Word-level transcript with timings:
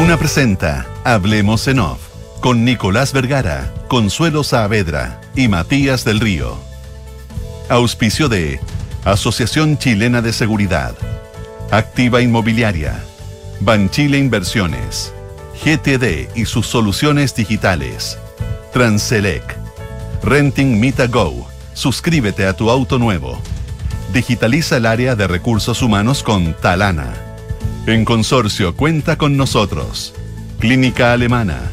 Duna 0.00 0.16
presenta 0.16 0.86
Hablemos 1.04 1.68
en 1.68 1.78
Off 1.78 2.00
con 2.40 2.64
Nicolás 2.64 3.12
Vergara, 3.12 3.70
Consuelo 3.86 4.42
Saavedra 4.44 5.20
y 5.36 5.46
Matías 5.46 6.06
del 6.06 6.20
Río. 6.20 6.56
Auspicio 7.68 8.30
de 8.30 8.60
Asociación 9.04 9.76
Chilena 9.76 10.22
de 10.22 10.32
Seguridad, 10.32 10.94
Activa 11.70 12.22
Inmobiliaria, 12.22 13.04
Banchile 13.60 14.16
Inversiones, 14.16 15.12
GTD 15.62 16.34
y 16.34 16.46
sus 16.46 16.66
soluciones 16.66 17.34
digitales, 17.34 18.18
Transelec, 18.72 19.54
Renting 20.22 20.80
Mita 20.80 21.08
Go, 21.08 21.46
suscríbete 21.74 22.46
a 22.46 22.54
tu 22.54 22.70
auto 22.70 22.98
nuevo. 22.98 23.38
Digitaliza 24.14 24.78
el 24.78 24.86
área 24.86 25.14
de 25.14 25.26
recursos 25.26 25.82
humanos 25.82 26.22
con 26.22 26.54
Talana. 26.54 27.29
En 27.86 28.04
consorcio 28.04 28.76
cuenta 28.76 29.16
con 29.16 29.38
nosotros. 29.38 30.12
Clínica 30.58 31.14
Alemana 31.14 31.70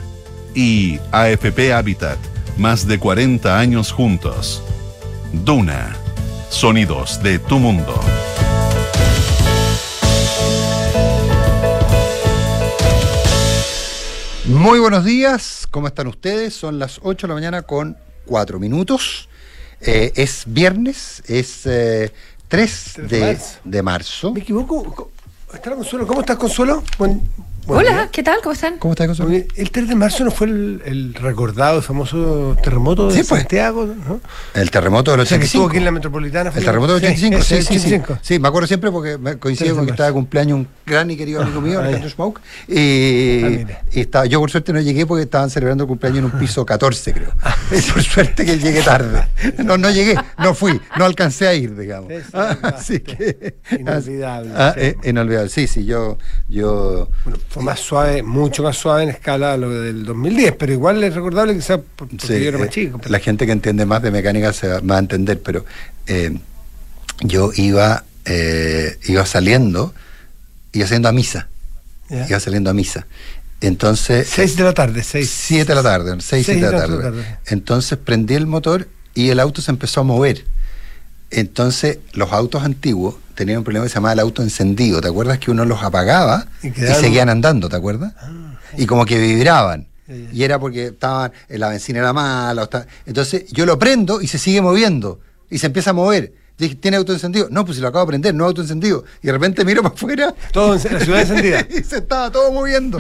y 0.55 0.99
AFP 1.11 1.73
Habitat, 1.73 2.17
más 2.57 2.87
de 2.87 2.97
40 2.97 3.59
años 3.59 3.91
juntos. 3.91 4.63
Duna, 5.33 5.97
sonidos 6.49 7.21
de 7.21 7.39
tu 7.39 7.59
mundo. 7.59 7.99
Muy 14.45 14.79
buenos 14.79 15.03
días, 15.03 15.67
¿cómo 15.69 15.87
están 15.87 16.07
ustedes? 16.07 16.53
Son 16.53 16.79
las 16.79 17.01
8 17.03 17.27
de 17.27 17.31
la 17.31 17.33
mañana 17.35 17.61
con 17.63 17.97
4 18.27 18.59
minutos. 18.59 19.27
Eh, 19.81 20.13
es 20.15 20.45
viernes, 20.47 21.21
es 21.27 21.65
eh, 21.65 22.13
3 22.47 22.93
3 22.95 23.09
de, 23.09 23.17
de 23.19 23.25
marzo. 23.25 23.59
de 23.65 23.83
marzo. 23.83 24.33
¿Me 24.33 24.39
equivoco? 24.39 25.11
¿Está 25.53 25.71
Consuelo? 25.75 26.07
¿Cómo 26.07 26.19
estás, 26.21 26.37
Consuelo? 26.37 26.83
Buen- 26.97 27.21
Hola. 27.69 28.09
¿qué 28.11 28.23
tal? 28.23 28.39
¿Cómo 28.41 28.53
están? 28.53 28.77
¿Cómo 28.77 28.93
está 28.93 29.05
Consuelo? 29.07 29.29
Oye, 29.31 29.47
El 29.55 29.71
3 29.71 29.89
de 29.89 29.95
marzo 29.95 30.23
no 30.23 30.31
fue 30.31 30.47
el, 30.47 30.81
el 30.85 31.13
recordado, 31.13 31.81
famoso 31.81 32.55
terremoto 32.63 33.07
de 33.09 33.15
Sí, 33.21 33.27
pues. 33.27 33.41
Santiago, 33.41 33.85
¿no? 33.85 34.21
El 34.53 34.71
terremoto 34.71 35.11
del 35.11 35.19
O 35.21 35.25
sea, 35.25 35.37
que 35.37 35.45
estuvo 35.45 35.65
85. 35.65 35.67
aquí 35.69 35.77
en 35.77 35.85
la 35.85 35.91
metropolitana. 35.91 36.51
fue 36.51 36.59
El 36.61 36.65
terremoto 36.65 36.93
del 36.95 37.03
85, 37.03 37.41
sí, 37.43 37.55
ese, 37.55 37.63
sí, 37.63 37.79
sí. 37.79 37.87
85. 37.95 38.19
Sí, 38.21 38.39
me 38.39 38.47
acuerdo 38.47 38.67
siempre 38.67 38.89
porque 38.91 39.17
me 39.17 39.37
coincide 39.37 39.65
3 39.65 39.75
de 39.75 39.77
con 39.79 39.85
que 39.85 39.91
estaba 39.91 40.07
de 40.07 40.13
cumpleaños 40.13 40.59
un 40.59 40.67
gran 40.85 41.11
y 41.11 41.17
querido 41.17 41.41
amigo 41.41 41.59
mío, 41.59 41.79
Ah, 41.79 41.83
Alejandro 41.83 42.09
ya. 42.09 42.15
Smoke. 42.15 42.41
Y, 42.69 43.63
Ah, 43.63 43.81
y 43.91 43.99
estaba, 43.99 44.25
yo 44.25 44.39
por 44.39 44.49
suerte 44.49 44.71
no 44.71 44.79
llegué 44.79 45.05
porque 45.05 45.23
estaban 45.23 45.49
celebrando 45.49 45.83
el 45.83 45.87
cumpleaños 45.89 46.19
en 46.19 46.25
un 46.25 46.31
piso 46.39 46.65
14, 46.65 47.13
creo. 47.13 47.31
Y 47.71 47.81
por 47.91 48.01
suerte 48.01 48.45
que 48.45 48.57
llegué 48.57 48.81
tarde. 48.81 49.27
No, 49.63 49.77
no 49.77 49.89
llegué, 49.89 50.15
no 50.39 50.53
fui, 50.53 50.79
no 50.97 51.03
alcancé 51.05 51.47
a 51.47 51.53
ir, 51.53 51.75
digamos. 51.77 52.11
Sí, 52.13 52.19
sí, 52.21 52.29
Ah, 52.33 52.57
así 52.63 52.93
sí. 52.95 52.99
que. 53.01 53.55
Inolvidable, 53.77 54.51
Ah, 54.55 54.71
sí. 54.73 54.81
eh, 54.83 54.95
inolvidable. 55.03 55.49
Sí, 55.49 55.67
sí, 55.67 55.85
yo. 55.85 56.17
yo 56.47 57.09
Bueno, 57.25 57.39
fue 57.57 57.65
más 57.65 57.79
suave, 57.79 58.23
mucho 58.23 58.63
más 58.63 58.77
suave 58.77 59.03
en 59.03 59.09
escala 59.09 59.53
a 59.53 59.57
lo 59.57 59.69
del 59.69 60.05
2010, 60.05 60.53
pero 60.57 60.71
igual 60.73 61.03
es 61.03 61.13
recordable 61.13 61.55
quizás 61.55 61.79
por- 61.95 62.07
porque 62.07 62.27
Sí, 62.27 62.41
yo 62.41 62.49
era 62.49 62.57
más 62.57 62.67
eh, 62.67 62.71
chico. 62.71 62.99
La 63.07 63.19
gente 63.19 63.45
que 63.45 63.51
entiende 63.51 63.85
más 63.85 64.01
de 64.01 64.11
mecánica 64.11 64.53
se 64.53 64.67
va, 64.67 64.95
a 64.95 64.99
entender, 64.99 65.41
pero 65.41 65.65
eh, 66.07 66.37
yo 67.21 67.51
iba, 67.55 68.03
eh, 68.25 68.97
iba 69.07 69.25
saliendo, 69.25 69.93
iba 70.73 70.85
saliendo 70.85 71.09
a 71.09 71.11
misa, 71.13 71.47
iba 72.09 72.39
saliendo 72.39 72.69
a 72.69 72.73
misa. 72.73 73.07
Entonces, 73.59 74.29
6 74.29 74.55
de 74.55 74.63
la 74.63 74.73
tarde, 74.73 75.03
6. 75.03 75.29
7 75.29 75.65
de 75.65 75.75
la 75.75 75.81
tarde, 75.83 76.11
6, 76.19 76.23
Seis 76.23 76.45
7 76.45 76.55
de 76.59 76.61
la 76.61 76.67
de 76.71 76.77
la 76.77 76.87
tarde. 76.87 77.03
tarde. 77.23 77.37
Entonces 77.47 77.97
prendí 77.97 78.35
el 78.35 78.45
motor 78.45 78.87
y 79.15 79.29
el 79.29 79.39
auto 79.39 79.61
se 79.63 79.71
empezó 79.71 80.01
a 80.01 80.03
mover. 80.03 80.45
Entonces, 81.31 81.99
los 82.13 82.31
autos 82.31 82.63
antiguos 82.63 83.15
tenían 83.37 83.59
un 83.59 83.63
problema 83.63 83.85
que 83.85 83.89
se 83.89 83.95
llamaba 83.95 84.13
el 84.13 84.19
auto 84.19 84.41
encendido. 84.41 84.99
¿Te 84.99 85.07
acuerdas 85.07 85.37
que 85.37 85.51
uno 85.51 85.63
los 85.63 85.83
apagaba 85.83 86.47
Y 86.63 86.71
seguían 86.71 87.29
andando? 87.29 87.69
¿Te 87.69 87.75
acuerdas? 87.75 88.13
y 88.75 88.85
como 88.85 89.05
que 89.05 89.17
vibraban. 89.19 89.87
Y 90.33 90.43
era 90.43 90.57
porque 90.59 90.87
estaban, 90.87 91.31
eh, 91.49 91.57
la 91.57 91.69
benzina 91.69 91.99
era 91.99 92.13
mala. 92.13 92.63
o 92.63 92.69
Entonces, 93.05 93.45
yo 93.51 93.65
lo 93.65 93.77
prendo 93.77 94.21
y 94.21 94.27
se 94.27 94.37
sigue 94.37 94.61
moviendo. 94.61 95.19
Y 95.49 95.59
se 95.59 95.67
empieza 95.67 95.91
a 95.91 95.93
mover. 95.93 96.33
Dije, 96.57 96.73
¿tiene 96.75 96.97
auto 96.97 97.13
encendido? 97.13 97.47
No, 97.51 97.63
pues 97.65 97.75
si 97.75 97.81
lo 97.81 97.87
acabo 97.89 98.05
de 98.05 98.09
prender, 98.09 98.33
no 98.33 98.43
auto 98.45 98.61
encendido. 98.61 99.03
Y 99.21 99.27
de 99.27 99.33
repente 99.33 99.63
miro 99.63 99.83
para 99.83 99.93
afuera. 99.93 100.33
Todo 100.51 100.73
en 100.75 100.93
la 100.93 100.99
ciudad 101.01 101.21
encendida. 101.21 101.61
y 101.69 101.83
se 101.83 101.97
estaba 101.97 102.31
todo 102.31 102.51
moviendo. 102.51 102.99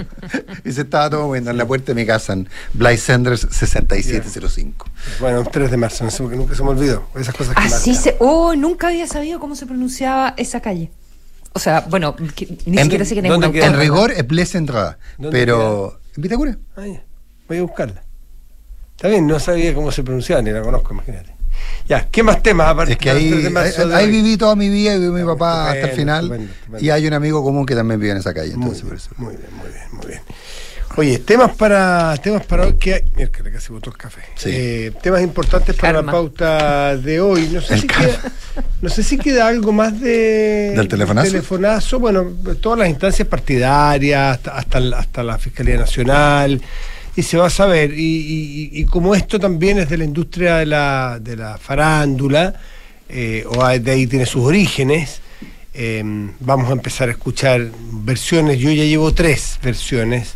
y 0.63 0.71
se 0.71 0.81
estaba 0.81 1.09
todo 1.09 1.25
moviendo 1.27 1.49
en 1.49 1.57
la 1.57 1.65
puerta 1.65 1.87
de 1.87 1.95
mi 1.95 2.05
casa, 2.05 2.33
en 2.33 2.47
Blythe 2.73 2.97
Sanders 2.97 3.47
6705. 3.49 4.85
Bueno, 5.19 5.43
3 5.43 5.71
de 5.71 5.77
marzo, 5.77 6.03
no 6.03 6.11
sé, 6.11 6.21
porque 6.21 6.37
nunca 6.37 6.53
se 6.55 6.63
me 6.63 6.69
olvidó. 6.69 7.07
Esas 7.15 7.33
cosas 7.35 7.55
que 7.55 7.61
Así 7.61 7.89
marcan. 7.91 8.03
se. 8.03 8.15
Oh, 8.19 8.55
nunca 8.55 8.89
había 8.89 9.07
sabido 9.07 9.39
cómo 9.39 9.55
se 9.55 9.65
pronunciaba 9.65 10.33
esa 10.37 10.61
calle. 10.61 10.91
O 11.53 11.59
sea, 11.59 11.81
bueno, 11.89 12.15
que- 12.15 12.57
ni 12.67 12.77
En- 12.77 12.83
siquiera 12.83 13.05
sé 13.05 13.15
que. 13.15 13.21
En 13.21 13.31
autónoma. 13.31 13.77
rigor 13.77 14.11
es 14.11 14.27
Blaise 14.27 14.55
Entrada. 14.55 14.99
¿Dónde 15.17 15.31
Pero. 15.37 15.99
¿En 16.15 16.21
Vitacura? 16.21 16.57
Ah, 16.75 16.85
ya. 16.85 17.03
Voy 17.47 17.57
a 17.57 17.61
buscarla. 17.63 18.03
Está 18.95 19.07
bien, 19.07 19.25
no 19.25 19.39
sabía 19.39 19.73
cómo 19.73 19.91
se 19.91 20.03
pronunciaba, 20.03 20.41
ni 20.43 20.51
la 20.51 20.61
conozco, 20.61 20.93
imagínate. 20.93 21.35
Ya, 21.87 22.07
¿qué 22.11 22.21
más 22.23 22.43
temas 22.43 22.67
aparte 22.67 22.93
Es 22.93 22.97
que 22.99 23.13
del 23.13 23.53
3 23.53 23.55
ahí, 23.79 23.85
ahí, 23.85 23.93
ahí 23.93 24.11
viví 24.11 24.35
toda 24.37 24.55
mi 24.55 24.69
vida 24.69 24.95
y 24.95 24.99
viví 24.99 25.11
mi 25.11 25.21
Ah, 25.21 25.25
papá 25.25 25.71
hasta 25.71 25.87
el 25.89 25.95
final. 25.95 26.23
estupendo, 26.25 26.51
estupendo. 26.53 26.85
Y 26.85 26.89
hay 26.89 27.07
un 27.07 27.13
amigo 27.13 27.43
común 27.43 27.65
que 27.65 27.75
también 27.75 27.99
vive 27.99 28.11
en 28.11 28.17
esa 28.17 28.33
calle. 28.33 28.55
Muy 28.57 28.71
Entonces, 28.75 28.83
bien, 28.83 28.89
por 28.89 28.97
eso. 28.97 29.09
muy 29.17 29.35
bien, 29.35 29.49
muy 29.57 29.69
bien, 29.69 29.83
muy 29.93 30.05
bien. 30.07 30.21
Oye, 30.95 31.19
temas 31.19 31.55
para 31.55 32.17
temas 32.23 32.43
para 32.47 32.65
hoy 32.65 32.73
que 32.73 32.95
hay. 32.95 33.01
Mira, 33.15 33.29
que 33.29 33.51
casi 33.51 33.71
botó 33.71 33.91
el 33.91 33.97
café. 33.97 34.21
Sí. 34.35 34.49
Eh, 34.51 34.91
temas 35.01 35.21
importantes 35.21 35.75
para 35.75 35.93
Karma. 35.93 36.11
la 36.11 36.11
pauta 36.11 36.97
de 36.97 37.19
hoy. 37.19 37.49
No 37.53 37.61
sé, 37.61 37.75
El 37.75 37.81
si 37.81 37.87
karma. 37.87 38.05
queda, 38.07 38.31
no 38.81 38.89
sé 38.89 39.03
si 39.03 39.17
queda 39.19 39.47
algo 39.47 39.71
más 39.71 39.99
de 40.01 40.73
¿Del 40.75 40.87
telefonazo? 40.87 41.29
telefonazo. 41.29 41.99
Bueno, 41.99 42.25
todas 42.59 42.79
las 42.79 42.89
instancias 42.89 43.27
partidarias, 43.27 44.37
hasta, 44.37 44.57
hasta, 44.57 44.77
hasta 44.97 45.23
la 45.23 45.37
Fiscalía 45.37 45.77
Nacional. 45.77 46.59
Y 47.17 47.23
se 47.23 47.35
va 47.35 47.47
a 47.47 47.49
saber. 47.49 47.93
Y, 47.93 47.97
y- 48.03 48.69
y 48.81 48.85
como 48.85 49.13
esto 49.15 49.39
también 49.39 49.79
es 49.79 49.89
de 49.89 49.97
la 49.97 50.03
industria 50.05 50.57
de 50.57 50.65
la, 50.67 51.19
de 51.21 51.35
la 51.35 51.57
farándula, 51.57 52.53
eh, 53.09 53.43
o 53.47 53.67
de 53.67 53.91
ahí 53.91 54.05
tiene 54.07 54.25
sus 54.25 54.43
orígenes, 54.45 55.19
eh, 55.73 56.03
vamos 56.39 56.69
a 56.69 56.73
empezar 56.73 57.09
a 57.09 57.11
escuchar 57.11 57.67
versiones. 57.91 58.59
Yo 58.59 58.69
ya 58.71 58.83
llevo 58.83 59.13
tres 59.13 59.59
versiones 59.63 60.35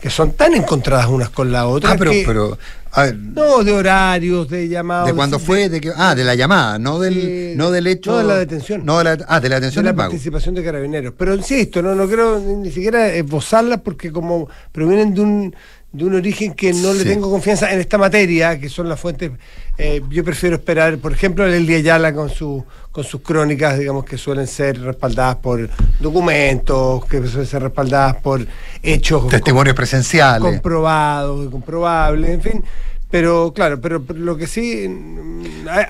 que 0.00 0.08
son 0.08 0.32
tan 0.32 0.54
encontradas 0.54 1.08
unas 1.08 1.30
con 1.30 1.50
la 1.52 1.66
otra. 1.66 1.90
Ah, 1.92 1.96
pero. 1.98 2.10
que- 2.12 2.24
pero 2.26 2.58
a 2.92 3.04
ver, 3.04 3.14
no, 3.16 3.62
de 3.62 3.72
horarios, 3.72 4.48
de 4.48 4.68
llamados. 4.68 5.06
¿De 5.08 5.14
cuándo 5.14 5.38
fue? 5.38 5.68
De 5.68 5.80
que, 5.80 5.92
ah, 5.94 6.12
de 6.16 6.24
la 6.24 6.34
llamada, 6.34 6.76
no 6.76 6.98
del, 6.98 7.56
no 7.56 7.70
del 7.70 7.86
hecho. 7.86 8.10
No, 8.10 8.18
de 8.18 8.24
la 8.24 8.36
detención. 8.38 8.84
No 8.84 8.98
de 8.98 9.04
la, 9.04 9.10
ah, 9.28 9.38
de 9.38 9.48
la 9.48 9.54
de 9.56 9.60
detención 9.60 9.84
la 9.84 9.94
pago. 9.94 10.10
participación 10.10 10.56
de 10.56 10.64
carabineros. 10.64 11.14
Pero 11.16 11.34
insisto, 11.36 11.82
no, 11.82 11.94
no 11.94 12.06
quiero 12.08 12.40
ni 12.40 12.70
siquiera 12.72 13.12
esbozarlas 13.12 13.80
porque 13.82 14.10
como 14.10 14.48
provienen 14.72 15.14
de 15.14 15.20
un, 15.20 15.54
de 15.92 16.04
un 16.04 16.14
origen 16.14 16.54
que 16.54 16.72
no 16.72 16.92
le 16.94 17.00
Sí. 17.02 17.08
tengo 17.08 17.28
confianza 17.30 17.72
en 17.72 17.80
esta 17.80 17.98
materia, 17.98 18.58
que 18.60 18.68
son 18.68 18.88
las 18.88 19.00
fuentes, 19.00 19.32
eh, 19.76 20.00
yo 20.10 20.22
prefiero 20.22 20.54
esperar, 20.56 20.98
por 20.98 21.12
ejemplo, 21.12 21.44
el 21.44 21.66
Día 21.66 21.80
Yala 21.80 22.12
con 22.14 22.30
su, 22.30 22.64
con 22.92 23.02
sus 23.02 23.22
crónicas, 23.22 23.76
digamos 23.78 24.04
que 24.04 24.16
suelen 24.16 24.46
ser 24.46 24.80
respaldadas 24.80 25.36
por 25.36 25.68
documentos, 25.98 27.04
que 27.06 27.26
suelen 27.26 27.46
ser 27.46 27.62
respaldadas 27.62 28.16
por 28.16 28.46
hechos 28.82 29.26
Testimonios 29.28 29.74
presenciales. 29.74 30.42
comprobado, 30.42 31.50
comprobable, 31.50 32.32
en 32.34 32.40
fin. 32.42 32.64
Pero 33.10 33.52
claro, 33.52 33.80
pero, 33.80 34.02
pero 34.04 34.20
lo 34.20 34.36
que 34.36 34.46
sí, 34.46 34.86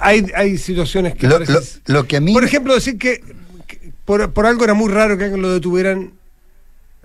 hay, 0.01 0.25
hay, 0.35 0.57
situaciones 0.57 1.15
que... 1.15 1.27
Lo, 1.29 1.35
parece- 1.39 1.53
lo- 1.87 1.95
lo 1.95 2.07
que 2.07 2.17
a 2.17 2.21
mí. 2.21 2.33
por 2.33 2.45
ejemplo, 2.45 2.73
decir 2.75 2.97
que, 2.97 3.21
que 3.67 3.93
por, 4.07 4.33
por 4.33 4.47
algo 4.47 4.65
era 4.65 4.73
muy 4.73 4.91
raro 4.91 5.19
que 5.19 5.25
alguien 5.25 5.43
lo 5.43 5.53
detuvieran, 5.53 6.13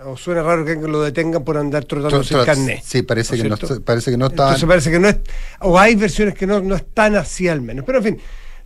o 0.05 0.15
suena 0.17 0.43
raro 0.43 0.63
que 0.65 0.75
lo 0.75 1.01
detengan 1.01 1.43
por 1.43 1.57
andar 1.57 1.85
trotando 1.85 2.23
sin 2.23 2.43
carnet. 2.43 2.81
Sí, 2.83 3.01
parece 3.01 3.35
¿no 3.37 3.43
que 3.43 3.49
no, 3.49 3.55
está- 3.55 3.79
parece 3.81 4.11
que 4.11 4.17
no 4.17 4.27
estaban. 4.27 4.53
Entonces 4.53 4.67
parece 4.67 4.91
que 4.91 4.99
no 4.99 5.07
es, 5.09 5.17
o 5.61 5.79
hay 5.79 5.95
versiones 5.95 6.33
que 6.35 6.45
no, 6.47 6.61
no 6.61 6.75
están 6.75 7.15
así 7.15 7.47
al 7.47 7.61
menos. 7.61 7.85
Pero 7.85 7.97
en 7.99 8.03
fin, 8.03 8.17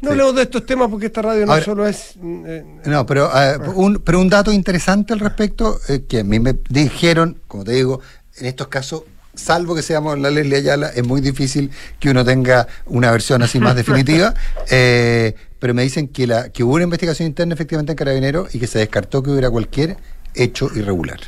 no 0.01 0.07
Sí. 0.07 0.11
hablemos 0.11 0.35
de 0.35 0.41
estos 0.43 0.65
temas 0.65 0.89
porque 0.89 1.07
esta 1.07 1.21
radio 1.21 1.45
no 1.45 1.51
Ahora- 1.53 1.65
solo 1.65 1.87
es... 1.87 2.13
eh, 2.23 2.63
No, 2.85 3.05
pero, 3.05 3.29
eh, 3.35 3.57
un, 3.75 4.01
pero 4.03 4.19
un 4.19 4.29
dato 4.29 4.51
interesante 4.51 5.13
al 5.13 5.19
respecto, 5.19 5.79
eh, 5.89 6.03
que 6.07 6.19
a 6.19 6.23
mí 6.23 6.39
me 6.39 6.55
dijeron, 6.69 7.39
como 7.47 7.63
te 7.63 7.71
digo, 7.73 8.01
en 8.37 8.45
estos 8.45 8.67
casos, 8.67 9.03
salvo 9.33 9.75
que 9.75 9.81
seamos 9.81 10.17
la 10.19 10.29
Leslie 10.31 10.57
Ayala, 10.57 10.87
es 10.89 11.05
muy 11.05 11.21
difícil 11.21 11.71
que 11.99 12.09
uno 12.09 12.25
tenga 12.25 12.67
una 12.87 13.11
versión 13.11 13.41
así 13.41 13.59
más 13.59 13.75
definitiva, 13.75 14.33
eh, 14.69 15.35
pero 15.59 15.73
me 15.73 15.83
dicen 15.83 16.07
que, 16.07 16.27
la, 16.27 16.49
que 16.49 16.63
hubo 16.63 16.73
una 16.75 16.83
investigación 16.85 17.27
interna 17.27 17.53
efectivamente 17.53 17.91
en 17.93 17.97
Carabineros 17.97 18.53
y 18.55 18.59
que 18.59 18.67
se 18.67 18.79
descartó 18.79 19.21
que 19.23 19.31
hubiera 19.31 19.49
cualquier 19.49 19.97
hecho 20.35 20.69
irregular. 20.75 21.19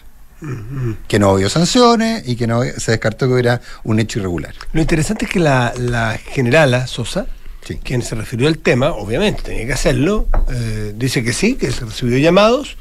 Que 1.07 1.19
no 1.19 1.33
hubo 1.33 1.49
sanciones 1.49 2.27
y 2.27 2.35
que 2.35 2.47
no 2.47 2.63
se 2.63 2.91
descartó 2.91 3.27
que 3.27 3.33
hubiera 3.33 3.61
un 3.83 3.99
hecho 3.99 4.17
irregular. 4.19 4.55
Lo 4.73 4.81
interesante 4.81 5.25
es 5.25 5.31
que 5.31 5.39
la, 5.39 5.71
la 5.77 6.17
generala 6.17 6.87
Sosa, 6.87 7.27
Sí. 7.63 7.75
quien 7.83 8.01
se 8.01 8.15
refirió 8.15 8.47
al 8.47 8.57
tema, 8.57 8.89
obviamente 8.89 9.43
tenía 9.43 9.67
que 9.67 9.73
hacerlo, 9.73 10.27
eh, 10.51 10.93
dice 10.95 11.23
que 11.23 11.31
sí, 11.31 11.53
que 11.57 11.71
se 11.71 11.85
recibió 11.85 12.17
llamados, 12.17 12.75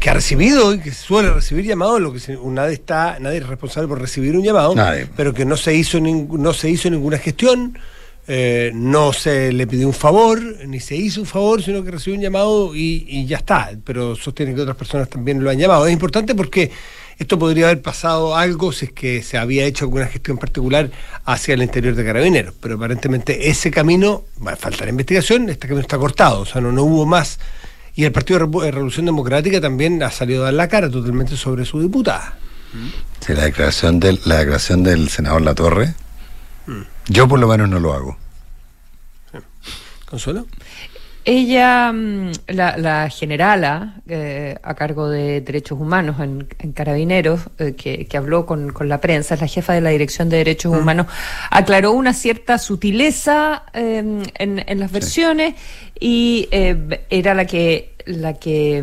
que 0.00 0.08
ha 0.08 0.14
recibido 0.14 0.72
y 0.72 0.78
que 0.80 0.90
suele 0.90 1.30
recibir 1.30 1.66
llamados, 1.66 2.00
lo 2.00 2.14
que 2.14 2.18
se- 2.18 2.38
nadie 2.42 2.72
está, 2.72 3.18
nadie 3.20 3.38
es 3.38 3.46
responsable 3.46 3.88
por 3.88 4.00
recibir 4.00 4.34
un 4.34 4.42
llamado, 4.42 4.74
Nadie. 4.74 5.06
pero 5.18 5.34
que 5.34 5.44
no 5.44 5.58
se 5.58 5.74
hizo 5.74 5.98
ning- 5.98 6.28
no 6.30 6.54
se 6.54 6.70
hizo 6.70 6.88
ninguna 6.88 7.18
gestión, 7.18 7.78
eh, 8.28 8.70
no 8.74 9.12
se 9.12 9.52
le 9.52 9.66
pidió 9.66 9.86
un 9.86 9.94
favor, 9.94 10.40
ni 10.66 10.80
se 10.80 10.96
hizo 10.96 11.20
un 11.20 11.26
favor, 11.26 11.62
sino 11.62 11.82
que 11.82 11.90
recibió 11.90 12.16
un 12.16 12.22
llamado 12.22 12.74
y, 12.74 13.04
y 13.08 13.26
ya 13.26 13.38
está. 13.38 13.70
Pero 13.84 14.16
sostiene 14.16 14.54
que 14.54 14.60
otras 14.60 14.76
personas 14.76 15.08
también 15.08 15.42
lo 15.42 15.50
han 15.50 15.58
llamado. 15.58 15.86
Es 15.86 15.92
importante 15.92 16.34
porque 16.34 16.70
esto 17.18 17.38
podría 17.38 17.66
haber 17.66 17.82
pasado 17.82 18.36
algo 18.36 18.72
si 18.72 18.86
es 18.86 18.92
que 18.92 19.22
se 19.22 19.38
había 19.38 19.64
hecho 19.64 19.84
alguna 19.84 20.06
gestión 20.06 20.38
particular 20.38 20.90
hacia 21.24 21.54
el 21.54 21.62
interior 21.62 21.94
de 21.94 22.04
Carabineros, 22.04 22.54
pero 22.60 22.76
aparentemente 22.76 23.48
ese 23.48 23.70
camino, 23.70 24.24
va 24.44 24.52
a 24.52 24.56
faltar 24.56 24.88
investigación, 24.88 25.48
este 25.48 25.68
camino 25.68 25.82
está 25.82 25.98
cortado, 25.98 26.40
o 26.40 26.46
sea, 26.46 26.60
no, 26.60 26.72
no 26.72 26.82
hubo 26.82 27.06
más. 27.06 27.38
Y 27.94 28.04
el 28.04 28.12
Partido 28.12 28.40
de 28.46 28.70
Revolución 28.70 29.06
Democrática 29.06 29.60
también 29.60 30.02
ha 30.02 30.10
salido 30.10 30.42
a 30.42 30.44
dar 30.46 30.54
la 30.54 30.68
cara 30.68 30.90
totalmente 30.90 31.36
sobre 31.36 31.64
su 31.64 31.80
diputada. 31.80 32.38
Sí, 33.20 33.34
la 33.34 33.44
declaración 33.44 34.00
del, 34.00 34.18
la 34.24 34.38
declaración 34.38 34.82
del 34.82 35.08
senador 35.10 35.42
Latorre, 35.42 35.94
yo 37.08 37.28
por 37.28 37.38
lo 37.38 37.48
menos 37.48 37.68
no 37.68 37.80
lo 37.80 37.92
hago. 37.92 38.16
¿Consuelo? 40.08 40.46
Ella, 41.24 41.92
mm, 41.92 42.32
la, 42.48 42.76
la 42.76 43.08
generala 43.08 44.02
eh, 44.08 44.56
a 44.62 44.74
cargo 44.74 45.08
de 45.08 45.40
derechos 45.40 45.78
humanos 45.80 46.18
en, 46.20 46.48
en 46.58 46.72
Carabineros, 46.72 47.42
eh, 47.58 47.74
que, 47.76 48.06
que 48.06 48.16
habló 48.16 48.44
con, 48.44 48.72
con 48.72 48.88
la 48.88 49.00
prensa, 49.00 49.34
es 49.34 49.40
la 49.40 49.46
jefa 49.46 49.72
de 49.72 49.80
la 49.80 49.90
Dirección 49.90 50.28
de 50.28 50.38
Derechos 50.38 50.76
Humanos, 50.76 51.06
aclaró 51.50 51.92
una 51.92 52.12
cierta 52.12 52.58
sutileza 52.58 53.64
eh, 53.72 54.22
en, 54.34 54.64
en 54.66 54.80
las 54.80 54.90
versiones 54.90 55.54
y 55.98 56.48
eh, 56.50 57.06
era 57.08 57.34
la 57.34 57.46
que 57.46 57.94
la 58.04 58.34
que 58.34 58.82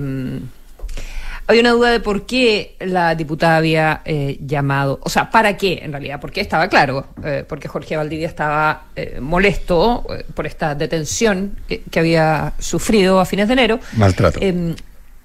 había 1.49 1.61
una 1.61 1.71
duda 1.71 1.89
de 1.89 1.99
por 1.99 2.27
qué 2.27 2.75
la 2.79 3.15
diputada 3.15 3.57
había 3.57 4.01
eh, 4.05 4.37
llamado, 4.39 4.99
o 5.01 5.09
sea, 5.09 5.31
para 5.31 5.57
qué 5.57 5.79
en 5.81 5.91
realidad, 5.91 6.19
porque 6.21 6.41
estaba 6.41 6.67
claro, 6.67 7.07
eh, 7.23 7.43
porque 7.47 7.67
Jorge 7.67 7.97
Valdivia 7.97 8.27
estaba 8.27 8.83
eh, 8.95 9.17
molesto 9.19 10.05
eh, 10.11 10.25
por 10.35 10.45
esta 10.45 10.75
detención 10.75 11.57
que, 11.67 11.81
que 11.81 11.99
había 11.99 12.53
sufrido 12.59 13.19
a 13.19 13.25
fines 13.25 13.47
de 13.47 13.53
enero. 13.53 13.79
Maltrato. 13.93 14.37
Em, 14.39 14.75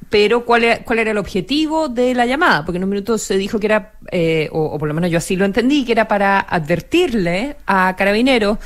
pero 0.08 0.46
¿cuál 0.46 0.64
era, 0.64 0.78
¿cuál 0.78 1.00
era 1.00 1.10
el 1.10 1.18
objetivo 1.18 1.90
de 1.90 2.14
la 2.14 2.24
llamada? 2.24 2.64
Porque 2.64 2.78
en 2.78 2.84
un 2.84 2.90
minuto 2.90 3.18
se 3.18 3.36
dijo 3.36 3.60
que 3.60 3.66
era, 3.66 3.92
eh, 4.10 4.48
o, 4.50 4.62
o 4.64 4.78
por 4.78 4.88
lo 4.88 4.94
menos 4.94 5.10
yo 5.10 5.18
así 5.18 5.36
lo 5.36 5.44
entendí, 5.44 5.84
que 5.84 5.92
era 5.92 6.08
para 6.08 6.40
advertirle 6.40 7.56
a 7.66 7.94
Carabineros 7.98 8.56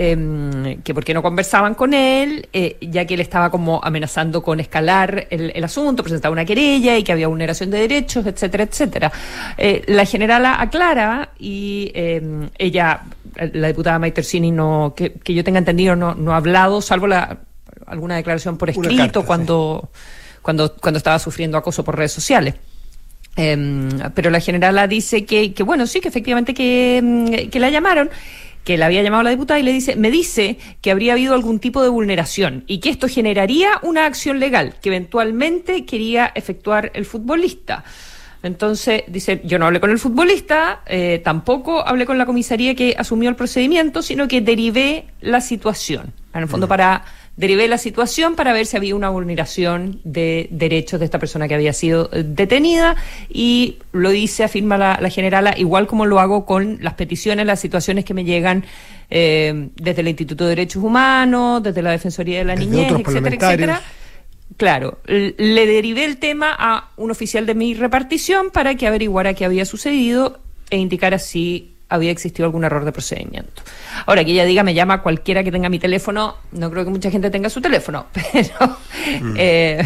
eh, 0.00 0.78
que 0.84 0.94
por 0.94 1.02
qué 1.02 1.12
no 1.12 1.22
conversaban 1.22 1.74
con 1.74 1.92
él, 1.92 2.48
eh, 2.52 2.76
ya 2.80 3.04
que 3.04 3.14
él 3.14 3.20
estaba 3.20 3.50
como 3.50 3.80
amenazando 3.82 4.44
con 4.44 4.60
escalar 4.60 5.26
el, 5.28 5.50
el 5.52 5.64
asunto, 5.64 6.04
presentaba 6.04 6.32
una 6.32 6.44
querella 6.44 6.96
y 6.96 7.02
que 7.02 7.10
había 7.10 7.26
vulneración 7.26 7.68
de 7.72 7.80
derechos, 7.80 8.24
etcétera, 8.24 8.62
etcétera. 8.62 9.12
Eh, 9.56 9.82
la 9.88 10.04
generala 10.04 10.60
aclara 10.60 11.30
y 11.40 11.90
eh, 11.94 12.48
ella, 12.58 13.00
la 13.52 13.66
diputada 13.66 13.98
Maitersini, 13.98 14.52
no, 14.52 14.94
que, 14.96 15.14
que 15.14 15.34
yo 15.34 15.42
tenga 15.42 15.58
entendido, 15.58 15.96
no, 15.96 16.14
no 16.14 16.32
ha 16.32 16.36
hablado, 16.36 16.80
salvo 16.80 17.08
la, 17.08 17.38
alguna 17.84 18.14
declaración 18.14 18.56
por 18.56 18.70
escrito 18.70 18.96
carta, 18.96 19.20
sí. 19.20 19.26
cuando, 19.26 19.90
cuando, 20.42 20.76
cuando 20.76 20.98
estaba 20.98 21.18
sufriendo 21.18 21.58
acoso 21.58 21.82
por 21.82 21.96
redes 21.96 22.12
sociales. 22.12 22.54
Em, 23.34 23.88
pero 24.14 24.30
la 24.30 24.38
generala 24.38 24.86
dice 24.86 25.24
que, 25.24 25.52
que 25.52 25.64
bueno, 25.64 25.88
sí, 25.88 26.00
que 26.00 26.08
efectivamente 26.08 26.54
que, 26.54 27.48
que 27.50 27.58
la 27.58 27.70
llamaron, 27.70 28.10
que 28.68 28.76
la 28.76 28.84
había 28.84 29.02
llamado 29.02 29.22
la 29.22 29.30
diputada 29.30 29.58
y 29.58 29.62
le 29.62 29.72
dice, 29.72 29.96
me 29.96 30.10
dice 30.10 30.58
que 30.82 30.90
habría 30.90 31.14
habido 31.14 31.32
algún 31.32 31.58
tipo 31.58 31.82
de 31.82 31.88
vulneración 31.88 32.64
y 32.66 32.80
que 32.80 32.90
esto 32.90 33.08
generaría 33.08 33.70
una 33.80 34.04
acción 34.04 34.40
legal 34.40 34.74
que 34.82 34.90
eventualmente 34.90 35.86
quería 35.86 36.30
efectuar 36.34 36.90
el 36.92 37.06
futbolista. 37.06 37.82
Entonces, 38.42 39.04
dice, 39.08 39.40
yo 39.42 39.58
no 39.58 39.64
hablé 39.64 39.80
con 39.80 39.88
el 39.88 39.98
futbolista, 39.98 40.82
eh, 40.84 41.22
tampoco 41.24 41.80
hablé 41.80 42.04
con 42.04 42.18
la 42.18 42.26
comisaría 42.26 42.74
que 42.74 42.94
asumió 42.98 43.30
el 43.30 43.36
procedimiento, 43.36 44.02
sino 44.02 44.28
que 44.28 44.42
derivé 44.42 45.06
la 45.22 45.40
situación. 45.40 46.12
En 46.34 46.42
el 46.42 46.48
fondo, 46.48 46.68
para 46.68 47.06
derivé 47.38 47.68
la 47.68 47.78
situación 47.78 48.34
para 48.34 48.52
ver 48.52 48.66
si 48.66 48.76
había 48.76 48.94
una 48.96 49.08
vulneración 49.08 50.00
de 50.04 50.48
derechos 50.50 50.98
de 50.98 51.06
esta 51.06 51.20
persona 51.20 51.46
que 51.48 51.54
había 51.54 51.72
sido 51.72 52.10
eh, 52.12 52.24
detenida 52.26 52.96
y 53.30 53.78
lo 53.92 54.12
hice, 54.12 54.42
afirma 54.42 54.76
la, 54.76 54.98
la 55.00 55.08
generala, 55.08 55.54
igual 55.56 55.86
como 55.86 56.04
lo 56.04 56.18
hago 56.18 56.44
con 56.44 56.78
las 56.82 56.94
peticiones, 56.94 57.46
las 57.46 57.60
situaciones 57.60 58.04
que 58.04 58.12
me 58.12 58.24
llegan 58.24 58.64
eh, 59.08 59.68
desde 59.76 60.00
el 60.00 60.08
Instituto 60.08 60.44
de 60.44 60.50
Derechos 60.50 60.82
Humanos, 60.82 61.62
desde 61.62 61.80
la 61.80 61.92
Defensoría 61.92 62.38
de 62.38 62.44
la 62.44 62.56
Desde 62.56 62.70
Niñez, 62.70 62.92
etcétera, 63.06 63.36
etcétera. 63.36 63.82
Claro, 64.56 64.98
le 65.06 65.66
derivé 65.66 66.04
el 66.04 66.16
tema 66.16 66.54
a 66.58 66.90
un 66.96 67.12
oficial 67.12 67.46
de 67.46 67.54
mi 67.54 67.74
repartición 67.74 68.50
para 68.50 68.74
que 68.74 68.88
averiguara 68.88 69.34
qué 69.34 69.44
había 69.44 69.64
sucedido 69.64 70.40
e 70.70 70.78
indicara 70.78 71.20
si 71.20 71.77
había 71.88 72.10
existido 72.10 72.46
algún 72.46 72.64
error 72.64 72.84
de 72.84 72.92
procedimiento. 72.92 73.62
Ahora, 74.06 74.24
que 74.24 74.32
ella 74.32 74.44
diga, 74.44 74.62
me 74.62 74.74
llama 74.74 75.02
cualquiera 75.02 75.42
que 75.42 75.50
tenga 75.50 75.68
mi 75.68 75.78
teléfono, 75.78 76.36
no 76.52 76.70
creo 76.70 76.84
que 76.84 76.90
mucha 76.90 77.10
gente 77.10 77.30
tenga 77.30 77.48
su 77.50 77.60
teléfono, 77.60 78.06
pero 78.32 78.76
eh, 79.36 79.82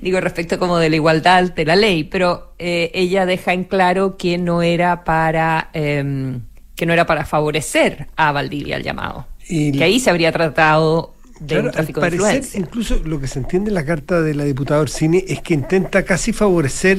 digo 0.00 0.20
respecto 0.20 0.58
como 0.58 0.78
de 0.78 0.90
la 0.90 0.96
igualdad 0.96 1.52
de 1.52 1.64
la 1.64 1.76
ley, 1.76 2.04
pero 2.04 2.54
eh, 2.58 2.90
ella 2.94 3.26
deja 3.26 3.52
en 3.52 3.64
claro 3.64 4.16
que 4.16 4.38
no 4.38 4.62
era 4.62 5.04
para 5.04 5.70
eh, 5.74 6.38
que 6.74 6.86
no 6.86 6.92
era 6.92 7.06
para 7.06 7.24
favorecer 7.24 8.06
a 8.16 8.30
Valdivia 8.30 8.76
el 8.76 8.84
llamado, 8.84 9.26
Y 9.48 9.72
que 9.72 9.82
ahí 9.82 9.98
se 9.98 10.10
habría 10.10 10.30
tratado 10.30 11.14
de 11.40 11.46
Claro, 11.46 11.62
un 11.62 11.66
al 11.68 11.72
tráfico 11.72 12.00
de 12.00 12.18
parecer, 12.18 12.60
incluso 12.60 13.00
lo 13.04 13.20
que 13.20 13.26
se 13.26 13.40
entiende 13.40 13.70
en 13.70 13.74
la 13.74 13.84
carta 13.84 14.22
de 14.22 14.34
la 14.34 14.44
diputada 14.44 14.80
Orsini 14.80 15.24
es 15.26 15.40
que 15.40 15.54
intenta 15.54 16.04
casi 16.04 16.32
favorecer 16.32 16.98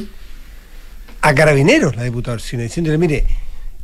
a 1.22 1.34
carabineros 1.34 1.96
la 1.96 2.04
diputada 2.04 2.36
Orsini, 2.36 2.64
diciéndole, 2.64 2.98
mire, 2.98 3.26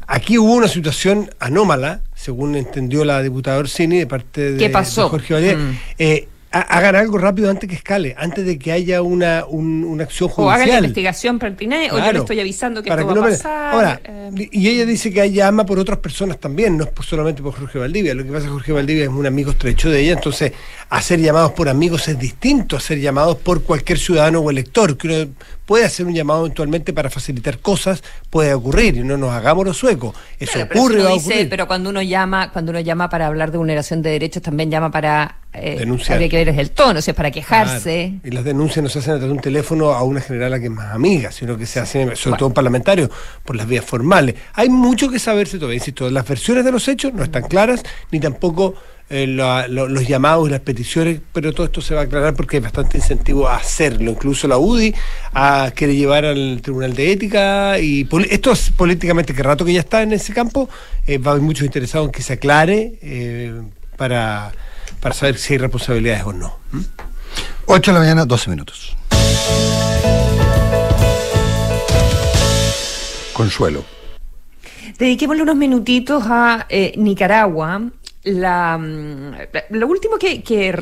aquí 0.08 0.38
hubo 0.38 0.54
una 0.54 0.68
situación 0.68 1.30
anómala, 1.40 2.02
según 2.16 2.56
entendió 2.56 3.06
la 3.06 3.22
diputada 3.22 3.58
Orsini, 3.60 4.00
de 4.00 4.08
parte 4.08 4.52
de, 4.54 4.58
¿Qué 4.58 4.70
pasó? 4.70 5.04
de 5.04 5.10
Jorge 5.10 5.34
Valdés. 5.34 5.58
Mm. 5.58 5.72
Eh, 6.00 6.28
ha- 6.52 6.62
hagan 6.78 6.96
algo 6.96 7.18
rápido 7.18 7.50
antes 7.50 7.70
que 7.70 7.76
escale, 7.76 8.16
antes 8.18 8.46
de 8.46 8.58
que 8.58 8.72
haya 8.72 9.02
una, 9.02 9.44
un- 9.46 9.84
una 9.84 10.06
acción 10.06 10.30
O 10.38 10.44
hagan 10.50 10.60
la 10.60 10.64
judicial. 10.66 10.84
investigación 10.86 11.38
pertinente, 11.40 11.88
o 11.88 11.90
yo 11.90 11.96
le 11.98 12.02
Claro, 12.04 12.20
estoy 12.20 12.40
avisando 12.40 12.82
que 12.82 12.88
para 12.90 13.02
esto 13.02 13.14
que 13.14 13.20
va 13.20 13.26
a 13.26 13.30
no 13.30 13.36
pasar. 13.36 13.74
Ahora, 13.74 14.02
eh, 14.06 14.50
y 14.54 14.70
ella 14.70 14.86
dice 14.86 15.12
que 15.12 15.22
ella 15.22 15.50
ama 15.50 15.66
por 15.66 15.80
otras 15.80 15.98
personas 16.00 16.40
también, 16.40 16.78
no 16.78 16.86
es 16.86 16.90
solamente 17.06 17.42
por 17.42 17.54
Jorge 17.54 17.78
Valdivia. 17.80 18.14
Lo 18.14 18.24
que 18.24 18.30
pasa 18.30 18.40
es 18.40 18.46
que 18.46 18.52
Jorge 18.52 18.72
Valdivia 18.72 19.04
es 19.04 19.10
un 19.10 19.26
amigo 19.26 19.52
estrecho 19.52 19.90
de 19.90 20.00
ella, 20.00 20.14
entonces 20.14 20.54
hacer 20.90 21.20
llamados 21.20 21.52
por 21.52 21.68
amigos 21.68 22.08
es 22.08 22.18
distinto 22.18 22.78
a 22.78 22.80
hacer 22.80 23.00
llamados 23.02 23.36
por 23.38 23.64
cualquier 23.64 24.00
ciudadano 24.00 24.40
o 24.40 24.50
elector, 24.50 24.96
que 24.96 25.08
uno 25.08 25.34
puede 25.66 25.86
hacer 25.86 26.06
un 26.06 26.14
llamado 26.14 26.42
eventualmente 26.42 26.94
para 26.94 27.10
facilitar 27.10 27.60
cosas, 27.60 28.04
puede 28.30 28.54
ocurrir, 28.54 28.98
y 28.98 29.04
no 29.04 29.18
nos 29.18 29.32
hagamos 29.32 29.66
los 29.66 29.78
suecos. 29.78 30.16
Eso 30.40 30.54
Claro, 30.54 30.68
pero 30.70 30.80
ocurre, 30.82 30.96
uno 30.96 31.04
va 31.06 31.10
a 31.12 31.14
ocurrir. 31.16 31.50
pero 31.50 31.68
cuando 31.68 31.90
uno 31.90 32.02
llama, 32.02 32.52
cuando 32.52 32.72
uno 32.72 32.80
llama 32.80 33.10
para 33.10 33.28
hablar 33.28 33.52
de 33.52 33.58
vulneración 33.58 34.02
de 34.02 34.12
derechos, 34.12 34.44
también 34.44 34.70
llama 34.70 34.92
para 34.92 35.40
eh, 35.54 35.78
Denunciar. 35.80 36.16
habría 36.16 36.30
que 36.30 36.38
ver 36.38 36.50
es 36.50 36.58
el 36.58 36.72
tono, 36.72 37.00
o 37.00 37.02
sea, 37.02 37.14
para 37.14 37.32
quejarse. 37.32 38.14
Claro. 38.22 38.28
Y 38.28 38.32
las 38.36 38.44
denuncias 38.44 38.84
no 38.84 38.90
se 38.90 39.00
hacen 39.00 39.14
a 39.14 39.18
través 39.18 39.30
de 39.30 39.36
un 39.36 39.42
teléfono 39.42 39.92
a 39.92 40.04
una 40.04 40.22
generala 40.22 40.60
que 40.60 40.66
es 40.66 40.72
más 40.72 40.94
amiga, 40.94 41.32
sino 41.32 41.58
que 41.58 41.66
se 41.66 41.80
hacen, 41.80 42.16
sobre 42.16 42.38
todo 42.38 42.48
un 42.50 42.54
parlamentario, 42.54 43.10
por 43.44 43.56
las 43.56 43.68
vías 43.68 43.86
formales. 43.86 44.36
Hay 44.54 44.70
mucho 44.70 45.10
que 45.10 45.20
saberse 45.20 45.58
todavía, 45.58 45.78
insisto, 45.78 46.10
las 46.10 46.28
versiones 46.28 46.66
de 46.66 46.72
los 46.72 46.88
hechos 46.88 47.14
no 47.14 47.24
están 47.24 47.44
claras, 47.44 47.84
ni 48.12 48.20
tampoco 48.20 48.76
eh, 49.10 49.28
la- 49.28 49.68
lo- 49.68 49.88
los 49.88 50.08
llamados 50.08 50.48
y 50.48 50.52
las 50.52 50.62
peticiones, 50.62 51.20
pero 51.32 51.54
todo 51.54 51.66
esto 51.68 51.80
se 51.82 51.94
va 51.94 52.02
a 52.02 52.04
aclarar 52.06 52.34
porque 52.34 52.58
hay 52.58 52.64
bastante 52.64 52.98
incentivo 52.98 53.48
a 53.48 53.58
hacerlo. 53.58 54.12
Incluso 54.12 54.48
la 54.48 54.58
UDI 54.58 54.96
a, 55.34 55.72
quiere 55.76 55.96
llevar 55.96 56.26
al 56.26 56.60
Tribunal 56.64 56.96
de 56.96 57.12
Ética 57.12 57.78
y 57.80 58.08
esto 58.30 58.52
es 58.52 58.72
políticamente 58.72 59.34
que 59.34 59.44
rato 59.44 59.64
que 59.64 59.74
ya 59.74 59.82
está 59.82 60.02
en 60.02 60.14
ese 60.14 60.34
campo, 60.34 60.70
eh, 61.06 61.18
va 61.20 61.32
a 61.32 61.34
haber 61.34 61.44
muchos 61.44 61.66
interesados 61.66 62.08
en 62.08 62.12
que 62.12 62.24
se 62.24 62.34
aclare 62.34 62.98
eh, 63.04 63.54
para, 63.98 64.52
para 65.02 65.14
saber 65.14 65.38
si 65.38 65.54
hay 65.54 65.60
responsabilidades 65.60 66.24
o 66.24 66.34
no. 66.34 66.58
¿Mm? 66.72 66.80
8 67.68 67.92
de 67.92 67.94
la 67.94 68.00
mañana, 68.00 68.26
12 68.26 68.50
minutos. 68.50 68.96
Consuelo. 73.34 73.84
Dediquémosle 74.98 75.44
unos 75.44 75.56
minutitos 75.58 76.24
a 76.28 76.66
eh, 76.70 76.94
Nicaragua. 76.96 77.82
La, 78.26 78.78
mm, 78.78 79.34
lo 79.72 79.88
último 79.88 80.18
que, 80.18 80.42
que- 80.44 80.78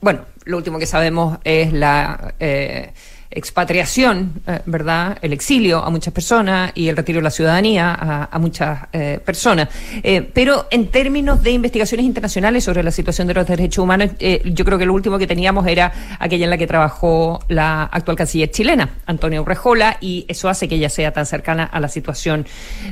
bueno, 0.00 0.24
lo 0.44 0.56
último 0.56 0.78
que 0.78 0.86
sabemos 0.86 1.38
es 1.44 1.72
la 1.72 2.34
eh, 2.40 2.92
expatriación, 3.30 4.40
eh, 4.46 4.60
¿verdad? 4.66 5.18
El 5.20 5.32
exilio 5.32 5.84
a 5.84 5.90
muchas 5.90 6.14
personas 6.14 6.72
y 6.74 6.88
el 6.88 6.96
retiro 6.96 7.18
de 7.18 7.24
la 7.24 7.30
ciudadanía 7.30 7.94
a, 7.94 8.28
a 8.30 8.38
muchas 8.38 8.86
eh, 8.92 9.20
personas. 9.24 9.68
Eh, 10.02 10.22
pero 10.32 10.66
en 10.70 10.88
términos 10.88 11.42
de 11.42 11.50
investigaciones 11.50 12.06
internacionales 12.06 12.64
sobre 12.64 12.82
la 12.82 12.90
situación 12.90 13.28
de 13.28 13.34
los 13.34 13.46
derechos 13.46 13.82
humanos, 13.82 14.10
yo 14.44 14.64
creo 14.64 14.78
que 14.78 14.86
lo 14.86 14.94
último 14.94 15.18
que 15.18 15.26
teníamos 15.26 15.66
era 15.66 15.92
aquella 16.18 16.44
en 16.44 16.50
la 16.50 16.58
que 16.58 16.66
trabajó 16.66 17.40
la 17.48 17.84
actual 17.84 18.16
canciller 18.16 18.50
chilena, 18.50 18.96
Antonia 19.06 19.40
Urrejola, 19.42 19.98
y 20.00 20.24
eso 20.28 20.48
hace 20.48 20.68
que 20.68 20.76
ella 20.76 20.88
sea 20.88 21.12
tan 21.12 21.26
cercana 21.26 21.64
a 21.64 21.80
la 21.80 21.88
situación 21.88 22.46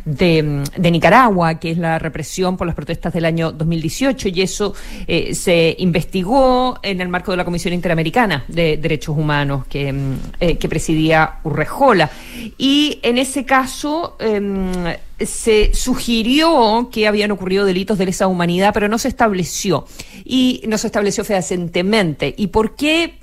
de, 0.05 0.65
de 0.77 0.91
Nicaragua, 0.91 1.59
que 1.59 1.71
es 1.71 1.79
la 1.79 1.99
represión 1.99 2.57
por 2.57 2.67
las 2.67 2.77
protestas 2.77 3.13
del 3.13 3.25
año 3.25 3.53
2018, 3.53 4.29
y 4.29 4.43
eso 4.43 4.75
se 5.07 5.75
investigó 5.79 6.79
en 6.83 7.01
el 7.01 7.09
marco 7.09 7.31
de 7.31 7.39
la 7.39 7.45
Comisión 7.45 7.75
Interamericana 7.75 8.45
de 8.49 8.77
Derechos 8.77 9.17
Humanos 9.17 9.67
que, 9.69 9.93
mm, 9.93 10.17
eh, 10.41 10.59
que 10.59 10.69
presidía 10.69 11.41
Urrejola. 11.45 12.11
Y 12.59 13.01
en 13.03 13.19
ese 13.19 13.45
caso 13.45 14.17
em, 14.19 14.73
se 15.19 15.75
sugirió 15.75 16.89
que 16.93 17.07
habían 17.07 17.31
ocurrido 17.31 17.65
delitos 17.65 17.99
de 17.99 18.07
lesa 18.07 18.27
humanidad, 18.27 18.73
pero 18.75 18.89
no 18.89 18.99
se 18.99 19.09
estableció. 19.09 19.87
Y 20.25 20.63
no 20.67 20.79
se 20.79 20.89
estableció 20.89 21.25
fehacientemente. 21.25 22.35
¿Y 22.37 22.49
por 22.49 22.77
qué? 22.77 23.19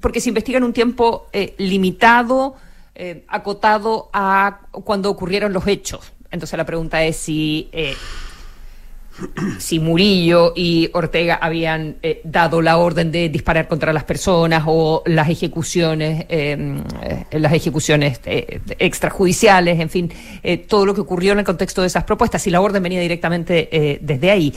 Porque 0.00 0.20
se 0.20 0.28
investiga 0.28 0.58
en 0.58 0.64
un 0.64 0.72
tiempo 0.72 1.26
eh, 1.32 1.54
limitado 1.58 2.56
eh, 2.98 3.24
acotado 3.28 4.08
a 4.14 4.60
cuando 4.70 5.10
ocurrieron 5.10 5.52
los 5.52 5.66
hechos. 5.66 6.14
Entonces 6.30 6.56
la 6.56 6.64
pregunta 6.64 7.04
es 7.04 7.18
si 7.18 7.68
eh, 7.72 7.94
si 9.58 9.80
Murillo 9.80 10.52
y 10.54 10.90
Ortega 10.92 11.36
habían 11.36 11.96
eh, 12.02 12.20
dado 12.24 12.62
la 12.62 12.78
orden 12.78 13.10
de 13.10 13.28
disparar 13.28 13.68
contra 13.68 13.92
las 13.92 14.04
personas 14.04 14.64
o 14.66 15.02
las 15.06 15.28
ejecuciones, 15.28 16.26
eh, 16.28 16.82
eh, 17.30 17.38
las 17.38 17.52
ejecuciones 17.52 18.20
extrajudiciales, 18.24 19.80
en 19.80 19.90
fin, 19.90 20.12
todo 20.68 20.86
lo 20.86 20.94
que 20.94 21.00
ocurrió 21.00 21.32
en 21.32 21.40
el 21.40 21.44
contexto 21.44 21.80
de 21.80 21.88
esas 21.88 22.04
propuestas, 22.04 22.42
si 22.42 22.50
la 22.50 22.60
orden 22.60 22.82
venía 22.82 23.00
directamente 23.00 23.98
desde 24.00 24.30
ahí. 24.30 24.52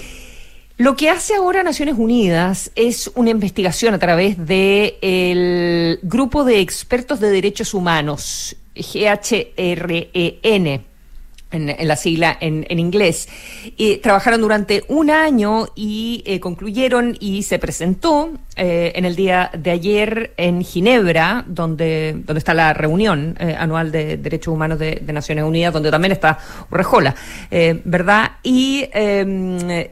Lo 0.78 0.96
que 0.96 1.10
hace 1.10 1.36
ahora 1.36 1.64
Naciones 1.64 1.96
Unidas 1.98 2.72
es 2.76 3.12
una 3.16 3.32
investigación 3.32 3.94
a 3.94 4.00
través 4.00 4.38
del 4.38 6.00
grupo 6.04 6.46
de 6.46 6.62
expertos 6.62 7.20
de 7.20 7.30
derechos 7.30 7.74
humanos, 7.74 8.56
GHREN 8.76 10.89
en, 11.52 11.88
la 11.88 11.96
sigla 11.96 12.38
en, 12.40 12.80
inglés. 12.80 13.28
trabajaron 14.02 14.42
durante 14.42 14.84
un 14.88 15.10
año 15.10 15.68
y 15.76 16.24
eh, 16.26 16.40
concluyeron 16.40 17.18
y 17.20 17.44
se 17.44 17.60
presentó 17.60 18.32
eh, 18.56 18.92
en 18.96 19.06
el 19.06 19.16
día 19.16 19.50
de 19.58 19.72
ayer 19.72 20.34
en 20.38 20.64
Ginebra, 20.64 21.44
donde, 21.48 22.14
donde 22.26 22.40
está 22.40 22.54
la 22.54 22.74
reunión 22.74 23.36
eh, 23.40 23.56
anual 23.58 23.92
de 23.92 24.18
derechos 24.18 24.54
humanos 24.54 24.80
de, 24.80 25.02
de, 25.02 25.14
Naciones 25.14 25.44
Unidas, 25.44 25.74
donde 25.74 25.92
también 25.92 26.12
está 26.12 26.38
Urrejola, 26.72 27.16
¿verdad? 27.84 28.32
Y 28.44 28.88
em, 28.94 29.90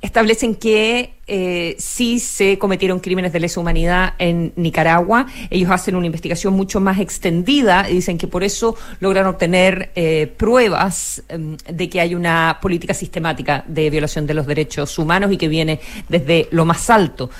establecen 0.00 0.54
que 0.54 1.14
eh, 1.26 1.76
sí 1.78 2.18
se 2.20 2.58
cometieron 2.58 3.00
crímenes 3.00 3.32
de 3.32 3.40
lesa 3.40 3.60
humanidad 3.60 4.14
en 4.18 4.52
Nicaragua. 4.56 5.26
Ellos 5.50 5.70
hacen 5.70 5.94
una 5.94 6.06
investigación 6.06 6.54
mucho 6.54 6.80
más 6.80 6.98
extendida 7.00 7.88
y 7.88 7.94
dicen 7.94 8.18
que 8.18 8.26
por 8.26 8.42
eso 8.42 8.76
logran 9.00 9.26
obtener 9.26 9.90
eh, 9.94 10.32
pruebas 10.36 11.22
em, 11.28 11.56
de 11.56 11.88
que 11.88 12.00
hay 12.00 12.14
una 12.14 12.58
política 12.60 12.94
sistemática 12.94 13.64
de 13.66 13.90
violación 13.90 14.26
de 14.26 14.34
los 14.34 14.46
derechos 14.46 14.98
humanos 14.98 15.32
y 15.32 15.36
que 15.36 15.48
viene 15.48 15.80
desde 16.08 16.48
lo 16.50 16.64
más 16.64 16.88
alto. 16.88 17.30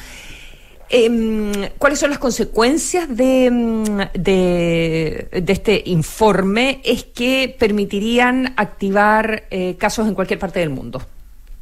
Em, 0.92 1.52
¿Cuáles 1.78 2.00
son 2.00 2.10
las 2.10 2.18
consecuencias 2.18 3.08
de, 3.16 3.46
em, 3.46 3.84
de, 4.12 5.28
de, 5.30 5.52
este 5.52 5.82
informe? 5.86 6.80
Es 6.84 7.04
que 7.04 7.54
permitirían 7.56 8.54
activar 8.56 9.44
eh, 9.50 9.76
casos 9.78 10.08
en 10.08 10.14
cualquier 10.14 10.40
parte 10.40 10.58
del 10.58 10.70
mundo. 10.70 11.00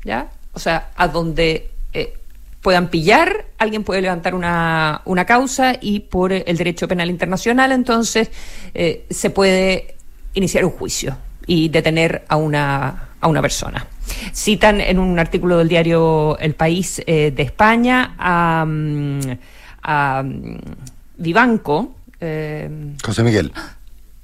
¿Ya? 0.03 0.31
O 0.53 0.59
sea, 0.59 0.91
a 0.97 1.09
donde 1.09 1.71
eh, 1.93 2.15
puedan 2.61 2.89
pillar, 2.89 3.47
alguien 3.59 3.85
puede 3.85 4.03
levantar 4.03 4.35
una, 4.35 5.03
una, 5.05 5.25
causa 5.25 5.77
y 5.81 6.01
por 6.01 6.33
el 6.33 6.57
derecho 6.57 6.89
penal 6.89 7.11
internacional 7.11 7.73
entonces 7.73 8.31
eh, 8.75 9.07
se 9.11 9.31
puede 9.31 9.97
iniciar 10.35 10.65
un 10.65 10.73
juicio 10.73 11.17
y 11.47 11.69
detener 11.69 12.25
a 12.29 12.37
una, 12.37 13.09
a 13.21 13.29
una 13.29 13.41
persona. 13.41 13.87
Citan 14.35 14.81
en 14.81 14.99
un 14.99 15.19
artículo 15.19 15.59
del 15.59 15.69
diario 15.69 16.39
El 16.39 16.55
País 16.55 17.03
eh, 17.07 17.33
de 17.35 17.43
España 17.43 18.15
a, 18.19 18.65
mm, 18.67 19.21
a 19.83 20.23
mm, 20.25 20.59
Vivanco. 21.19 21.95
José 23.03 23.23
Miguel. 23.23 23.53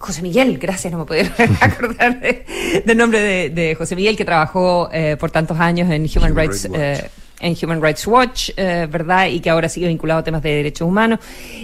José 0.04 0.20
Miguel, 0.20 0.58
gracias, 0.58 0.92
no 0.92 0.98
me 0.98 1.04
puedo 1.06 1.24
acordar 1.60 2.20
del 2.20 2.96
nombre 2.98 3.48
de, 3.48 3.74
José 3.74 3.96
Miguel, 3.96 4.18
que 4.18 4.26
trabajó 4.26 4.90
eh, 4.92 5.16
por 5.18 5.30
tantos 5.30 5.58
años 5.58 5.90
en 5.90 6.06
Human, 6.14 6.36
Rights, 6.36 6.68
eh, 6.74 7.08
en 7.44 7.56
Human 7.62 7.82
Rights 7.82 8.06
Watch, 8.06 8.50
eh, 8.56 8.88
¿verdad? 8.90 9.26
Y 9.26 9.40
que 9.40 9.50
ahora 9.50 9.68
sigue 9.68 9.86
vinculado 9.86 10.20
a 10.20 10.24
temas 10.24 10.42
de 10.42 10.50
derechos 10.50 10.88
humanos. 10.88 11.20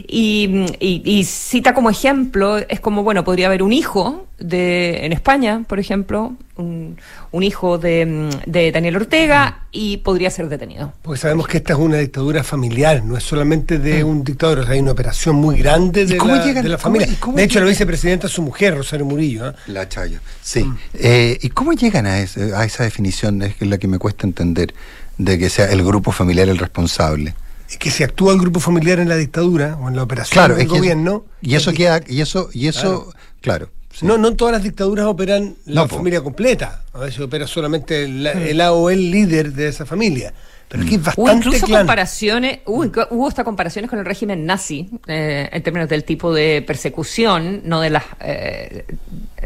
Y, 0.06 1.25
cita 1.25 1.75
como 1.75 1.90
ejemplo, 1.90 2.58
es 2.58 2.80
como, 2.80 3.02
bueno, 3.02 3.25
podría 3.25 3.46
haber 3.46 3.62
un 3.62 3.72
hijo 3.72 4.26
de, 4.38 5.06
en 5.06 5.12
España, 5.12 5.64
por 5.66 5.78
ejemplo, 5.78 6.34
un, 6.56 6.96
hijo 7.42 7.78
de, 7.78 8.70
Daniel 8.72 8.96
Ortega 8.96 9.64
y 9.72 9.99
podría 9.99 10.30
ser 10.30 10.50
detenido. 10.50 10.92
Porque 11.00 11.18
sabemos 11.18 11.49
que 11.49 11.58
esta 11.58 11.72
es 11.72 11.78
una 11.78 11.96
dictadura 11.96 12.44
familiar, 12.44 13.02
no 13.02 13.16
es 13.16 13.25
solamente 13.25 13.78
de 13.78 14.04
mm. 14.04 14.08
un 14.08 14.25
dictador, 14.25 14.66
hay 14.68 14.80
una 14.80 14.92
operación 14.92 15.37
muy 15.37 15.56
grande 15.56 16.04
de, 16.04 16.16
la, 16.18 16.44
de 16.44 16.68
la, 16.68 16.78
familia. 16.78 17.08
de 17.34 17.42
hecho, 17.42 17.60
la 17.60 17.66
vicepresidenta 17.66 18.26
es 18.26 18.32
su 18.34 18.42
mujer, 18.42 18.76
Rosario 18.76 19.06
Murillo. 19.06 19.49
¿eh? 19.49 19.54
La 19.68 19.88
Chayo, 19.88 20.20
sí. 20.42 20.64
Mm. 20.64 20.78
Eh, 20.94 21.38
¿Y 21.40 21.49
cómo 21.49 21.72
llegan 21.72 22.06
a, 22.06 22.16
a 22.16 22.64
esa 22.64 22.84
definición? 22.84 23.40
Es 23.40 23.60
la 23.60 23.78
que 23.78 23.88
me 23.88 23.99
cuesta 23.99 24.26
entender 24.26 24.75
de 25.24 25.38
que 25.38 25.50
sea 25.50 25.66
el 25.66 25.84
grupo 25.84 26.12
familiar 26.12 26.48
el 26.48 26.58
responsable. 26.58 27.34
Es 27.68 27.76
que 27.76 27.90
si 27.90 28.02
actúa 28.02 28.32
el 28.32 28.40
grupo 28.40 28.58
familiar 28.58 28.98
en 28.98 29.08
la 29.08 29.16
dictadura 29.16 29.76
o 29.80 29.88
en 29.88 29.96
la 29.96 30.02
operación 30.02 30.56
del 30.56 30.66
gobierno. 30.66 31.24
y 31.40 31.54
eso 31.54 31.72
queda, 31.72 32.00
y 32.06 32.20
eso, 32.20 32.48
y 32.52 32.66
eso, 32.66 33.12
claro. 33.40 33.68
No, 34.02 34.16
no 34.16 34.34
todas 34.34 34.52
las 34.52 34.62
dictaduras 34.62 35.06
operan 35.06 35.56
la 35.66 35.86
familia 35.86 36.22
completa. 36.22 36.82
A 36.94 37.00
veces 37.00 37.20
opera 37.20 37.46
solamente 37.46 38.04
el, 38.04 38.26
el 38.26 38.60
A 38.60 38.72
o 38.72 38.88
el 38.88 39.10
líder 39.10 39.52
de 39.52 39.68
esa 39.68 39.84
familia. 39.84 40.32
Pero 40.68 40.84
aquí 40.84 40.94
es 40.94 41.02
bastante 41.02 41.20
hubo 41.20 41.36
incluso 41.36 41.66
comparaciones, 41.66 42.60
hubo, 42.64 43.26
hasta 43.26 43.42
comparaciones 43.42 43.90
con 43.90 43.98
el 43.98 44.04
régimen 44.04 44.46
nazi 44.46 44.88
eh, 45.08 45.48
en 45.50 45.62
términos 45.64 45.88
del 45.88 46.04
tipo 46.04 46.32
de 46.32 46.62
persecución, 46.64 47.62
no 47.64 47.80
de 47.80 47.90
las 47.90 48.04
eh, 48.20 48.84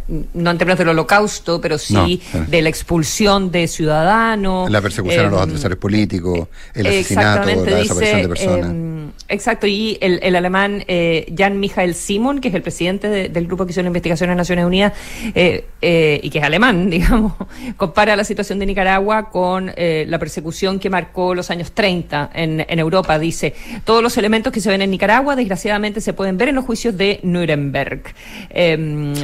no 0.09 0.51
en 0.51 0.59
términos 0.59 0.79
del 0.79 0.89
holocausto, 0.89 1.61
pero 1.61 1.79
sí 1.79 2.21
de 2.49 2.63
la 2.63 2.69
expulsión 2.69 3.51
de 3.51 3.69
ciudadanos. 3.69 4.71
La 4.71 4.83
persecución 4.83 5.27
a 5.27 5.31
los 5.31 5.41
em, 5.41 5.49
adversarios 5.49 5.79
políticos, 5.79 6.49
el 6.75 6.87
asesinato, 6.87 7.49
la 7.49 7.77
desaparición 7.77 8.23
de 8.23 8.29
personas. 8.29 8.71
Em, 8.71 9.11
exacto, 9.29 9.67
y 9.67 9.99
el, 10.01 10.21
el 10.23 10.37
alemán 10.37 10.85
eh, 10.89 11.33
Jan 11.37 11.59
Michael 11.59 11.95
Simon, 11.95 12.41
que 12.41 12.49
es 12.49 12.55
el 12.55 12.63
presidente 12.63 13.29
del 13.29 13.47
grupo 13.47 13.65
que 13.65 13.73
hizo 13.73 13.83
la 13.83 13.89
investigación 13.89 14.31
en 14.31 14.37
Naciones 14.37 14.65
Unidas, 14.65 14.93
eh, 15.35 15.67
eh, 15.81 16.21
y 16.23 16.31
que 16.31 16.39
es 16.39 16.45
alemán, 16.45 16.91
digamos, 16.91 17.35
compara 17.77 18.17
la 18.17 18.25
situación 18.25 18.59
de 18.59 18.67
Nicaragua 18.67 19.31
con 19.31 19.73
la 19.77 20.19
persecución 20.19 20.79
que 20.79 20.91
marcó 20.91 21.35
los 21.35 21.51
años 21.51 21.73
30 21.73 22.31
en, 22.35 22.65
en 22.69 22.79
Europa. 22.79 23.19
Dice, 23.19 23.55
todos 23.85 24.03
los 24.03 24.17
elementos 24.17 24.53
que 24.53 24.61
se 24.61 24.69
ven 24.69 24.83
en 24.83 24.91
Nicaragua, 24.91 25.37
desgraciadamente, 25.37 26.01
se 26.01 26.13
pueden 26.13 26.37
ver 26.37 26.49
en 26.49 26.57
los 26.57 26.65
juicios 26.65 26.97
de 26.97 27.21
Nuremberg. 27.23 28.03
Em, 28.51 29.15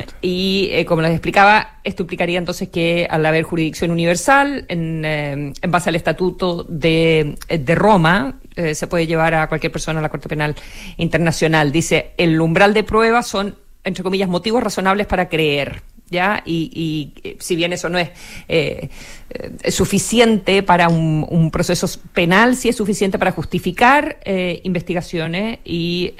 y 0.60 0.74
eh, 0.74 0.84
como 0.84 1.00
les 1.00 1.12
explicaba, 1.12 1.78
esto 1.84 2.02
implicaría 2.02 2.38
entonces 2.38 2.68
que 2.68 3.06
al 3.08 3.24
haber 3.24 3.44
jurisdicción 3.44 3.90
universal, 3.90 4.66
en, 4.68 5.02
eh, 5.04 5.52
base 5.68 5.88
al 5.88 5.96
Estatuto 5.96 6.64
de, 6.68 7.36
Roma, 7.74 8.40
eh, 8.56 8.74
se 8.74 8.86
puede 8.86 9.06
llevar 9.06 9.34
a 9.34 9.48
cualquier 9.48 9.72
persona 9.72 10.00
a 10.00 10.02
la 10.02 10.10
Corte 10.10 10.28
Penal 10.28 10.54
Internacional. 10.98 11.72
Dice, 11.72 12.12
el 12.18 12.38
umbral 12.40 12.74
de 12.74 12.84
pruebas 12.84 13.26
son, 13.26 13.56
entre 13.84 14.02
comillas, 14.02 14.28
motivos 14.28 14.62
razonables 14.62 15.06
para 15.06 15.28
creer. 15.28 15.82
¿Ya? 16.10 16.42
Y, 16.44 17.12
y, 17.24 17.36
si 17.38 17.56
bien 17.56 17.72
eso 17.72 17.88
no 17.88 17.98
es 17.98 18.10
eh, 18.48 18.88
eh, 19.30 19.70
suficiente 19.70 20.62
para 20.62 20.88
un, 20.88 21.50
proceso 21.52 21.88
penal, 22.12 22.56
sí 22.56 22.68
es 22.68 22.76
suficiente 22.76 23.18
para 23.18 23.32
justificar 23.32 24.18
eh, 24.24 24.60
investigaciones 24.64 25.58
y, 25.64 26.12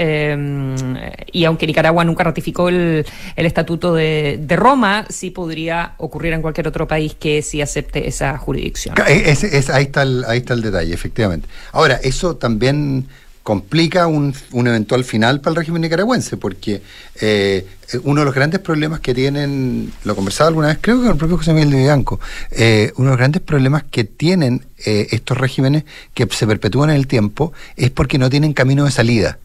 y 1.33 1.45
aunque 1.45 1.67
Nicaragua 1.67 2.05
nunca 2.05 2.25
ratificó 2.25 2.69
el, 2.69 3.05
el 3.37 3.47
Estatuto 3.47 3.95
de, 3.95 4.39
de, 4.41 4.57
Roma, 4.57 5.07
sí 5.09 5.31
podría 5.31 5.95
ocurrir 5.99 6.33
en 6.33 6.43
cualquier 6.43 6.69
otro 6.69 6.87
país 6.87 7.15
que 7.15 7.43
sí 7.43 7.61
acepte 7.61 8.09
esa 8.09 8.39
jurisdicción. 8.39 8.95
Es, 9.07 9.71
ahí, 9.71 9.85
está 9.85 10.03
ahí 10.27 10.39
está 10.39 10.55
el 10.55 10.63
detalle, 10.63 10.95
efectivamente. 10.95 11.49
Ahora, 11.73 12.01
eso 12.03 12.37
también 12.37 13.07
complica 13.43 14.07
un, 14.07 14.35
un, 14.53 14.67
eventual 14.67 15.05
final 15.05 15.41
para 15.41 15.53
el 15.53 15.57
régimen 15.57 15.83
nicaragüense, 15.83 16.37
porque 16.37 16.83
eh, 17.21 17.67
uno 18.05 18.21
de 18.21 18.25
los 18.27 18.35
grandes 18.35 18.61
problemas 18.61 19.01
que 19.01 19.15
tienen, 19.15 19.93
lo 20.05 20.15
conversaba 20.15 20.49
alguna 20.49 20.69
vez, 20.69 20.79
creo 20.81 20.97
que 20.97 21.03
con 21.03 21.13
el 21.13 21.17
propio 21.19 21.39
José 21.39 21.53
Miguel 21.53 21.71
de 21.71 21.79
Bianco, 21.79 22.21
eh, 22.51 22.93
uno 22.97 23.07
de 23.07 23.11
los 23.13 23.19
grandes 23.19 23.43
problemas 23.43 23.85
que 23.91 24.05
tienen 24.05 24.67
eh, 24.85 25.09
estos 25.11 25.39
regímenes 25.39 25.85
que 26.15 26.29
se 26.31 26.47
perpetúan 26.47 26.91
en 26.91 26.97
el 26.97 27.07
tiempo 27.07 27.53
es 27.77 27.91
porque 27.91 28.19
no 28.19 28.29
tienen 28.29 28.53
camino 28.53 28.85
de 28.85 28.91
salida. 28.91 29.39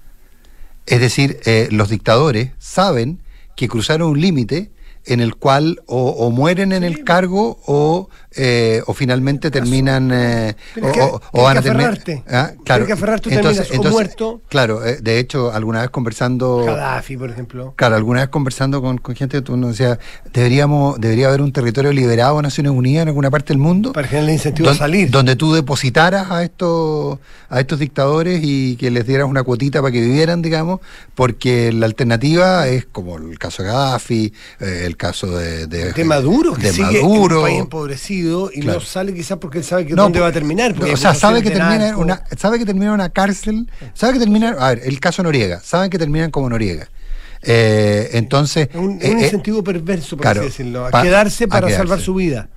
Es 0.86 1.00
decir, 1.00 1.40
los 1.72 1.90
dictadores 1.90 2.52
saben 2.60 3.18
que 3.56 3.68
cruzaron 3.68 4.10
un 4.10 4.22
límite 4.22 4.70
en 5.06 5.20
el 5.20 5.36
cual 5.36 5.82
o, 5.86 6.32
mueren 6.32 6.72
en 6.72 6.84
el 6.84 7.04
cargo 7.04 7.60
o, 7.66 8.10
eh, 8.36 8.82
o 8.88 8.94
finalmente 8.94 9.52
terminan 9.52 10.12
eh, 10.12 10.56
o, 11.32 11.44
van 11.44 11.58
a 11.58 11.62
terminar 11.62 12.00
¿Ah? 12.28 12.52
claro. 12.64 12.86
que 12.86 12.94
entonces, 12.94 13.70
entonces, 13.72 13.92
muerto. 13.92 14.42
claro 14.50 14.86
eh, 14.86 14.98
de 15.02 15.20
hecho 15.20 15.52
alguna 15.54 15.82
vez 15.82 15.90
conversando 15.92 16.64
Gaddafi 16.66 17.18
por 17.18 17.30
ejemplo. 17.30 17.74
Claro 17.76 17.96
alguna 17.96 18.22
vez 18.22 18.30
conversando 18.30 18.82
con, 18.82 18.98
con 18.98 19.16
gente 19.16 19.44
uno 19.50 19.70
decía 19.70 20.00
deberíamos 20.34 21.00
debería 21.00 21.28
haber 21.28 21.42
un 21.42 21.52
territorio 21.52 21.94
liberado 21.94 22.40
a 22.40 22.42
Naciones 22.42 22.72
Unidas 22.72 23.04
en 23.04 23.10
alguna 23.10 23.30
parte 23.30 23.54
del 23.54 23.60
mundo 23.60 23.94
para 23.94 24.08
generar 24.08 24.32
incentivo 24.32 24.70
a 24.70 24.76
salir. 24.76 25.12
donde 25.12 25.36
tú 25.36 25.54
depositaras 25.54 26.32
a 26.32 26.44
estos 26.44 27.20
a 27.50 27.60
estos 27.60 27.78
dictadores 27.78 28.42
y 28.44 28.76
que 28.78 28.90
les 28.90 29.06
dieras 29.06 29.30
una 29.30 29.44
cuotita 29.44 29.82
para 29.82 29.92
que 29.92 30.02
vivieran 30.02 30.42
digamos 30.42 30.80
porque 31.14 31.72
la 31.72 31.86
alternativa 31.86 32.68
es 32.68 32.86
como 32.86 33.18
el 33.18 33.38
caso 33.38 33.62
de 33.62 33.70
Gaddafi 33.70 34.34
el 34.60 34.95
caso 34.98 35.38
de, 35.38 35.68
de, 35.68 36.04
Maduro, 36.04 36.54
que 36.54 36.72
sigue 36.72 37.02
Maduro. 37.02 37.38
un 37.40 37.44
país 37.44 37.60
empobrecido 37.60 38.50
y 38.54 38.62
no 38.62 38.80
sale 38.80 39.14
quizás 39.14 39.38
porque 39.38 39.60
él 39.60 39.64
sabe 39.64 39.86
que 39.86 39.96
dónde 39.96 40.20
va 40.20 40.28
a 40.28 40.32
terminar. 40.32 40.76
o 40.82 40.98
sea, 40.98 41.14
sabe 41.14 41.42
que, 41.44 41.52
termina 41.52 41.98
una, 41.98 42.24
sabe 42.38 42.60
que 42.60 42.66
termina 42.66 42.94
una 42.94 43.10
cárcel, 43.10 43.70
sabe 43.94 44.14
que 44.14 44.20
termina, 44.20 44.50
a 44.60 44.70
ver, 44.70 44.82
el 44.86 45.00
caso 45.00 45.24
Noriega, 45.24 45.60
saben 45.62 45.90
que 45.90 45.98
terminan 45.98 46.32
como 46.32 46.50
Noriega. 46.50 46.90
Eh, 47.48 48.10
entonces. 48.14 48.70
Es 48.72 48.76
un, 48.76 49.00
eh, 49.02 49.12
un 49.12 49.20
eh, 49.20 49.24
incentivo 49.26 49.64
perverso, 49.64 50.18
por 50.18 50.24
claro, 50.24 50.42
así 50.42 50.50
decirlo. 50.50 50.88
A 50.88 50.92
pa- 50.92 51.04
quedarse 51.04 51.44
a 51.44 51.48
para 51.48 51.68
quedarse. 51.68 51.78
salvar 51.78 52.02
su 52.02 52.16
vida. 52.16 52.50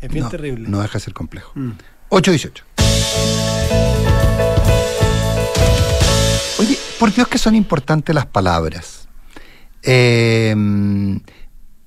Es 0.00 0.10
bien 0.10 0.24
no, 0.24 0.30
terrible. 0.30 0.68
No 0.68 0.82
deja 0.82 0.94
de 0.98 1.00
ser 1.04 1.14
complejo. 1.14 1.52
Mm. 1.54 1.70
8-18. 2.10 2.62
Oye, 6.58 6.78
por 6.98 7.12
Dios 7.14 7.28
que 7.28 7.38
son 7.38 7.54
importantes 7.54 8.14
las 8.14 8.26
palabras. 8.26 9.08
Eh, 9.82 10.54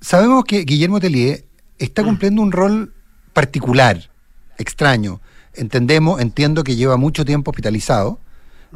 sabemos 0.01 0.45
que 0.45 0.61
Guillermo 0.63 0.99
Tellier 0.99 1.45
está 1.77 2.03
cumpliendo 2.03 2.41
un 2.41 2.51
rol 2.51 2.93
particular, 3.33 4.09
extraño. 4.57 5.21
Entendemos, 5.53 6.21
entiendo 6.21 6.63
que 6.63 6.75
lleva 6.75 6.97
mucho 6.97 7.25
tiempo 7.25 7.51
hospitalizado. 7.51 8.19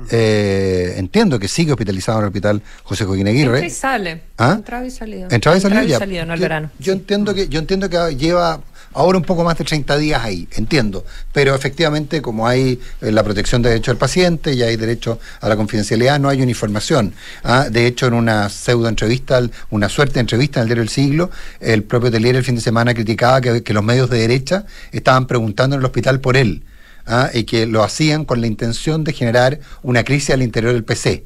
Eh, 0.10 0.96
entiendo 0.98 1.38
que 1.38 1.48
sigue 1.48 1.72
hospitalizado 1.72 2.18
en 2.18 2.24
el 2.24 2.28
hospital 2.30 2.62
José 2.84 3.06
Joaquín 3.06 3.28
Aguirre. 3.28 3.58
Entra 3.60 3.68
y 3.68 3.70
sale. 3.70 4.22
¿Ah? 4.40 4.54
Entraba 4.58 4.86
y 4.86 4.90
salido. 4.90 5.28
Entraba 5.30 5.58
y 5.58 5.62
salió 5.62 5.84
ya. 5.84 6.00
salido, 6.00 6.26
no 6.26 6.34
al 6.34 6.40
yo, 6.40 6.44
verano. 6.44 6.72
yo 6.80 6.94
entiendo 6.94 7.36
que 7.36 7.48
yo 7.48 7.60
entiendo 7.60 7.90
que 7.90 8.16
lleva 8.16 8.62
ahora 8.94 9.18
un 9.18 9.24
poco 9.24 9.44
más 9.44 9.58
de 9.58 9.64
30 9.64 9.98
días 9.98 10.24
ahí, 10.24 10.48
entiendo, 10.56 11.06
pero 11.32 11.56
efectivamente 11.56 12.22
como 12.22 12.48
hay 12.48 12.80
eh, 13.02 13.12
la 13.12 13.24
protección 13.24 13.62
de 13.62 13.70
derecho 13.70 13.92
del 13.92 13.98
paciente 13.98 14.54
y 14.54 14.64
hay 14.64 14.76
derecho 14.76 15.20
a 15.42 15.50
la 15.50 15.56
confidencialidad, 15.56 16.20
no 16.20 16.30
hay 16.30 16.42
uniformación. 16.42 17.14
¿ah? 17.44 17.68
De 17.70 17.88
hecho, 17.88 18.08
en 18.08 18.14
una 18.14 18.50
pseudo 18.50 18.88
entrevista, 18.88 19.42
una 19.70 19.90
suerte 19.90 20.16
de 20.16 20.22
entrevista 20.22 20.60
en 20.60 20.64
el 20.64 20.68
diario 20.70 20.82
del 20.84 20.90
siglo, 20.90 21.32
el 21.60 21.84
propio 21.84 22.12
Telier 22.12 22.36
el 22.36 22.44
fin 22.44 22.56
de 22.56 22.62
semana 22.62 22.94
criticaba 22.94 23.42
que, 23.42 23.64
que 23.64 23.74
los 23.74 23.84
medios 23.84 24.10
de 24.10 24.20
derecha 24.20 24.66
estaban 24.92 25.28
preguntando 25.28 25.76
en 25.76 25.82
el 25.82 25.86
hospital 25.86 26.20
por 26.20 26.38
él. 26.38 26.64
¿ah? 27.06 27.30
y 27.34 27.44
que 27.44 27.66
lo 27.66 27.84
hacían 27.84 28.26
con 28.26 28.42
la 28.42 28.48
intención 28.48 29.04
de 29.04 29.14
generar 29.14 29.60
una 29.82 30.04
crisis 30.04 30.30
al 30.32 30.42
interior 30.42 30.74
del 30.74 30.84
PC. 30.84 31.26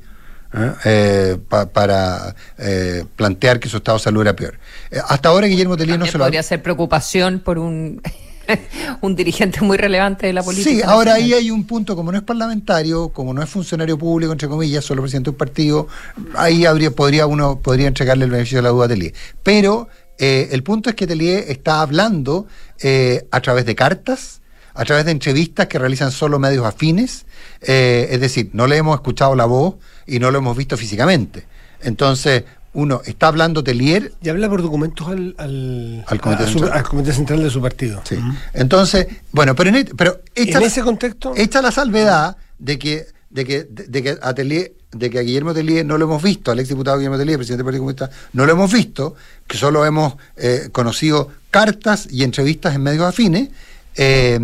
¿Eh? 0.54 0.72
Eh, 0.86 1.38
pa- 1.50 1.68
para 1.68 2.36
eh, 2.58 3.06
plantear 3.16 3.60
que 3.60 3.70
su 3.70 3.78
estado 3.78 3.98
de 3.98 4.04
salud 4.04 4.22
era 4.22 4.36
peor. 4.36 4.60
Eh, 4.92 5.00
hasta 5.08 5.30
ahora 5.30 5.48
Guillermo 5.48 5.78
Tellier 5.78 6.00
no 6.00 6.06
se 6.06 6.18
lo 6.18 6.24
ha... 6.24 6.28
podría 6.28 6.44
ser 6.44 6.62
preocupación 6.64 7.40
por 7.40 7.58
un, 7.58 8.02
un 9.02 9.16
dirigente 9.16 9.62
muy 9.62 9.78
relevante 9.78 10.28
de 10.28 10.34
la 10.34 10.44
política. 10.44 10.70
Sí, 10.70 10.82
ahora 10.82 11.16
ahí 11.16 11.34
hay 11.34 11.52
un 11.52 11.66
punto, 11.66 11.96
como 11.96 12.12
no 12.12 12.18
es 12.18 12.24
parlamentario, 12.24 13.10
como 13.10 13.34
no 13.34 13.42
es 13.44 13.50
funcionario 13.50 13.98
público, 13.98 14.32
entre 14.32 14.48
comillas, 14.48 14.84
solo 14.86 15.02
presidente 15.02 15.30
de 15.30 15.32
un 15.32 15.38
partido, 15.38 15.88
ahí 16.36 16.66
habría, 16.66 16.92
podría 16.92 17.28
uno 17.28 17.60
podría 17.60 17.88
entregarle 17.88 18.26
el 18.26 18.32
beneficio 18.32 18.60
de 18.60 18.62
la 18.64 18.70
duda 18.70 18.86
a 18.86 18.88
Tellier. 18.90 19.14
Pero 19.44 19.88
eh, 20.20 20.50
el 20.52 20.64
punto 20.64 20.90
es 20.90 20.96
que 20.96 21.06
Tellier 21.08 21.46
está 21.48 21.82
hablando 21.82 22.48
eh, 22.82 23.28
a 23.32 23.42
través 23.42 23.66
de 23.66 23.76
cartas, 23.76 24.37
a 24.78 24.86
través 24.86 25.06
de 25.06 25.12
entrevistas 25.12 25.68
que 25.68 25.80
realizan 25.80 26.12
solo 26.12 26.40
medios 26.40 26.66
afines, 26.66 27.26
eh, 27.62 28.08
es 28.12 28.20
decir, 28.22 28.50
no 28.54 28.68
le 28.68 28.78
hemos 28.78 28.96
escuchado 28.96 29.36
la 29.36 29.46
voz 29.46 29.76
y 30.06 30.20
no 30.20 30.32
lo 30.32 30.38
hemos 30.38 30.56
visto 30.56 30.78
físicamente. 30.78 31.46
Entonces, 31.82 32.44
uno 32.74 33.02
está 33.06 33.28
hablando 33.30 33.64
Tellier 33.64 34.14
Y 34.22 34.30
habla 34.30 34.48
por 34.50 34.62
documentos 34.62 35.08
al, 35.08 35.34
al, 35.40 36.04
Al 36.08 36.22
comité 36.22 36.44
a 36.44 36.48
su- 36.48 36.60
central. 36.60 36.78
al 36.78 36.84
comité 36.84 37.14
central 37.14 37.44
de 37.44 37.50
su 37.50 37.62
partido. 37.62 38.02
Sí. 38.08 38.18
Entonces, 38.54 39.08
bueno, 39.32 39.56
pero 39.56 39.70
en, 39.76 39.86
pero 39.98 40.22
hecha 40.36 40.58
En 40.58 40.62
la- 40.62 40.68
ese 40.68 40.82
contexto, 40.84 41.34
hecha 41.36 41.62
la 41.62 41.72
salvedad 41.72 42.38
de 42.60 42.78
que 42.78 43.06
de 43.30 43.46
que 43.46 43.64
de, 43.70 44.04
que 44.04 44.10
a 44.22 44.34
Tellier- 44.34 44.74
de 44.92 45.10
que 45.10 45.20
a 45.20 45.22
Guillermo 45.22 45.54
Tellier 45.54 45.86
no 45.86 45.98
lo 45.98 46.06
hemos 46.06 46.24
visto, 46.24 46.52
al 46.52 46.60
exdiputado 46.60 46.98
Guillermo 46.98 47.18
Tellier, 47.18 47.38
presidente 47.38 47.58
del 47.64 47.66
Partido 47.66 47.82
Comunista, 47.82 48.10
no 48.34 48.46
lo 48.46 48.52
hemos 48.54 48.72
visto, 48.72 49.16
que 49.48 49.58
solo 49.58 49.84
hemos 49.86 50.16
eh, 50.38 50.70
conocido 50.72 51.30
cartas 51.52 52.08
y 52.10 52.24
entrevistas 52.24 52.74
en 52.76 52.84
medios 52.84 53.04
afines, 53.04 53.50
eh, 53.96 54.40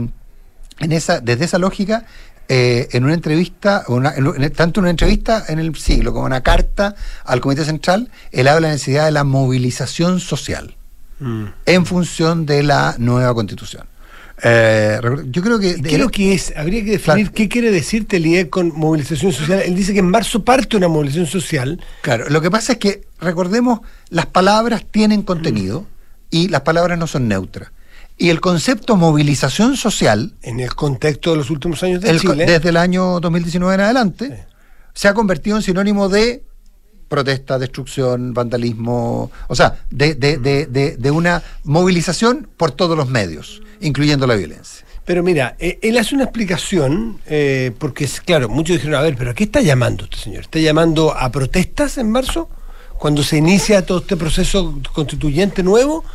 en 0.80 0.92
esa, 0.92 1.20
desde 1.20 1.46
esa 1.46 1.58
lógica, 1.60 2.06
eh, 2.50 2.90
en 2.92 3.06
una 3.06 3.14
entrevista, 3.14 3.84
una- 3.88 4.14
en- 4.16 4.44
en- 4.44 4.52
tanto 4.54 4.80
en 4.80 4.84
una 4.84 4.92
entrevista 4.92 5.46
en 5.48 5.60
el 5.60 5.76
siglo 5.76 6.12
como 6.14 6.26
en 6.28 6.34
una 6.34 6.44
carta 6.44 6.96
al 7.26 7.40
Comité 7.42 7.64
Central, 7.66 8.10
él 8.32 8.48
habla 8.48 8.68
de 8.68 8.72
la 8.72 8.74
necesidad 8.74 9.06
de 9.06 9.12
la 9.12 9.24
movilización 9.24 10.20
social 10.20 10.76
Mm. 11.20 11.46
en 11.66 11.86
función 11.86 12.46
de 12.46 12.64
la 12.64 12.96
nueva 12.98 13.34
constitución. 13.34 13.88
Eh, 14.46 15.00
yo 15.28 15.42
creo 15.42 15.58
que... 15.60 15.82
¿Qué 15.82 15.94
es 15.96 16.00
lo 16.00 16.10
que 16.10 16.34
es? 16.34 16.52
Habría 16.58 16.84
que 16.84 16.92
definir 16.92 17.28
Claro. 17.28 17.32
qué 17.34 17.48
quiere 17.48 17.72
decir 17.72 18.08
Tellier 18.08 18.50
con 18.50 18.74
movilización 18.76 19.32
social. 19.32 19.62
Él 19.64 19.74
dice 19.76 19.94
que 19.94 20.00
en 20.00 20.10
marzo 20.10 20.44
parte 20.44 20.76
una 20.76 20.90
movilización 20.90 21.28
social. 21.28 21.80
Claro, 22.02 22.26
lo 22.30 22.42
que 22.42 22.52
pasa 22.52 22.74
es 22.74 22.80
que, 22.80 23.04
recordemos, 23.22 23.80
las 24.10 24.26
palabras 24.26 24.84
tienen 24.90 25.22
contenido 25.22 25.88
y 26.30 26.50
las 26.50 26.62
palabras 26.62 26.98
no 26.98 27.08
son 27.08 27.28
neutras. 27.30 27.70
Y 28.18 28.30
el 28.30 28.40
concepto 28.42 28.96
movilización 28.96 29.76
social, 29.76 30.34
En 30.42 30.60
el 30.60 30.76
contexto 30.76 31.32
de 31.32 31.38
los 31.38 31.50
últimos 31.50 31.82
años 31.84 32.02
de 32.02 32.10
el 32.12 32.20
Chile. 32.20 32.46
desde 32.46 32.70
el 32.70 32.78
año 32.78 33.20
2019 33.20 33.74
en 33.76 33.82
adelante, 33.82 34.28
Sí. 34.28 34.54
se 34.94 35.08
ha 35.08 35.14
convertido 35.14 35.58
en 35.58 35.64
sinónimo 35.64 36.10
de 36.10 36.44
protesta, 37.10 37.60
destrucción, 37.60 38.34
vandalismo, 38.34 39.32
o 39.48 39.56
sea, 39.56 39.76
de, 39.92 40.16
de- 40.16 40.38
de- 40.38 40.66
de- 40.66 40.98
de 40.98 41.12
una 41.12 41.44
movilización 41.64 42.48
por 42.58 42.72
todos 42.72 42.98
los 42.98 43.08
medios, 43.10 43.62
incluyendo 43.82 44.26
la 44.26 44.36
violencia. 44.36 44.86
Pero 45.06 45.22
mira, 45.22 45.56
eh, 45.60 45.80
él 45.82 45.98
hace 45.98 46.16
una 46.16 46.24
explicación, 46.24 47.20
eh, 47.28 47.72
porque 47.78 48.06
es 48.06 48.22
claro, 48.22 48.48
muchos 48.50 48.78
dijeron, 48.78 48.96
a 48.96 49.02
ver, 49.02 49.16
pero 49.18 49.32
¿a 49.32 49.34
qué 49.34 49.44
está 49.44 49.62
llamando 49.62 50.06
este 50.06 50.18
señor? 50.18 50.42
¿Está 50.44 50.60
llamando 50.60 51.14
a 51.16 51.30
protestas 51.32 51.98
en 51.98 52.10
marzo? 52.10 52.50
Cuando 52.98 53.22
se 53.22 53.38
inicia 53.38 53.86
todo 53.86 54.00
este 54.00 54.16
proceso 54.16 54.80
constituyente 54.94 55.62
nuevo, 55.62 56.06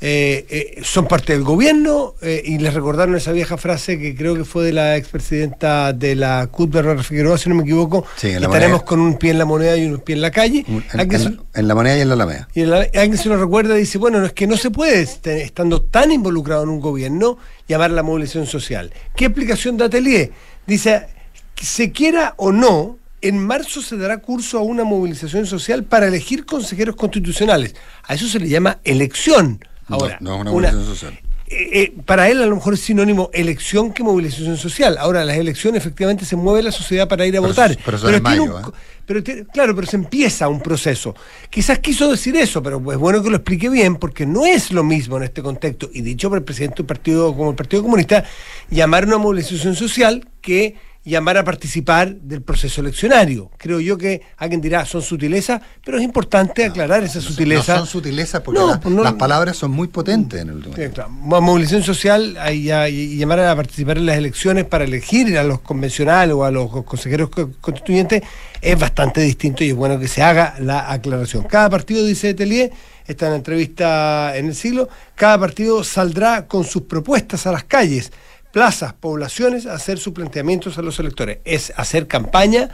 eh, 0.00 0.46
eh, 0.50 0.80
son 0.84 1.06
parte 1.08 1.32
del 1.32 1.42
gobierno 1.42 2.14
eh, 2.20 2.42
y 2.44 2.58
les 2.58 2.74
recordaron 2.74 3.16
esa 3.16 3.32
vieja 3.32 3.56
frase 3.56 3.98
que 3.98 4.14
creo 4.14 4.34
que 4.34 4.44
fue 4.44 4.64
de 4.64 4.72
la 4.72 4.96
expresidenta 4.96 5.92
de 5.92 6.14
la 6.14 6.46
CUT, 6.48 6.70
Bárbara 6.70 7.02
Figueroa, 7.02 7.38
si 7.38 7.48
no 7.48 7.54
me 7.54 7.62
equivoco, 7.62 8.04
Sí, 8.16 8.32
la 8.32 8.46
estaremos 8.46 8.82
con 8.82 9.00
un 9.00 9.16
pie 9.16 9.30
en 9.30 9.38
la 9.38 9.44
moneda 9.46 9.76
y 9.76 9.86
un 9.86 9.98
pie 10.00 10.16
en 10.16 10.20
la 10.20 10.30
calle. 10.30 10.64
En, 10.92 11.08
que 11.08 11.62
la 11.62 11.74
moneda 11.74 11.96
y 11.96 12.00
en 12.02 12.08
la 12.08 12.14
alameda. 12.14 12.48
y 12.54 12.60
el- 12.60 12.72
alguien 12.74 13.16
se 13.16 13.28
lo 13.30 13.36
recuerda 13.38 13.74
y 13.76 13.80
dice, 13.80 13.96
bueno, 13.98 14.20
no 14.20 14.26
es 14.26 14.32
que 14.34 14.46
no 14.46 14.56
se 14.58 14.70
puede, 14.70 15.00
est- 15.00 15.26
estando 15.26 15.80
tan 15.82 16.12
involucrado 16.12 16.62
en 16.64 16.68
un 16.68 16.80
gobierno, 16.80 17.38
llamar 17.66 17.90
la 17.90 18.02
movilización 18.02 18.46
social. 18.46 18.92
¿Qué 19.16 19.24
explicación 19.26 19.76
da 19.78 19.86
Atelier? 19.86 20.30
Dice, 20.66 21.06
que 21.54 21.64
se 21.64 21.90
quiera 21.90 22.34
o 22.36 22.52
no, 22.52 22.98
en 23.22 23.38
marzo 23.38 23.80
se 23.80 23.96
dará 23.96 24.18
curso 24.18 24.58
a 24.58 24.62
una 24.62 24.84
movilización 24.84 25.46
social 25.46 25.84
para 25.84 26.06
elegir 26.08 26.44
consejeros 26.44 26.96
constitucionales. 26.96 27.74
A 28.06 28.14
eso 28.14 28.28
se 28.28 28.38
le 28.38 28.48
llama 28.48 28.78
elección. 28.84 29.58
Ahora, 29.88 30.18
no 30.20 30.34
es 30.34 30.40
una 30.40 30.50
movilización 30.50 30.84
social. 30.86 31.18
eh, 31.48 31.68
eh, 31.72 31.94
para 32.04 32.28
él 32.28 32.42
a 32.42 32.46
lo 32.46 32.56
mejor 32.56 32.74
es 32.74 32.80
sinónimo 32.80 33.30
elección 33.32 33.92
que 33.92 34.02
movilización 34.02 34.56
social. 34.56 34.98
Ahora, 34.98 35.24
las 35.24 35.36
elecciones 35.36 35.80
efectivamente 35.82 36.24
se 36.24 36.34
mueve 36.34 36.62
la 36.62 36.72
sociedad 36.72 37.06
para 37.08 37.24
ir 37.24 37.36
a 37.36 37.40
Pero 37.40 37.48
votar. 37.48 37.78
pero 37.84 37.98
tiene 38.00 38.20
mayo, 38.20 38.42
un 38.44 38.50
¿eh? 38.62 38.64
pero 39.06 39.22
claro, 39.52 39.74
pero 39.76 39.86
se 39.86 39.94
empieza 39.96 40.48
un 40.48 40.60
proceso. 40.60 41.14
Quizás 41.48 41.78
quiso 41.78 42.10
decir 42.10 42.34
eso, 42.36 42.60
pero 42.64 42.78
es 42.90 42.98
bueno 42.98 43.22
que 43.22 43.30
lo 43.30 43.36
explique 43.36 43.68
bien, 43.68 43.94
porque 43.94 44.26
no 44.26 44.44
es 44.44 44.72
lo 44.72 44.82
mismo 44.82 45.16
en 45.18 45.22
este 45.22 45.40
contexto, 45.42 45.88
y 45.92 46.00
dicho 46.02 46.28
por 46.28 46.38
el 46.38 46.44
presidente 46.44 46.78
del 46.78 46.86
partido 46.86 47.32
como 47.36 47.50
el 47.50 47.56
Partido 47.56 47.82
Comunista, 47.84 48.24
llamar 48.68 49.04
a 49.04 49.06
una 49.06 49.18
movilización 49.18 49.76
social 49.76 50.26
que 50.40 50.74
llamar 51.06 51.38
a 51.38 51.44
participar 51.44 52.14
del 52.16 52.42
proceso 52.42 52.80
eleccionario. 52.80 53.50
Creo 53.56 53.78
yo 53.80 53.96
que 53.96 54.22
alguien 54.36 54.60
dirá, 54.60 54.84
son 54.84 55.02
sutilezas, 55.02 55.62
pero 55.84 55.98
es 55.98 56.04
importante 56.04 56.64
aclarar 56.64 57.04
esa 57.04 57.20
sutileza. 57.20 57.74
No 57.74 57.78
son 57.78 57.86
sutilezas 57.86 58.42
porque 58.42 58.60
No, 58.60 58.66
la- 58.70 58.80
pues 58.80 58.94
no- 58.94 59.02
las 59.04 59.12
palabras 59.14 59.56
son 59.56 59.70
muy 59.70 59.86
potentes 59.88 60.40
en 60.42 60.48
el 60.48 60.56
último 60.56 60.74
tiempo. 60.74 60.94
claro. 60.96 61.10
Movilización 61.10 61.84
social 61.84 62.36
y 62.52 63.16
llamar 63.16 63.38
a 63.40 63.54
participar 63.54 63.98
en 63.98 64.06
las 64.06 64.16
elecciones 64.18 64.64
para 64.64 64.84
elegir 64.84 65.38
a 65.38 65.44
los 65.44 65.60
convencionales 65.60 66.34
o 66.34 66.44
a 66.44 66.50
los 66.50 66.68
consejeros 66.84 67.30
co- 67.30 67.50
constituyentes 67.60 68.22
es 68.60 68.78
bastante 68.78 69.20
distinto 69.20 69.62
y 69.62 69.68
es 69.70 69.74
bueno 69.76 70.00
que 70.00 70.08
se 70.08 70.22
haga 70.22 70.56
la 70.58 70.90
aclaración. 70.92 71.44
Cada 71.44 71.70
partido, 71.70 72.04
dice 72.04 72.34
Telier, 72.34 72.72
está 73.06 73.26
en 73.26 73.30
la 73.32 73.36
entrevista 73.38 74.36
en 74.36 74.46
el 74.46 74.54
siglo, 74.56 74.88
cada 75.14 75.38
partido 75.38 75.84
saldrá 75.84 76.46
con 76.48 76.64
sus 76.64 76.82
propuestas 76.82 77.46
a 77.46 77.52
las 77.52 77.62
calles, 77.62 78.10
plazas, 78.56 78.94
poblaciones, 78.94 79.66
hacer 79.66 79.98
sus 79.98 80.14
planteamientos 80.14 80.78
a 80.78 80.82
los 80.82 80.98
electores. 80.98 81.40
Es 81.44 81.74
hacer 81.76 82.06
campaña, 82.06 82.70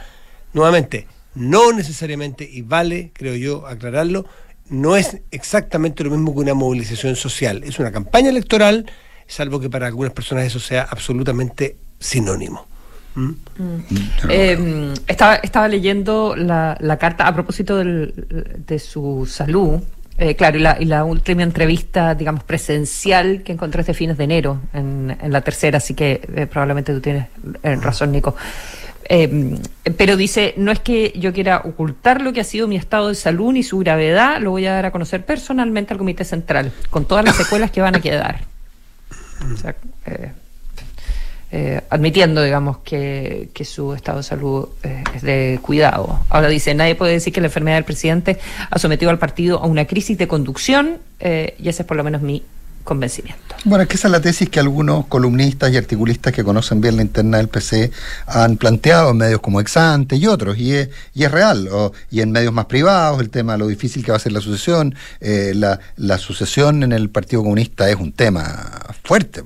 nuevamente, 0.53 1.07
no 1.35 1.73
necesariamente, 1.73 2.47
y 2.49 2.61
vale, 2.61 3.11
creo 3.13 3.35
yo, 3.35 3.67
aclararlo, 3.67 4.25
no 4.69 4.95
es 4.95 5.17
exactamente 5.31 6.05
lo 6.05 6.09
mismo 6.11 6.33
que 6.33 6.39
una 6.39 6.53
movilización 6.53 7.17
social. 7.17 7.65
Es 7.65 7.79
una 7.79 7.91
campaña 7.91 8.29
electoral, 8.29 8.89
salvo 9.27 9.59
que 9.59 9.69
para 9.69 9.87
algunas 9.87 10.13
personas 10.13 10.45
eso 10.45 10.61
sea 10.61 10.83
absolutamente 10.89 11.75
sinónimo. 11.99 12.65
¿Mm? 13.15 13.31
Eh, 14.29 14.93
estaba, 15.07 15.35
estaba 15.35 15.67
leyendo 15.67 16.33
la, 16.37 16.77
la 16.79 16.97
carta 16.97 17.27
a 17.27 17.33
propósito 17.33 17.75
del- 17.75 18.63
de 18.65 18.79
su 18.79 19.27
salud. 19.29 19.81
Eh, 20.23 20.35
claro, 20.35 20.57
y 20.57 20.61
la, 20.61 20.77
y 20.79 20.85
la 20.85 21.03
última 21.03 21.43
entrevista, 21.43 22.15
digamos, 22.15 22.45
presencial 22.45 23.43
que 23.43 23.51
encontré 23.51 23.81
este 23.81 23.93
fines 23.93 24.17
de 24.17 24.23
enero 24.23 24.61
en, 24.73 25.17
en 25.21 25.31
la 25.33 25.41
tercera, 25.41 25.79
así 25.79 25.93
que 25.93 26.21
eh, 26.33 26.47
probablemente 26.47 26.93
tú 26.93 27.01
tienes 27.01 27.27
eh, 27.61 27.75
razón, 27.75 28.13
Nico. 28.13 28.33
Eh, 29.09 29.57
pero 29.97 30.15
dice, 30.15 30.53
no 30.55 30.71
es 30.71 30.79
que 30.79 31.11
yo 31.17 31.33
quiera 31.33 31.57
ocultar 31.65 32.21
lo 32.21 32.31
que 32.31 32.39
ha 32.39 32.45
sido 32.45 32.69
mi 32.69 32.77
estado 32.77 33.09
de 33.09 33.15
salud 33.15 33.51
ni 33.51 33.63
su 33.63 33.79
gravedad, 33.79 34.39
lo 34.39 34.51
voy 34.51 34.65
a 34.65 34.71
dar 34.71 34.85
a 34.85 34.91
conocer 34.91 35.25
personalmente 35.25 35.93
al 35.93 35.97
Comité 35.97 36.23
Central, 36.23 36.71
con 36.89 37.05
todas 37.05 37.25
las 37.25 37.35
secuelas 37.35 37.69
que 37.69 37.81
van 37.81 37.95
a 37.95 37.99
quedar. 37.99 38.45
O 39.53 39.57
sea, 39.57 39.75
eh, 40.05 40.31
eh, 41.55 41.81
admitiendo, 41.91 42.41
digamos, 42.41 42.79
que, 42.79 43.49
que, 43.53 43.63
su 43.63 43.93
estado 43.93 44.17
de 44.17 44.23
salud 44.23 44.69
eh, 44.81 45.03
es 45.15 45.21
de 45.21 45.59
cuidado. 45.61 46.19
Ahora 46.29 46.47
dice, 46.47 46.73
nadie 46.73 46.95
puede 46.95 47.13
decir 47.13 47.31
que 47.31 47.41
la 47.41 47.45
enfermedad 47.45 47.77
del 47.77 47.83
presidente 47.83 48.39
ha 48.71 48.79
sometido 48.79 49.11
al 49.11 49.19
partido 49.19 49.59
a 49.59 49.67
una 49.67 49.85
crisis 49.85 50.17
de 50.17 50.27
conducción, 50.27 50.97
eh, 51.19 51.53
y 51.59 51.69
ese 51.69 51.83
es 51.83 51.87
por 51.87 51.95
lo 51.95 52.03
menos 52.03 52.23
mi 52.23 52.41
convencimiento. 52.83 53.53
Bueno, 53.65 53.83
es 53.83 53.87
que 53.87 53.97
esa 53.97 54.07
es 54.07 54.13
la 54.13 54.19
tesis 54.19 54.49
que 54.49 54.59
algunos 54.59 55.05
columnistas 55.05 55.71
y 55.71 55.77
articulistas 55.77 56.33
que 56.33 56.43
conocen 56.43 56.81
bien 56.81 56.95
la 56.95 57.03
interna 57.03 57.37
del 57.37 57.49
PC 57.49 57.91
han 58.25 58.57
planteado 58.57 59.11
en 59.11 59.17
medios 59.17 59.39
como 59.39 59.61
Exante 59.61 60.15
y 60.15 60.25
otros, 60.25 60.57
y 60.57 60.73
es, 60.73 60.89
y 61.13 61.23
es 61.23 61.31
real, 61.31 61.69
y 62.09 62.21
en 62.21 62.31
medios 62.31 62.51
más 62.51 62.65
privados, 62.65 63.21
el 63.21 63.29
tema 63.29 63.53
de 63.53 63.59
lo 63.59 63.67
difícil 63.67 64.03
que 64.03 64.09
va 64.09 64.17
a 64.17 64.19
ser 64.19 64.31
la 64.31 64.41
sucesión, 64.41 64.95
la, 65.21 65.79
la 65.97 66.17
sucesión 66.17 66.81
en 66.81 66.93
el 66.93 67.11
Partido 67.11 67.43
Comunista 67.43 67.87
es 67.91 67.97
un 67.97 68.11
tema 68.11 68.71
fuerte 69.03 69.43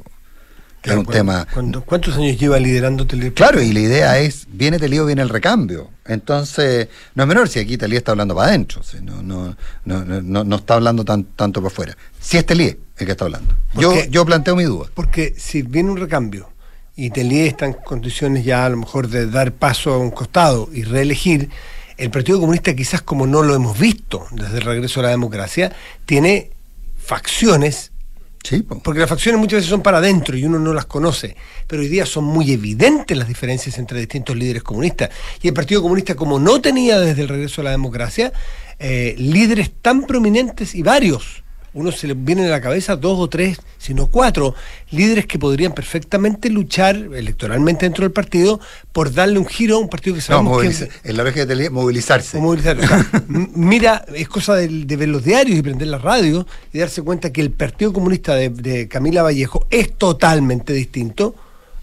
es 0.92 0.98
un 0.98 1.06
tema. 1.06 1.48
¿Cuántos 1.86 2.16
años 2.16 2.38
lleva 2.40 2.60
liderando 2.60 3.06
Telío? 3.06 3.34
Claro, 3.34 3.62
y 3.62 3.72
la 3.74 3.80
idea 3.80 4.20
es: 4.20 4.48
viene 4.50 4.80
Telío, 4.80 5.06
viene 5.06 5.22
el 5.22 5.30
recambio. 5.30 5.90
Entonces, 6.06 6.88
no 7.16 7.24
es 7.24 7.28
menor 7.28 7.50
si 7.50 7.60
aquí 7.60 7.78
Telío 7.78 7.98
está 7.98 8.12
hablando 8.12 8.36
para 8.36 8.50
adentro, 8.50 8.82
no, 9.02 9.22
no, 9.22 9.56
no, 9.86 10.44
no, 10.44 10.56
está 10.56 10.76
hablando 10.76 11.04
tan, 11.04 11.24
tanto 11.24 11.62
para 11.62 11.72
afuera. 11.72 11.98
Si 12.20 12.38
es 12.38 12.46
Telío 12.46 12.76
el 12.98 13.06
que 13.06 13.12
está 13.12 13.26
hablando. 13.26 13.56
Yo, 13.76 13.94
yo 14.06 14.26
planteo 14.26 14.56
mi 14.56 14.64
duda. 14.64 14.90
Porque 14.94 15.36
si 15.38 15.62
viene 15.62 15.92
un 15.92 15.98
recambio 15.98 16.50
y 16.96 17.12
Telío 17.12 17.46
está 17.46 17.66
en 17.66 17.74
condiciones 17.74 18.44
ya 18.44 18.66
a 18.66 18.70
lo 18.70 18.78
mejor 18.78 19.08
de 19.08 19.28
dar 19.28 19.52
paso 19.52 19.94
a 19.94 19.98
un 19.98 20.12
costado 20.12 20.70
y 20.74 20.84
reelegir, 20.84 21.50
el 21.98 22.12
Partido 22.12 22.40
Comunista, 22.40 22.76
quizás 22.76 23.02
como 23.02 23.28
no 23.28 23.44
lo 23.44 23.56
hemos 23.56 23.78
visto 23.78 24.26
desde 24.32 24.58
el 24.58 24.64
regreso 24.64 25.00
a 25.00 25.04
la 25.04 25.10
democracia, 25.10 25.76
tiene 26.06 26.52
facciones 26.98 27.92
porque 28.84 29.00
las 29.00 29.10
facciones 29.10 29.40
muchas 29.40 29.58
veces 29.58 29.70
son 29.70 29.82
para 29.82 29.98
adentro 29.98 30.38
y 30.38 30.46
uno 30.46 30.60
no 30.60 30.74
las 30.74 30.86
conoce, 30.86 31.36
pero 31.68 31.82
hoy 31.82 31.88
día 31.88 32.06
son 32.06 32.24
muy 32.24 32.52
evidentes 32.52 33.18
las 33.18 33.28
diferencias 33.28 33.78
entre 33.78 34.00
distintos 34.00 34.36
líderes 34.36 34.64
comunistas. 34.64 35.10
Y 35.42 35.48
el 35.48 35.54
Partido 35.54 35.82
Comunista, 35.82 36.16
como 36.16 36.40
no 36.40 36.62
tenía 36.62 37.00
desde 37.00 37.24
el 37.24 37.28
regreso 37.28 37.62
a 37.62 37.66
la 37.66 37.72
democracia, 37.72 38.32
eh, 38.80 39.16
líderes 39.18 39.72
tan 39.82 40.06
prominentes 40.06 40.76
y 40.76 40.84
varios 40.84 41.44
uno 41.78 41.92
se 41.92 42.08
le 42.08 42.16
viene 42.16 42.48
a 42.48 42.50
la 42.50 42.60
cabeza 42.60 42.96
dos 42.96 43.20
o 43.20 43.30
tres, 43.30 43.60
sino 43.78 44.08
cuatro 44.08 44.56
líderes 44.90 45.28
que 45.28 45.38
podrían 45.38 45.74
perfectamente 45.74 46.50
luchar 46.50 46.96
electoralmente 46.96 47.86
dentro 47.86 48.04
del 48.04 48.12
partido 48.12 48.60
por 48.92 49.14
darle 49.14 49.38
un 49.38 49.46
giro 49.46 49.76
a 49.76 49.80
un 49.80 49.88
partido 49.88 50.16
que 50.16 50.22
sabemos 50.22 50.60
que... 50.62 50.90
En 51.04 51.18
la 51.18 51.22
vez 51.22 51.36
de 51.36 51.70
movilizarse. 51.70 52.40
mira, 53.28 54.06
es 54.16 54.28
cosa 54.28 54.56
de, 54.56 54.98
ver 54.98 55.08
los 55.08 55.24
diarios 55.24 55.60
y 55.60 55.62
prender 55.62 55.90
la 55.90 56.00
radio 56.00 56.48
y 56.74 56.80
darse 56.80 57.04
cuenta 57.04 57.32
que 57.32 57.42
el 57.42 57.52
Partido 57.52 57.94
Comunista 57.94 58.34
de, 58.34 58.88
Camila 58.90 59.22
Vallejo 59.22 59.68
es 59.70 59.94
totalmente 59.94 60.74
distinto 60.74 61.36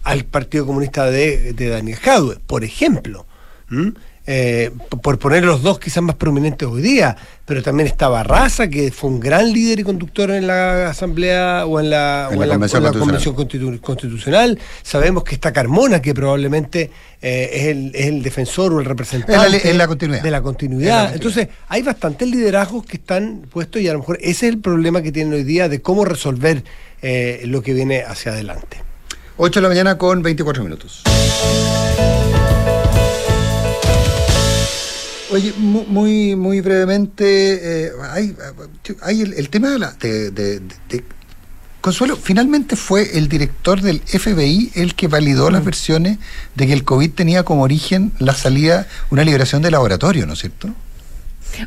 al 0.03 0.25
Partido 0.25 0.65
Comunista 0.65 1.09
de, 1.09 1.53
Daniel 1.53 1.97
Jadwe, 1.97 2.37
por 2.45 2.65
ejemplo. 2.65 3.25
Eh, 4.27 4.71
por 5.03 5.19
poner 5.19 5.43
los 5.43 5.61
dos 5.61 5.77
quizás 5.77 6.01
más 6.01 6.15
prominentes 6.15 6.67
hoy 6.67 6.81
día, 6.81 7.15
pero 7.45 7.61
también 7.61 7.85
está 7.85 8.07
Barraza, 8.09 8.67
que 8.67 8.91
fue 8.91 9.11
un 9.11 9.19
gran 9.19 9.53
líder 9.53 9.81
y 9.81 9.83
conductor 9.83 10.31
en 10.31 10.47
la 10.47 10.89
Asamblea 10.89 11.67
o 11.67 11.79
en 11.79 11.91
la, 11.91 12.29
convención, 12.31 13.77
constitucional. 13.79 14.57
Sabemos 14.81 15.23
que 15.23 15.35
está 15.35 15.53
Carmona, 15.53 16.01
que 16.01 16.15
probablemente 16.15 16.89
eh, 17.21 17.49
es, 17.53 17.63
el, 17.65 17.91
es, 17.93 18.07
el, 18.07 18.23
defensor 18.23 18.73
o 18.73 18.79
el 18.79 18.85
representante 18.85 19.59
de 19.59 19.73
la 19.75 19.87
continuidad. 19.87 20.23
De 20.23 20.31
la 20.31 20.41
continuidad. 20.41 21.13
Entonces, 21.13 21.49
hay 21.67 21.83
bastantes 21.83 22.27
liderazgos 22.27 22.83
que 22.83 22.97
están 22.97 23.43
puestos 23.51 23.79
y 23.79 23.87
a 23.87 23.93
lo 23.93 23.99
mejor 23.99 24.17
ese 24.21 24.47
es 24.47 24.53
el 24.53 24.57
problema 24.59 25.03
que 25.03 25.11
tienen 25.11 25.33
hoy 25.33 25.43
día 25.43 25.69
de 25.69 25.83
cómo 25.83 26.03
resolver 26.03 26.63
eh, 27.03 27.43
lo 27.45 27.61
que 27.61 27.73
viene 27.73 28.01
hacia 28.01 28.31
adelante. 28.31 28.81
8 29.37 29.59
de 29.59 29.61
la 29.61 29.69
mañana 29.69 29.97
con 29.99 30.23
24 30.23 30.63
minutos. 30.63 31.03
Oye, 35.35 35.53
muy, 35.57 36.37
muy 36.37 36.61
brevemente, 36.61 37.87
eh, 37.87 37.91
hay, 38.09 38.33
hay 39.01 39.21
el, 39.21 39.49
tema 39.49 39.69
de, 39.69 39.79
la, 39.79 39.91
de, 39.91 40.61
Consuelo, 41.81 42.15
finalmente 42.15 42.77
fue 42.77 43.17
el 43.17 43.27
director 43.27 43.81
del 43.81 43.99
FBI 43.99 44.71
el 44.75 44.95
que 44.95 45.09
validó 45.09 45.49
las 45.49 45.65
versiones 45.65 46.19
de 46.55 46.67
que 46.67 46.71
el 46.71 46.85
COVID 46.85 47.11
tenía 47.11 47.43
como 47.43 47.63
origen 47.63 48.13
la 48.17 48.33
salida, 48.33 48.87
una 49.09 49.25
liberación 49.25 49.61
de 49.61 49.71
laboratorio, 49.71 50.25
¿no 50.25 50.33
es 50.33 50.39
cierto? 50.39 50.69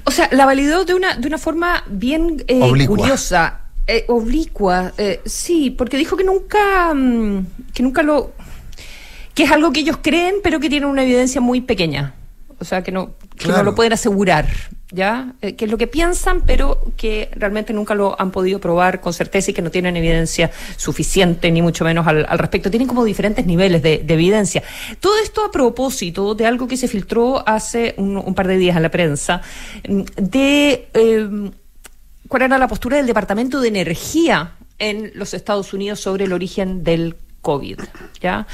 O 0.05 0.13
sea, 0.13 0.31
la 0.33 0.47
validó 0.47 0.87
de 0.87 0.95
una, 0.95 1.17
de 1.17 1.29
una 1.29 1.37
forma 1.37 1.85
bien 1.91 2.43
eh, 2.49 2.87
curiosa, 2.87 3.61
eh, 3.87 4.07
oblicua, 4.09 4.95
sí, 5.27 5.69
porque 5.77 5.99
dijo 5.99 6.17
que 6.17 6.25
nunca, 6.25 6.95
mm, 6.95 7.47
que 7.75 7.83
nunca 7.83 8.03
lo, 8.03 8.33
que 9.35 9.43
es 9.43 9.51
algo 9.51 9.75
que 9.75 9.81
ellos 9.81 9.99
creen, 10.01 10.37
pero 10.43 10.59
que 10.59 10.71
tiene 10.71 10.87
una 10.87 11.03
evidencia 11.03 11.43
muy 11.43 11.61
pequeña 11.61 12.15
o 12.61 12.65
sea, 12.65 12.83
que 12.83 12.91
no, 12.91 13.15
no 13.47 13.63
lo 13.63 13.75
pueden 13.75 13.93
asegurar, 13.93 14.49
¿ya? 14.91 15.35
Eh, 15.43 15.55
que 15.55 15.67
es 15.67 15.71
lo 15.71 15.79
que 15.79 15.87
piensan, 15.87 16.43
pero 16.45 16.81
que 16.97 17.31
realmente 17.35 17.73
nunca 17.73 17.95
lo 17.95 18.21
han 18.21 18.31
podido 18.31 18.59
probar 18.59 19.01
con 19.01 19.13
certeza 19.13 19.51
y 19.51 19.55
que 19.55 19.63
no 19.63 19.71
tienen 19.71 19.97
evidencia 19.97 20.51
suficiente, 20.77 21.51
ni 21.51 21.63
mucho 21.63 21.85
menos 21.85 22.07
al, 22.07 22.27
respecto. 22.39 22.71
Tienen 22.71 22.89
como 22.89 23.05
diferentes 23.05 23.47
niveles 23.47 23.83
de, 23.83 24.05
evidencia. 24.09 24.63
Todo 24.99 25.15
esto 25.23 25.45
a 25.45 25.53
propósito 25.53 26.35
de 26.35 26.47
algo 26.47 26.67
que 26.67 26.77
se 26.77 26.89
filtró 26.89 27.47
hace 27.47 27.95
un, 27.97 28.35
par 28.35 28.49
de 28.49 28.57
días 28.57 28.77
en 28.77 28.83
la 28.83 28.91
prensa, 28.91 29.41
mm, 29.89 30.03
de 30.17 30.89
em, 30.95 31.51
cuál 32.27 32.43
era 32.43 32.59
la 32.59 32.69
postura 32.69 32.97
del 32.97 33.07
Departamento 33.07 33.61
de 33.61 33.69
Energía 33.69 34.53
en 34.81 35.13
los 35.15 35.33
Estados 35.33 35.73
Unidos 35.73 36.01
sobre 36.01 36.25
el 36.25 36.33
origen 36.33 36.83
del 36.83 37.17
COVID, 37.41 37.79
¿ya? 38.21 38.47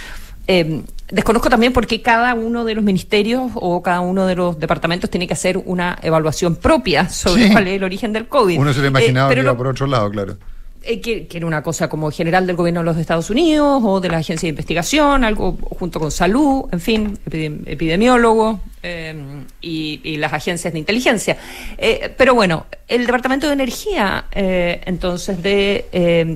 Eh, 0.46 0.82
desconozco 1.14 1.48
también 1.48 1.72
por 1.72 1.87
qué 1.87 2.03
cada 2.03 2.35
uno 2.35 2.64
de 2.64 2.74
los 2.74 2.85
ministerios 2.85 3.53
o 3.55 3.83
cada 3.83 4.00
uno 4.00 4.27
de 4.27 4.35
los 4.35 4.59
departamentos 4.59 5.09
tiene 5.09 5.27
que 5.27 5.35
hacer 5.35 5.57
una 5.59 5.96
evaluación 6.03 6.57
propia 6.57 7.09
sobre 7.09 7.50
cuál 7.53 7.68
es 7.68 7.77
el 7.77 7.85
origen 7.85 8.12
del 8.12 8.27
COVID. 8.27 8.59
Uno 8.59 8.72
se 8.72 8.81
lo 8.81 8.88
imaginaba 8.88 9.33
eh, 9.33 9.37
que 9.37 9.40
iba 9.40 9.57
por 9.57 9.68
otro 9.68 9.87
lado, 9.87 10.11
claro. 10.11 10.37
Eh, 10.86 11.00
que, 11.00 11.26
era 11.32 11.46
una 11.46 11.62
cosa 11.62 11.88
como 11.88 12.10
general 12.10 12.46
del 12.46 12.56
gobierno 12.56 12.80
de 12.80 12.84
los 12.84 12.98
Estados 12.98 13.30
Unidos 13.30 13.82
o 13.84 14.00
de 14.00 14.08
la 14.10 14.18
agencia 14.18 14.46
de 14.46 14.50
investigación, 14.50 15.24
algo 15.24 15.56
junto 15.78 15.98
con 15.98 16.10
salud, 16.10 16.66
en 16.72 16.80
fin, 16.80 17.18
epidemiólogo 17.26 18.60
eh, 18.82 19.14
y, 19.62 20.16
las 20.18 20.32
agencias 20.32 20.72
de 20.74 20.78
inteligencia. 20.78 21.38
Eh, 21.78 22.12
pero 22.16 22.34
bueno, 22.34 22.66
el 22.86 23.06
Departamento 23.06 23.46
de 23.46 23.54
Energía, 23.54 24.26
entonces, 24.32 25.42
de, 25.42 25.86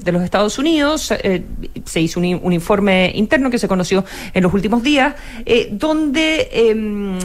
de, 0.02 0.12
los 0.12 0.22
Estados 0.22 0.58
Unidos, 0.58 1.12
se 1.84 2.00
hizo 2.00 2.20
un, 2.20 2.52
informe 2.52 3.12
interno 3.14 3.50
que 3.50 3.58
se 3.58 3.68
conoció 3.68 4.04
en 4.32 4.42
los 4.42 4.52
últimos 4.54 4.82
días, 4.82 5.14
donde 5.70 6.48
em, 6.52 7.18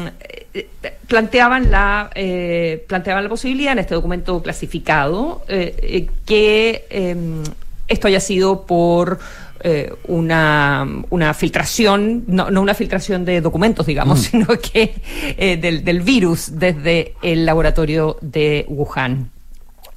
planteaban 1.07 1.71
la 1.71 2.09
planteaban 2.87 3.23
la 3.23 3.29
posibilidad 3.29 3.73
en 3.73 3.79
este 3.79 3.95
documento 3.95 4.41
clasificado 4.41 5.43
que 6.25 6.85
em, 6.89 7.43
esto 7.87 8.07
haya 8.07 8.19
sido 8.19 8.65
por 8.65 9.19
eh, 9.65 9.93
una, 10.09 10.85
una, 11.09 11.33
filtración, 11.33 12.25
no, 12.27 12.51
no, 12.51 12.61
una 12.61 12.73
filtración 12.73 13.23
de 13.23 13.39
documentos, 13.39 13.85
digamos, 13.85 14.19
mm. 14.19 14.23
sino 14.31 14.47
que 14.59 14.93
eh, 15.37 15.55
del, 15.55 15.85
del, 15.85 16.01
virus 16.01 16.59
desde 16.59 17.13
el 17.21 17.45
laboratorio 17.45 18.17
de 18.19 18.65
Wuhan. 18.67 19.31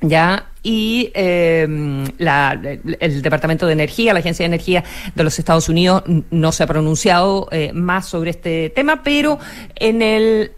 ¿Ya? 0.01 0.51
Y 0.63 1.11
em, 1.15 2.05
la, 2.19 2.61
el 3.01 3.23
Departamento 3.23 3.67
de 3.67 3.73
Energía, 3.73 4.13
la 4.13 4.19
Agencia 4.19 4.43
de 4.43 4.49
Energía 4.49 4.85
de 5.15 5.25
los 5.25 5.39
Estados 5.39 5.69
Unidos, 5.69 6.03
no 6.31 6.53
se 6.53 6.63
ha 6.65 6.67
pronunciado 6.67 7.49
eh, 7.51 7.73
más 7.73 8.07
sobre 8.07 8.31
este 8.31 8.71
tema, 8.71 9.03
pero 9.03 9.39
en 9.77 10.03
el 10.03 10.53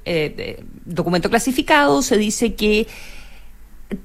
documento 0.85 1.29
clasificado 1.31 2.03
se 2.03 2.17
dice 2.17 2.55
que 2.55 2.89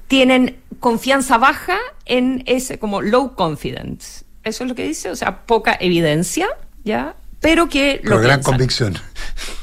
tienen 0.06 0.56
confianza 0.80 1.38
baja 1.38 1.78
en 2.04 2.42
ese 2.46 2.78
como 2.78 3.00
low 3.02 3.34
confidence. 3.34 4.24
Eso 4.44 4.64
es 4.64 4.68
lo 4.68 4.74
que 4.74 4.84
dice, 4.84 5.10
o 5.10 5.16
sea, 5.16 5.46
poca 5.46 5.76
evidencia, 5.80 6.48
¿ya? 6.84 7.16
Pero 7.44 7.68
que 7.68 8.00
lo 8.02 8.20
gran 8.20 8.42
convicción. 8.42 8.98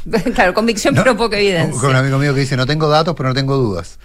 claro, 0.36 0.54
convicción 0.54 0.94
pero 0.94 1.18
poca 1.18 1.40
evidencia. 1.40 1.82
Con 1.82 1.90
un 1.90 1.96
amigo 1.96 2.20
mío 2.20 2.32
que 2.32 2.42
dice, 2.42 2.56
no 2.56 2.68
tengo 2.68 2.88
datos, 2.88 3.16
pero 3.18 3.30
no 3.30 3.34
tengo 3.34 3.58
dudas. 3.58 3.98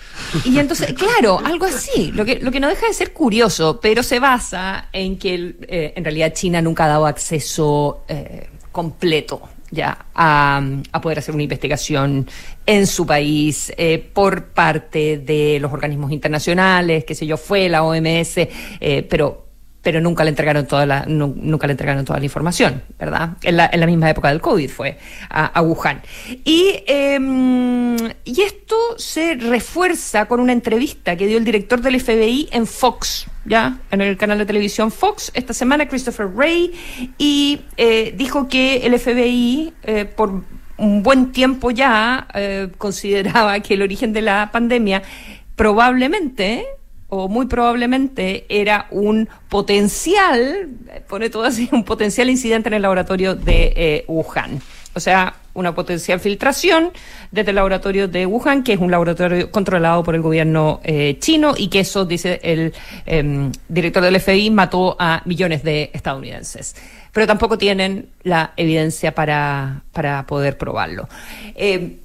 Y 0.46 0.58
entonces, 0.58 0.94
claro, 0.94 1.38
algo 1.44 1.66
así, 1.66 2.10
lo 2.12 2.24
que, 2.24 2.38
lo 2.40 2.50
que 2.50 2.58
no 2.58 2.68
deja 2.68 2.86
de 2.86 2.94
ser 2.94 3.12
curioso, 3.12 3.78
pero 3.82 4.02
se 4.02 4.18
basa 4.18 4.88
en 4.94 5.18
que 5.18 5.56
eh, 5.68 5.92
en 5.94 6.04
realidad 6.04 6.32
China 6.32 6.62
nunca 6.62 6.86
ha 6.86 6.88
dado 6.88 7.04
acceso 7.04 8.02
eh, 8.08 8.48
completo 8.72 9.42
ya 9.70 10.06
a, 10.14 10.62
poder 11.02 11.18
hacer 11.18 11.34
una 11.34 11.42
investigación 11.42 12.26
en 12.64 12.86
su 12.86 13.04
país 13.04 13.74
eh, 13.76 13.98
por 13.98 14.46
parte 14.46 15.18
de 15.18 15.58
los 15.60 15.70
organismos 15.70 16.12
internacionales, 16.12 17.04
qué 17.04 17.14
sé 17.14 17.26
yo, 17.26 17.36
fue 17.36 17.68
la 17.68 17.82
OMS, 17.82 18.38
pero 19.10 19.45
pero 19.86 20.00
nunca 20.00 20.24
le 20.24 20.30
entregaron 20.30 20.66
toda 20.66 20.84
la 20.84 21.04
nunca 21.06 21.68
le 21.68 21.74
entregaron 21.74 22.04
toda 22.04 22.18
la 22.18 22.24
información, 22.24 22.82
¿verdad? 22.98 23.36
En 23.42 23.56
la, 23.56 23.86
misma 23.86 24.10
época 24.10 24.30
del 24.30 24.40
COVID 24.40 24.68
fue 24.68 24.98
a, 25.30 25.62
Wuhan. 25.62 26.02
Y, 26.44 26.82
em, 26.88 27.94
y 28.24 28.42
esto 28.42 28.74
se 28.96 29.36
refuerza 29.36 30.26
con 30.26 30.40
una 30.40 30.52
entrevista 30.52 31.14
que 31.14 31.28
dio 31.28 31.38
el 31.38 31.44
director 31.44 31.80
del 31.82 32.00
FBI 32.00 32.48
en 32.50 32.66
Fox 32.66 33.28
ya 33.44 33.78
en 33.92 34.00
el 34.00 34.16
canal 34.16 34.38
de 34.38 34.46
televisión 34.46 34.90
Fox 34.90 35.30
esta 35.34 35.52
semana, 35.52 35.86
Christopher 35.86 36.26
Wray, 36.26 36.72
y 37.16 37.60
eh, 37.76 38.12
dijo 38.16 38.48
que 38.48 38.78
el 38.78 38.98
FBI, 38.98 39.72
eh, 39.84 40.04
por 40.04 40.42
un 40.78 41.02
buen 41.04 41.30
tiempo 41.30 41.70
ya, 41.70 42.26
eh, 42.34 42.70
consideraba 42.76 43.60
que 43.60 43.74
el 43.74 43.82
origen 43.82 44.12
de 44.12 44.22
la 44.22 44.50
pandemia 44.50 45.04
probablemente 45.54 46.66
o 47.08 47.28
muy 47.28 47.46
probablemente 47.46 48.46
era 48.48 48.86
un 48.90 49.28
potencial, 49.48 50.68
pone 51.08 51.30
todo 51.30 51.44
así, 51.44 51.68
un 51.72 51.84
potencial 51.84 52.30
incidente 52.30 52.68
en 52.68 52.74
el 52.74 52.82
laboratorio 52.82 53.34
de 53.34 54.04
Wuhan. 54.08 54.60
O 54.96 55.00
sea, 55.00 55.34
una 55.52 55.74
potencial 55.74 56.20
filtración 56.20 56.90
desde 57.30 57.50
el 57.50 57.56
laboratorio 57.56 58.08
de 58.08 58.24
Wuhan, 58.24 58.62
que 58.62 58.72
es 58.72 58.80
un 58.80 58.90
laboratorio 58.90 59.50
controlado 59.50 60.02
por 60.02 60.14
el 60.14 60.22
gobierno 60.22 60.80
eh, 60.84 61.18
chino 61.18 61.52
y 61.54 61.68
que 61.68 61.80
eso, 61.80 62.06
dice 62.06 62.40
el 62.42 62.72
em, 63.04 63.52
director 63.68 64.02
del 64.02 64.18
FBI, 64.18 64.50
mató 64.50 64.96
a 64.98 65.20
millones 65.26 65.62
de 65.62 65.90
estadounidenses. 65.92 66.76
Pero 67.12 67.26
tampoco 67.26 67.58
tienen 67.58 68.08
la 68.22 68.52
evidencia 68.56 69.14
para, 69.14 69.82
para 69.92 70.26
poder 70.26 70.56
probarlo. 70.56 71.08
Eh, 71.54 72.00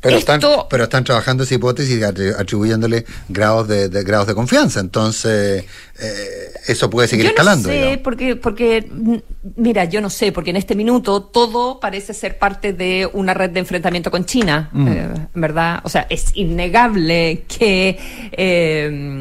pero, 0.00 0.16
están, 0.16 0.40
pero 0.70 0.84
están 0.84 1.02
trabajando 1.02 1.42
esa 1.42 1.56
hipótesis 1.56 2.02
atribuyéndole 2.04 3.04
grados 3.28 3.66
de, 3.66 3.88
grados 4.04 4.28
de 4.28 4.34
confianza. 4.34 4.78
Entonces, 4.78 5.64
eh, 6.00 6.52
eso 6.68 6.88
puede 6.88 7.08
seguir 7.08 7.26
escalando. 7.26 7.68
No 7.68 7.74
sé, 7.74 8.00
porque, 8.02 8.36
porque, 8.36 8.88
mm, 8.88 9.16
mira, 9.56 9.86
yo 9.86 10.00
no 10.00 10.08
sé, 10.08 10.30
porque 10.30 10.50
en 10.50 10.56
este 10.56 10.76
minuto 10.76 11.22
todo 11.22 11.80
parece 11.80 12.14
ser 12.14 12.38
parte 12.38 12.72
de 12.72 13.10
una 13.12 13.34
red 13.34 13.50
de 13.50 13.58
enfrentamiento 13.58 14.10
con 14.10 14.24
China, 14.24 14.70
mm. 14.72 14.88
eh, 14.88 15.08
¿verdad? 15.34 15.80
O 15.82 15.88
sea, 15.88 16.06
es 16.08 16.26
innegable 16.34 17.44
que. 17.48 17.98
Eh, 18.32 19.20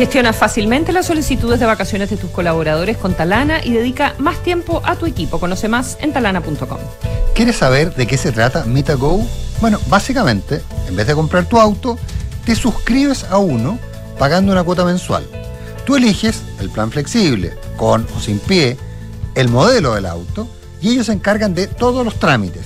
Gestiona 0.00 0.32
fácilmente 0.32 0.94
las 0.94 1.04
solicitudes 1.04 1.60
de 1.60 1.66
vacaciones 1.66 2.08
de 2.08 2.16
tus 2.16 2.30
colaboradores 2.30 2.96
con 2.96 3.12
Talana 3.12 3.62
y 3.62 3.72
dedica 3.72 4.14
más 4.16 4.42
tiempo 4.42 4.80
a 4.82 4.96
tu 4.96 5.04
equipo. 5.04 5.38
Conoce 5.38 5.68
más 5.68 5.98
en 6.00 6.14
talana.com. 6.14 6.78
¿Quieres 7.34 7.56
saber 7.56 7.94
de 7.94 8.06
qué 8.06 8.16
se 8.16 8.32
trata 8.32 8.64
MitaGo? 8.64 9.22
Bueno, 9.60 9.78
básicamente, 9.88 10.62
en 10.88 10.96
vez 10.96 11.06
de 11.06 11.14
comprar 11.14 11.44
tu 11.44 11.60
auto, 11.60 11.98
te 12.46 12.54
suscribes 12.54 13.24
a 13.24 13.36
uno 13.36 13.78
pagando 14.18 14.52
una 14.52 14.64
cuota 14.64 14.86
mensual. 14.86 15.26
Tú 15.84 15.96
eliges 15.96 16.40
el 16.60 16.70
plan 16.70 16.90
flexible, 16.90 17.52
con 17.76 18.06
o 18.16 18.20
sin 18.20 18.38
pie, 18.38 18.78
el 19.34 19.50
modelo 19.50 19.94
del 19.94 20.06
auto 20.06 20.48
y 20.80 20.92
ellos 20.92 21.08
se 21.08 21.12
encargan 21.12 21.54
de 21.54 21.66
todos 21.66 22.06
los 22.06 22.14
trámites. 22.14 22.64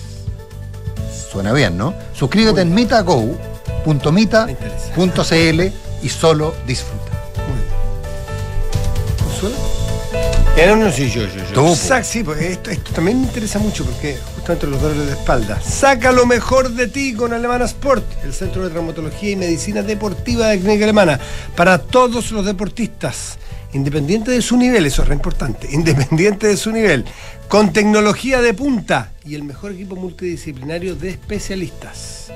Suena 1.33 1.53
bien, 1.53 1.77
¿no? 1.77 1.94
Suscríbete 2.12 2.61
en 2.61 2.73
mitago.mita.cl 2.73 5.62
y 6.01 6.09
solo 6.09 6.55
disfruta. 6.64 7.03
Sí, 10.94 11.11
yo, 11.11 11.22
yo, 11.22 11.28
yo. 11.52 11.74
sí, 12.04 12.22
porque 12.22 12.52
esto, 12.52 12.70
esto, 12.70 12.92
también 12.92 13.20
me 13.20 13.26
interesa 13.26 13.59
mucho 13.59 13.85
porque 13.85 14.16
justamente 14.37 14.66
los 14.68 14.80
dolores 14.80 15.07
de 15.07 15.12
espalda. 15.12 15.61
Saca 15.61 16.12
lo 16.12 16.24
mejor 16.24 16.70
de 16.70 16.87
ti 16.87 17.14
con 17.14 17.33
Alemana 17.33 17.64
Sport, 17.64 18.04
el 18.24 18.33
centro 18.33 18.62
de 18.62 18.70
traumatología 18.70 19.30
y 19.30 19.37
medicina 19.37 19.83
deportiva 19.83 20.48
de 20.48 20.61
Clínica 20.61 20.85
Alemana, 20.85 21.18
para 21.57 21.78
todos 21.78 22.30
los 22.30 22.46
deportistas, 22.46 23.38
independiente 23.72 24.30
de 24.30 24.40
su 24.40 24.57
nivel, 24.57 24.87
eso 24.87 25.02
es 25.02 25.09
re 25.09 25.14
importante, 25.14 25.68
independiente 25.72 26.46
de 26.46 26.57
su 26.57 26.70
nivel, 26.70 27.04
con 27.48 27.72
tecnología 27.72 28.40
de 28.40 28.54
punta 28.54 29.12
y 29.24 29.35
el 29.35 29.42
mejor 29.42 29.72
equipo 29.72 29.96
multidisciplinario 29.96 30.94
de 30.94 31.11
especialistas. 31.11 32.30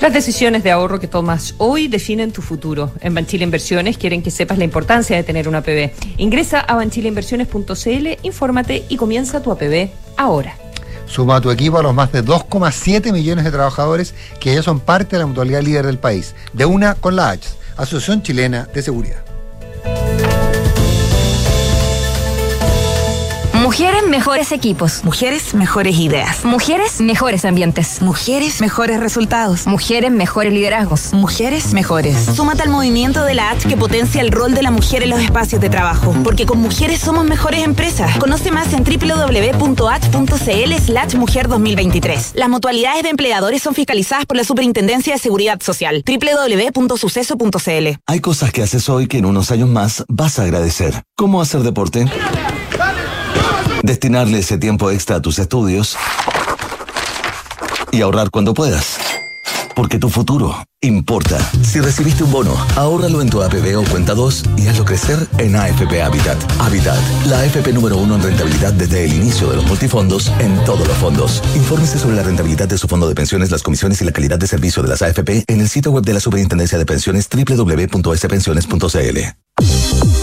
Las 0.00 0.12
decisiones 0.12 0.62
de 0.62 0.70
ahorro 0.70 1.00
que 1.00 1.08
tomas 1.08 1.54
hoy 1.56 1.88
definen 1.88 2.30
tu 2.30 2.42
futuro. 2.42 2.92
En 3.00 3.14
Banchile 3.14 3.44
Inversiones 3.44 3.96
quieren 3.96 4.22
que 4.22 4.30
sepas 4.30 4.58
la 4.58 4.64
importancia 4.64 5.16
de 5.16 5.22
tener 5.22 5.48
una 5.48 5.58
APB. 5.58 5.90
Ingresa 6.18 6.60
a 6.60 6.76
banchileinversiones.cl, 6.76 8.18
infórmate 8.22 8.84
y 8.90 8.96
comienza 8.96 9.42
tu 9.42 9.50
APB 9.50 9.88
ahora. 10.18 10.54
Suma 11.06 11.36
a 11.36 11.40
tu 11.40 11.50
equipo 11.50 11.78
a 11.78 11.82
los 11.82 11.94
más 11.94 12.12
de 12.12 12.22
2,7 12.22 13.10
millones 13.10 13.44
de 13.46 13.50
trabajadores 13.50 14.14
que 14.38 14.54
ya 14.54 14.62
son 14.62 14.80
parte 14.80 15.16
de 15.16 15.20
la 15.20 15.26
mutualidad 15.26 15.62
líder 15.62 15.86
del 15.86 15.98
país, 15.98 16.34
de 16.52 16.66
una 16.66 16.94
con 16.94 17.16
la 17.16 17.30
H, 17.30 17.48
Asociación 17.76 18.22
Chilena 18.22 18.68
de 18.74 18.82
Seguridad. 18.82 19.25
Mujeres, 23.66 24.06
mejores 24.08 24.52
equipos. 24.52 25.02
Mujeres, 25.02 25.52
mejores 25.52 25.98
ideas. 25.98 26.44
Mujeres, 26.44 27.00
mejores 27.00 27.44
ambientes. 27.44 28.00
Mujeres, 28.00 28.60
mejores 28.60 29.00
resultados. 29.00 29.66
Mujeres, 29.66 30.12
mejores 30.12 30.52
liderazgos. 30.52 31.12
Mujeres, 31.12 31.74
mejores. 31.74 32.16
Súmate 32.36 32.62
al 32.62 32.68
movimiento 32.68 33.24
de 33.24 33.34
la 33.34 33.50
H 33.50 33.68
que 33.68 33.76
potencia 33.76 34.20
el 34.20 34.30
rol 34.30 34.54
de 34.54 34.62
la 34.62 34.70
mujer 34.70 35.02
en 35.02 35.10
los 35.10 35.18
espacios 35.18 35.60
de 35.60 35.68
trabajo. 35.68 36.14
Porque 36.22 36.46
con 36.46 36.60
mujeres 36.60 37.00
somos 37.00 37.24
mejores 37.24 37.64
empresas. 37.64 38.16
Conoce 38.18 38.52
más 38.52 38.72
en 38.72 38.84
www.h.cl 38.84 40.74
slash 40.86 41.16
mujer 41.16 41.48
2023. 41.48 42.34
Las 42.36 42.48
mutualidades 42.48 43.02
de 43.02 43.08
empleadores 43.08 43.62
son 43.62 43.74
fiscalizadas 43.74 44.26
por 44.26 44.36
la 44.36 44.44
Superintendencia 44.44 45.14
de 45.14 45.18
Seguridad 45.18 45.60
Social. 45.60 46.04
www.suceso.cl. 46.06 47.98
Hay 48.06 48.20
cosas 48.20 48.52
que 48.52 48.62
haces 48.62 48.88
hoy 48.88 49.08
que 49.08 49.18
en 49.18 49.26
unos 49.26 49.50
años 49.50 49.68
más 49.68 50.04
vas 50.06 50.38
a 50.38 50.44
agradecer. 50.44 51.02
¿Cómo 51.16 51.40
hacer 51.42 51.62
deporte? 51.62 52.06
Destinarle 53.86 54.40
ese 54.40 54.58
tiempo 54.58 54.90
extra 54.90 55.16
a 55.16 55.22
tus 55.22 55.38
estudios 55.38 55.96
y 57.92 58.02
ahorrar 58.02 58.30
cuando 58.30 58.52
puedas. 58.52 58.98
Porque 59.74 59.98
tu 59.98 60.10
futuro 60.10 60.64
importa. 60.86 61.38
Si 61.62 61.80
recibiste 61.80 62.24
un 62.24 62.30
bono, 62.30 62.56
ahórralo 62.76 63.20
en 63.20 63.28
tu 63.28 63.42
APB 63.42 63.76
o 63.78 63.84
cuenta 63.84 64.14
2 64.14 64.44
y 64.56 64.68
hazlo 64.68 64.84
crecer 64.84 65.18
en 65.38 65.56
AFP 65.56 66.02
Habitat. 66.02 66.38
Habitat, 66.60 66.98
la 67.26 67.40
AFP 67.40 67.72
número 67.72 67.98
uno 67.98 68.14
en 68.16 68.22
rentabilidad 68.22 68.72
desde 68.72 69.04
el 69.04 69.12
inicio 69.12 69.48
de 69.50 69.56
los 69.56 69.66
multifondos 69.66 70.32
en 70.38 70.56
todos 70.64 70.86
los 70.86 70.96
fondos. 70.96 71.42
Infórmese 71.54 71.98
sobre 71.98 72.16
la 72.16 72.22
rentabilidad 72.22 72.68
de 72.68 72.78
su 72.78 72.88
fondo 72.88 73.08
de 73.08 73.14
pensiones, 73.14 73.50
las 73.50 73.62
comisiones 73.62 74.00
y 74.00 74.04
la 74.04 74.12
calidad 74.12 74.38
de 74.38 74.46
servicio 74.46 74.82
de 74.82 74.88
las 74.88 75.02
AFP 75.02 75.44
en 75.46 75.60
el 75.60 75.68
sitio 75.68 75.92
web 75.92 76.04
de 76.04 76.14
la 76.14 76.20
Superintendencia 76.20 76.78
de 76.78 76.86
Pensiones 76.86 77.28
www.spensiones.cl. 77.28 79.18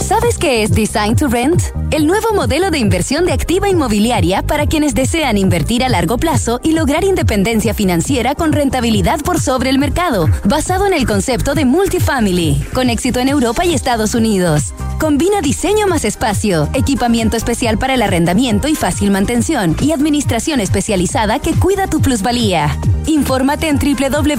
¿Sabes 0.04 0.38
qué 0.38 0.63
es 0.63 0.71
Design 0.71 1.15
to 1.15 1.28
Rent? 1.28 1.62
El 1.89 2.06
nuevo 2.06 2.34
modelo 2.34 2.69
de 2.69 2.78
inversión 2.78 3.26
de 3.26 3.32
activa 3.32 3.69
inmobiliaria 3.69 4.41
para 4.43 4.67
quienes 4.67 4.93
desean 4.93 5.38
invertir 5.38 5.84
a 5.84 5.89
largo 5.89 6.17
plazo 6.17 6.60
y 6.62 6.73
lograr 6.73 7.04
independencia 7.04 7.73
financiera 7.73 8.36
con 8.36 8.52
rentabilidad 8.52 9.21
por 9.21 9.39
sobre 9.39 9.69
el 9.69 9.80
mercado, 9.80 10.30
basado 10.53 10.85
en 10.85 10.93
el 10.93 11.07
concepto 11.07 11.55
de 11.55 11.65
multifamily, 11.65 12.63
con 12.75 12.91
éxito 12.91 13.19
en 13.19 13.27
Europa 13.27 13.65
y 13.65 13.73
Estados 13.73 14.13
Unidos. 14.13 14.75
Combina 14.99 15.41
diseño 15.41 15.87
más 15.87 16.05
espacio, 16.05 16.69
equipamiento 16.75 17.35
especial 17.35 17.79
para 17.79 17.95
el 17.95 18.03
arrendamiento 18.03 18.67
y 18.67 18.75
fácil 18.75 19.09
mantención 19.09 19.75
y 19.81 19.93
administración 19.93 20.59
especializada 20.59 21.39
que 21.39 21.55
cuida 21.55 21.87
tu 21.87 22.01
plusvalía. 22.01 22.77
Infórmate 23.07 23.67
en 23.67 23.79
www.d2r.cl. 23.79 24.29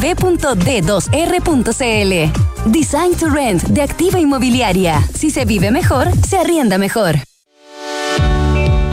Design 2.70 3.16
to 3.16 3.28
Rent 3.30 3.64
de 3.64 3.82
Activa 3.82 4.20
Inmobiliaria. 4.20 5.02
Si 5.18 5.30
se 5.30 5.44
vive 5.44 5.72
mejor, 5.72 6.12
se 6.24 6.38
arrienda 6.38 6.78
mejor. 6.78 7.16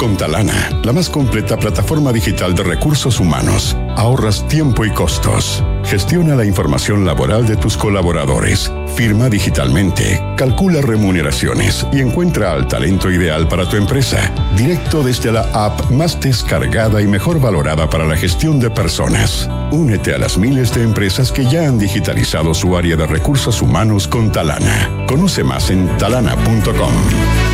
Con 0.01 0.17
Talana, 0.17 0.81
la 0.83 0.93
más 0.93 1.11
completa 1.11 1.57
plataforma 1.57 2.11
digital 2.11 2.55
de 2.55 2.63
recursos 2.63 3.19
humanos, 3.19 3.77
ahorras 3.95 4.47
tiempo 4.47 4.83
y 4.83 4.89
costos. 4.89 5.63
Gestiona 5.83 6.35
la 6.35 6.43
información 6.43 7.05
laboral 7.05 7.45
de 7.45 7.55
tus 7.55 7.77
colaboradores, 7.77 8.71
firma 8.95 9.29
digitalmente, 9.29 10.19
calcula 10.37 10.81
remuneraciones 10.81 11.85
y 11.93 11.99
encuentra 11.99 12.51
al 12.53 12.67
talento 12.67 13.11
ideal 13.11 13.47
para 13.47 13.69
tu 13.69 13.77
empresa, 13.77 14.33
directo 14.57 15.03
desde 15.03 15.31
la 15.31 15.41
app 15.53 15.91
más 15.91 16.19
descargada 16.19 16.99
y 16.99 17.05
mejor 17.05 17.39
valorada 17.39 17.87
para 17.87 18.07
la 18.07 18.17
gestión 18.17 18.59
de 18.59 18.71
personas. 18.71 19.47
Únete 19.69 20.15
a 20.15 20.17
las 20.17 20.35
miles 20.35 20.73
de 20.73 20.81
empresas 20.81 21.31
que 21.31 21.45
ya 21.45 21.67
han 21.67 21.77
digitalizado 21.77 22.55
su 22.55 22.75
área 22.75 22.95
de 22.95 23.05
recursos 23.05 23.61
humanos 23.61 24.07
con 24.07 24.31
Talana. 24.31 25.05
Conoce 25.07 25.43
más 25.43 25.69
en 25.69 25.95
talana.com. 25.99 27.50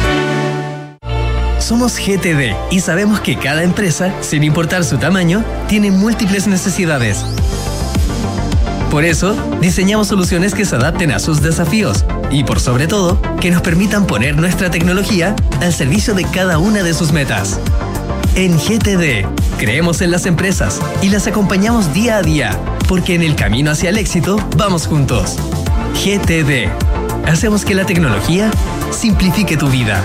Somos 1.67 1.97
GTD 1.97 2.55
y 2.71 2.79
sabemos 2.79 3.19
que 3.19 3.35
cada 3.35 3.61
empresa, 3.61 4.13
sin 4.21 4.45
importar 4.45 4.85
su 4.85 4.99
tamaño, 4.99 5.43
tiene 5.67 5.91
múltiples 5.91 6.47
necesidades. 6.47 7.25
Por 8.89 9.03
eso, 9.03 9.35
diseñamos 9.59 10.07
soluciones 10.07 10.53
que 10.53 10.63
se 10.63 10.77
adapten 10.77 11.11
a 11.11 11.19
sus 11.19 11.41
desafíos 11.41 12.05
y, 12.31 12.45
por 12.45 12.61
sobre 12.61 12.87
todo, 12.87 13.21
que 13.41 13.51
nos 13.51 13.61
permitan 13.63 14.07
poner 14.07 14.37
nuestra 14.37 14.71
tecnología 14.71 15.35
al 15.59 15.73
servicio 15.73 16.13
de 16.13 16.23
cada 16.23 16.57
una 16.57 16.83
de 16.83 16.93
sus 16.93 17.11
metas. 17.11 17.59
En 18.35 18.57
GTD, 18.57 19.27
creemos 19.57 19.99
en 19.99 20.11
las 20.11 20.25
empresas 20.25 20.79
y 21.01 21.09
las 21.09 21.27
acompañamos 21.27 21.93
día 21.93 22.15
a 22.15 22.21
día, 22.21 22.57
porque 22.87 23.13
en 23.13 23.23
el 23.23 23.35
camino 23.35 23.71
hacia 23.71 23.89
el 23.89 23.97
éxito 23.97 24.37
vamos 24.55 24.87
juntos. 24.87 25.35
GTD. 25.95 26.69
Hacemos 27.27 27.65
que 27.65 27.75
la 27.75 27.85
tecnología 27.85 28.49
simplifique 28.89 29.57
tu 29.57 29.67
vida. 29.67 30.01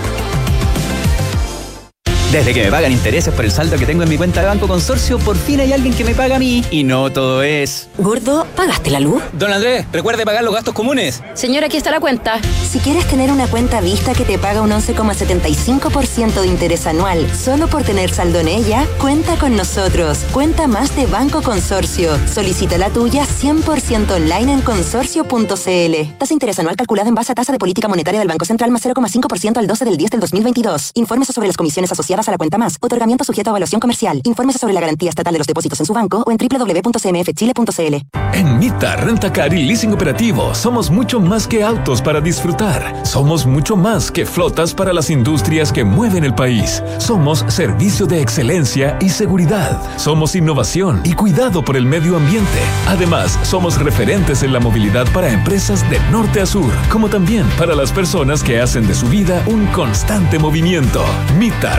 Desde 2.32 2.54
que 2.54 2.64
me 2.64 2.70
pagan 2.70 2.90
intereses 2.90 3.34
por 3.34 3.44
el 3.44 3.50
saldo 3.50 3.76
que 3.76 3.84
tengo 3.84 4.04
en 4.04 4.08
mi 4.08 4.16
cuenta 4.16 4.40
de 4.40 4.46
Banco 4.46 4.66
Consorcio, 4.66 5.18
por 5.18 5.36
fin 5.36 5.60
hay 5.60 5.70
alguien 5.74 5.92
que 5.92 6.02
me 6.02 6.14
paga 6.14 6.36
a 6.36 6.38
mí. 6.38 6.64
Y 6.70 6.82
no 6.82 7.12
todo 7.12 7.42
es. 7.42 7.88
Gordo, 7.98 8.46
¿pagaste 8.56 8.90
la 8.90 9.00
luz? 9.00 9.22
Don 9.34 9.52
Andrés, 9.52 9.84
recuerde 9.92 10.24
pagar 10.24 10.42
los 10.42 10.54
gastos 10.54 10.72
comunes. 10.72 11.22
Señora, 11.34 11.66
aquí 11.66 11.76
está 11.76 11.90
la 11.90 12.00
cuenta. 12.00 12.40
Si 12.66 12.78
quieres 12.78 13.06
tener 13.06 13.30
una 13.30 13.48
cuenta 13.48 13.82
vista 13.82 14.14
que 14.14 14.24
te 14.24 14.38
paga 14.38 14.62
un 14.62 14.70
11,75% 14.70 16.40
de 16.40 16.46
interés 16.46 16.86
anual 16.86 17.30
solo 17.36 17.68
por 17.68 17.82
tener 17.82 18.08
saldo 18.08 18.40
en 18.40 18.48
ella, 18.48 18.86
cuenta 18.98 19.36
con 19.36 19.54
nosotros. 19.54 20.20
Cuenta 20.32 20.66
más 20.66 20.96
de 20.96 21.04
Banco 21.04 21.42
Consorcio. 21.42 22.18
Solicita 22.26 22.78
la 22.78 22.88
tuya 22.88 23.26
100% 23.26 24.10
online 24.10 24.54
en 24.54 24.62
consorcio.cl. 24.62 25.44
Tasa 25.44 26.28
de 26.28 26.34
interés 26.34 26.58
anual 26.58 26.76
calculada 26.76 27.10
en 27.10 27.14
base 27.14 27.32
a 27.32 27.34
tasa 27.34 27.52
de 27.52 27.58
política 27.58 27.88
monetaria 27.88 28.20
del 28.20 28.28
Banco 28.28 28.46
Central 28.46 28.70
más 28.70 28.82
0,5% 28.86 29.58
al 29.58 29.66
12 29.66 29.84
del 29.84 29.98
10 29.98 30.10
del 30.12 30.20
2022. 30.20 30.92
Informes 30.94 31.28
sobre 31.28 31.48
las 31.48 31.58
comisiones 31.58 31.92
asociadas 31.92 32.21
a 32.28 32.30
la 32.30 32.38
cuenta 32.38 32.58
más. 32.58 32.76
Otorgamiento 32.80 33.24
sujeto 33.24 33.50
a 33.50 33.52
evaluación 33.52 33.80
comercial. 33.80 34.20
Informes 34.24 34.56
sobre 34.56 34.74
la 34.74 34.80
garantía 34.80 35.08
estatal 35.08 35.32
de 35.32 35.38
los 35.38 35.46
depósitos 35.46 35.80
en 35.80 35.86
su 35.86 35.92
banco 35.92 36.24
o 36.26 36.30
en 36.30 36.38
www.cmfchile.cl. 36.38 37.94
En 38.34 38.58
Mita 38.58 38.96
Rentacar 38.96 39.52
y 39.52 39.62
Leasing 39.64 39.92
Operativo 39.92 40.54
somos 40.54 40.90
mucho 40.90 41.20
más 41.20 41.46
que 41.46 41.62
autos 41.62 42.00
para 42.00 42.20
disfrutar. 42.20 43.04
Somos 43.04 43.46
mucho 43.46 43.76
más 43.76 44.10
que 44.10 44.24
flotas 44.24 44.74
para 44.74 44.92
las 44.92 45.10
industrias 45.10 45.72
que 45.72 45.84
mueven 45.84 46.24
el 46.24 46.34
país. 46.34 46.82
Somos 46.98 47.44
servicio 47.48 48.06
de 48.06 48.20
excelencia 48.22 48.96
y 49.00 49.08
seguridad. 49.10 49.80
Somos 49.98 50.34
innovación 50.34 51.00
y 51.04 51.12
cuidado 51.12 51.62
por 51.64 51.76
el 51.76 51.84
medio 51.84 52.16
ambiente. 52.16 52.60
Además, 52.86 53.38
somos 53.42 53.78
referentes 53.78 54.42
en 54.42 54.52
la 54.52 54.60
movilidad 54.60 55.06
para 55.12 55.30
empresas 55.30 55.88
de 55.90 55.98
norte 56.10 56.40
a 56.40 56.46
sur, 56.46 56.72
como 56.90 57.08
también 57.08 57.46
para 57.58 57.74
las 57.74 57.92
personas 57.92 58.42
que 58.42 58.60
hacen 58.60 58.86
de 58.86 58.94
su 58.94 59.08
vida 59.08 59.42
un 59.46 59.66
constante 59.66 60.38
movimiento. 60.38 61.04
Mita 61.38 61.78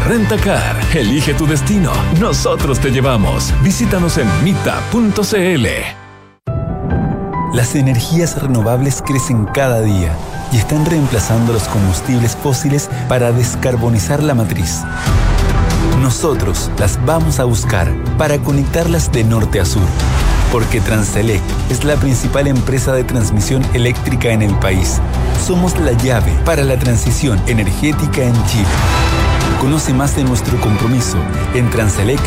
Elige 0.96 1.36
tu 1.36 1.46
destino. 1.46 1.92
Nosotros 2.20 2.80
te 2.80 2.90
llevamos. 2.90 3.54
Visítanos 3.62 4.18
en 4.18 4.28
mita.cl. 4.44 5.68
Las 7.54 7.76
energías 7.76 8.42
renovables 8.42 9.04
crecen 9.06 9.46
cada 9.46 9.82
día 9.82 10.12
y 10.52 10.58
están 10.58 10.88
reemplazando 10.88 11.54
los 11.54 11.66
combustibles 11.66 12.36
fósiles 12.36 12.90
para 13.08 13.32
descarbonizar 13.32 14.24
la 14.24 14.34
matriz. 14.34 14.82
Nosotros 16.02 16.72
las 16.80 16.98
vamos 17.06 17.40
a 17.40 17.44
buscar 17.44 17.94
para 18.18 18.40
conectarlas 18.40 19.12
de 19.12 19.24
norte 19.24 19.60
a 19.60 19.66
sur, 19.66 19.86
porque 20.52 20.82
Transelec 20.82 21.44
es 21.70 21.84
la 21.84 21.96
principal 21.96 22.48
empresa 22.48 22.92
de 22.92 23.04
transmisión 23.04 23.64
eléctrica 23.76 24.30
en 24.30 24.42
el 24.42 24.56
país. 24.56 25.00
Somos 25.46 25.78
la 25.78 25.92
llave 25.92 26.34
para 26.44 26.64
la 26.64 26.80
transición 26.80 27.40
energética 27.46 28.24
en 28.24 28.46
Chile. 28.48 29.13
Conoce 29.64 29.94
más 29.94 30.14
de 30.18 30.26
nuestro 30.26 30.60
compromiso 30.60 31.18
en 31.54 31.70
transelec.cl. 31.70 32.20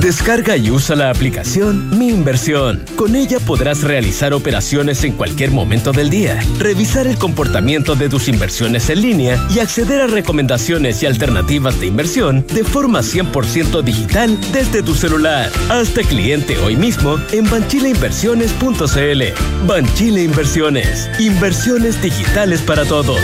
Descarga 0.00 0.56
y 0.56 0.72
usa 0.72 0.96
la 0.96 1.08
aplicación 1.08 1.96
Mi 1.96 2.08
Inversión. 2.08 2.84
Con 2.96 3.14
ella 3.14 3.38
podrás 3.38 3.84
realizar 3.84 4.34
operaciones 4.34 5.04
en 5.04 5.12
cualquier 5.12 5.52
momento 5.52 5.92
del 5.92 6.10
día, 6.10 6.40
revisar 6.58 7.06
el 7.06 7.16
comportamiento 7.16 7.94
de 7.94 8.08
tus 8.08 8.26
inversiones 8.26 8.90
en 8.90 9.02
línea 9.02 9.38
y 9.54 9.60
acceder 9.60 10.00
a 10.00 10.08
recomendaciones 10.08 11.00
y 11.04 11.06
alternativas 11.06 11.78
de 11.78 11.86
inversión 11.86 12.44
de 12.52 12.64
forma 12.64 13.02
100% 13.02 13.82
digital 13.82 14.36
desde 14.52 14.82
tu 14.82 14.96
celular. 14.96 15.48
Hazte 15.70 16.02
cliente 16.02 16.58
hoy 16.58 16.74
mismo 16.74 17.20
en 17.30 17.48
banchileinversiones.cl. 17.48 19.22
Banchile 19.68 20.24
Inversiones. 20.24 21.08
Inversiones 21.20 22.02
digitales 22.02 22.62
para 22.62 22.84
todos. 22.84 23.20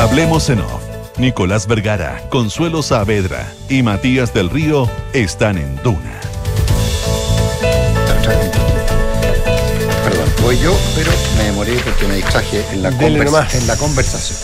Hablemos 0.00 0.48
en 0.48 0.60
off. 0.60 0.82
Nicolás 1.18 1.66
Vergara, 1.66 2.22
Consuelo 2.30 2.82
Saavedra 2.82 3.52
y 3.68 3.82
Matías 3.82 4.32
del 4.32 4.48
Río 4.48 4.88
están 5.12 5.58
en 5.58 5.76
Duna. 5.82 6.18
Perdón, 10.04 10.28
voy 10.42 10.58
yo, 10.58 10.74
pero 10.94 11.10
me 11.36 11.44
demoré 11.44 11.74
porque 11.84 12.06
me 12.06 12.16
distraje 12.16 12.64
en 12.72 12.82
la, 12.82 12.90
conversa- 12.92 13.58
en 13.58 13.66
la 13.66 13.76
conversación. 13.76 14.38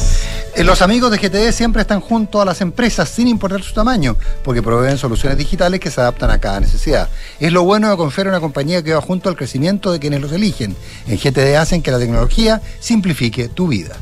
Eh, 0.54 0.64
Los 0.64 0.82
amigos 0.82 1.10
de 1.10 1.16
GTD 1.18 1.52
siempre 1.52 1.80
están 1.82 2.00
junto 2.00 2.42
a 2.42 2.44
las 2.44 2.60
empresas 2.60 3.08
sin 3.08 3.26
importar 3.28 3.62
su 3.62 3.72
tamaño, 3.72 4.16
porque 4.44 4.62
proveen 4.62 4.98
soluciones 4.98 5.38
digitales 5.38 5.80
que 5.80 5.90
se 5.90 6.00
adaptan 6.02 6.30
a 6.30 6.38
cada 6.38 6.60
necesidad. 6.60 7.08
Es 7.40 7.52
lo 7.52 7.62
bueno 7.62 7.88
de 7.90 7.96
confiar 7.96 8.26
en 8.26 8.32
una 8.34 8.40
compañía 8.40 8.82
que 8.82 8.92
va 8.94 9.00
junto 9.00 9.30
al 9.30 9.36
crecimiento 9.36 9.90
de 9.92 10.00
quienes 10.00 10.20
los 10.20 10.32
eligen. 10.32 10.76
En 11.06 11.16
GTD 11.18 11.56
hacen 11.56 11.80
que 11.80 11.90
la 11.90 11.98
tecnología 11.98 12.60
simplifique 12.80 13.48
tu 13.48 13.68
vida. 13.68 13.96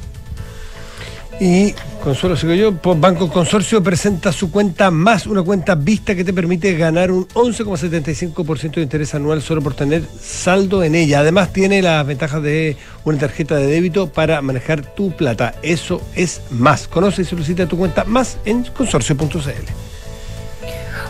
Y 1.40 1.74
Consuelo, 2.02 2.36
sigo 2.36 2.54
yo, 2.54 2.72
Banco 2.72 3.28
Consorcio 3.28 3.82
presenta 3.82 4.30
su 4.30 4.50
cuenta 4.50 4.90
más, 4.90 5.26
una 5.26 5.42
cuenta 5.42 5.74
vista 5.74 6.14
que 6.14 6.22
te 6.22 6.32
permite 6.32 6.76
ganar 6.76 7.10
un 7.10 7.26
11,75% 7.28 8.74
de 8.74 8.82
interés 8.82 9.14
anual 9.14 9.42
solo 9.42 9.62
por 9.62 9.74
tener 9.74 10.04
saldo 10.20 10.84
en 10.84 10.94
ella. 10.94 11.20
Además 11.20 11.52
tiene 11.52 11.82
las 11.82 12.06
ventajas 12.06 12.42
de 12.42 12.76
una 13.04 13.18
tarjeta 13.18 13.56
de 13.56 13.66
débito 13.66 14.12
para 14.12 14.42
manejar 14.42 14.94
tu 14.94 15.12
plata. 15.12 15.54
Eso 15.62 16.02
es 16.14 16.42
más. 16.50 16.86
Conoce 16.86 17.22
y 17.22 17.24
solicita 17.24 17.66
tu 17.66 17.78
cuenta 17.78 18.04
más 18.04 18.38
en 18.44 18.64
consorcio.cl. 18.64 19.83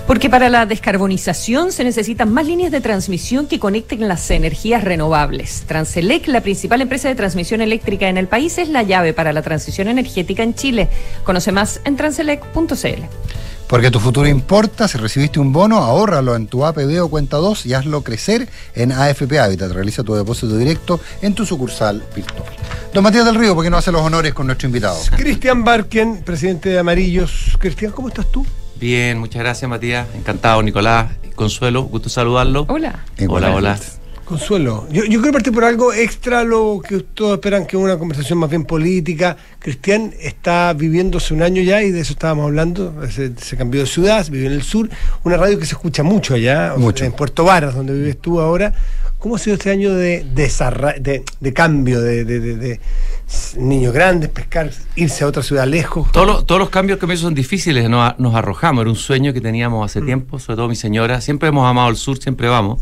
Porque 0.06 0.28
para 0.28 0.50
la 0.50 0.66
descarbonización 0.66 1.72
se 1.72 1.82
necesitan 1.82 2.30
más 2.30 2.46
líneas 2.46 2.70
de 2.70 2.82
transmisión 2.82 3.46
que 3.46 3.58
conecten 3.58 4.06
las 4.06 4.30
energías 4.30 4.84
renovables. 4.84 5.64
Transelec, 5.66 6.28
la 6.28 6.42
principal 6.42 6.82
empresa 6.82 7.08
de 7.08 7.14
transmisión 7.14 7.62
eléctrica 7.62 8.08
en 8.08 8.18
el 8.18 8.28
país, 8.28 8.58
es 8.58 8.68
la 8.68 8.82
llave 8.82 9.14
para 9.14 9.32
la 9.32 9.40
transición 9.40 9.88
energética 9.88 10.42
en 10.42 10.54
Chile. 10.54 10.90
Conoce 11.24 11.52
más 11.52 11.80
en 11.84 11.96
transelec.cl. 11.96 13.02
Porque 13.66 13.90
tu 13.90 13.98
futuro 13.98 14.28
importa, 14.28 14.88
si 14.88 14.98
recibiste 14.98 15.40
un 15.40 15.54
bono, 15.54 15.78
ahórralo 15.78 16.36
en 16.36 16.48
tu 16.48 16.66
APB 16.66 17.02
o 17.02 17.08
cuenta 17.08 17.38
2 17.38 17.64
y 17.64 17.72
hazlo 17.72 18.02
crecer 18.02 18.46
en 18.74 18.92
AFP 18.92 19.38
Habitat. 19.38 19.72
Realiza 19.72 20.02
tu 20.02 20.14
depósito 20.14 20.58
directo 20.58 21.00
en 21.22 21.34
tu 21.34 21.46
sucursal 21.46 22.04
virtual. 22.14 22.52
Don 22.92 23.02
Matías 23.02 23.24
del 23.24 23.36
Río, 23.36 23.54
¿por 23.54 23.64
qué 23.64 23.70
no 23.70 23.78
hace 23.78 23.90
los 23.90 24.02
honores 24.02 24.34
con 24.34 24.46
nuestro 24.46 24.66
invitado? 24.66 24.98
Cristian 25.16 25.64
Barken, 25.64 26.22
presidente 26.22 26.68
de 26.68 26.78
Amarillos. 26.78 27.56
Cristian, 27.58 27.90
¿cómo 27.90 28.08
estás 28.08 28.30
tú? 28.30 28.44
Bien, 28.84 29.18
muchas 29.18 29.40
gracias 29.40 29.66
Matías. 29.66 30.06
Encantado, 30.14 30.62
Nicolás. 30.62 31.10
Consuelo, 31.34 31.84
gusto 31.84 32.10
saludarlo. 32.10 32.66
Hola. 32.68 33.02
Hola, 33.26 33.54
hola. 33.54 33.78
Consuelo, 34.24 34.86
yo, 34.90 35.04
yo 35.04 35.20
quiero 35.20 35.32
partir 35.32 35.52
por 35.52 35.64
algo 35.64 35.92
extra, 35.92 36.44
lo 36.44 36.80
que 36.86 37.00
todos 37.00 37.34
esperan 37.34 37.66
que 37.66 37.76
es 37.76 37.82
una 37.82 37.98
conversación 37.98 38.38
más 38.38 38.48
bien 38.50 38.64
política. 38.64 39.36
Cristian 39.58 40.14
está 40.18 40.72
viviendo 40.72 41.18
hace 41.18 41.34
un 41.34 41.42
año 41.42 41.60
ya 41.62 41.82
y 41.82 41.90
de 41.90 42.00
eso 42.00 42.12
estábamos 42.14 42.46
hablando. 42.46 42.94
Se, 43.10 43.36
se 43.36 43.56
cambió 43.56 43.82
de 43.82 43.86
ciudad, 43.86 44.26
vive 44.30 44.46
en 44.46 44.52
el 44.52 44.62
sur. 44.62 44.88
Una 45.24 45.36
radio 45.36 45.58
que 45.58 45.66
se 45.66 45.72
escucha 45.74 46.02
mucho 46.02 46.34
allá, 46.34 46.72
o 46.72 46.76
sea, 46.76 46.84
Mucho. 46.84 47.04
en 47.04 47.12
Puerto 47.12 47.44
Varas, 47.44 47.74
donde 47.74 47.92
vives 47.92 48.18
tú 48.18 48.40
ahora. 48.40 48.72
¿Cómo 49.18 49.36
ha 49.36 49.38
sido 49.38 49.54
este 49.54 49.70
año 49.70 49.94
de, 49.94 50.24
desarra- 50.34 50.96
de, 51.00 51.22
de 51.40 51.52
cambio, 51.54 52.00
de, 52.02 52.24
de- 52.26 52.40
de- 52.40 52.56
de 52.56 52.80
niños 53.56 53.94
grandes, 53.94 54.28
pescar, 54.28 54.70
irse 54.96 55.24
a 55.24 55.26
otra 55.26 55.42
ciudad 55.42 55.66
lejos? 55.66 56.12
Todos 56.12 56.26
los, 56.26 56.46
todos 56.46 56.58
los 56.58 56.68
cambios 56.68 56.98
que 56.98 57.06
me 57.06 57.16
son 57.16 57.32
difíciles, 57.34 57.88
nos, 57.88 58.18
nos 58.18 58.34
arrojamos, 58.34 58.82
era 58.82 58.90
un 58.90 58.96
sueño 58.96 59.32
que 59.32 59.40
teníamos 59.40 59.82
hace 59.90 60.02
tiempo, 60.02 60.38
sobre 60.38 60.56
todo 60.56 60.68
mi 60.68 60.76
señora, 60.76 61.22
siempre 61.22 61.48
hemos 61.48 61.66
amado 61.66 61.88
el 61.88 61.96
sur, 61.96 62.18
siempre 62.18 62.48
vamos. 62.48 62.78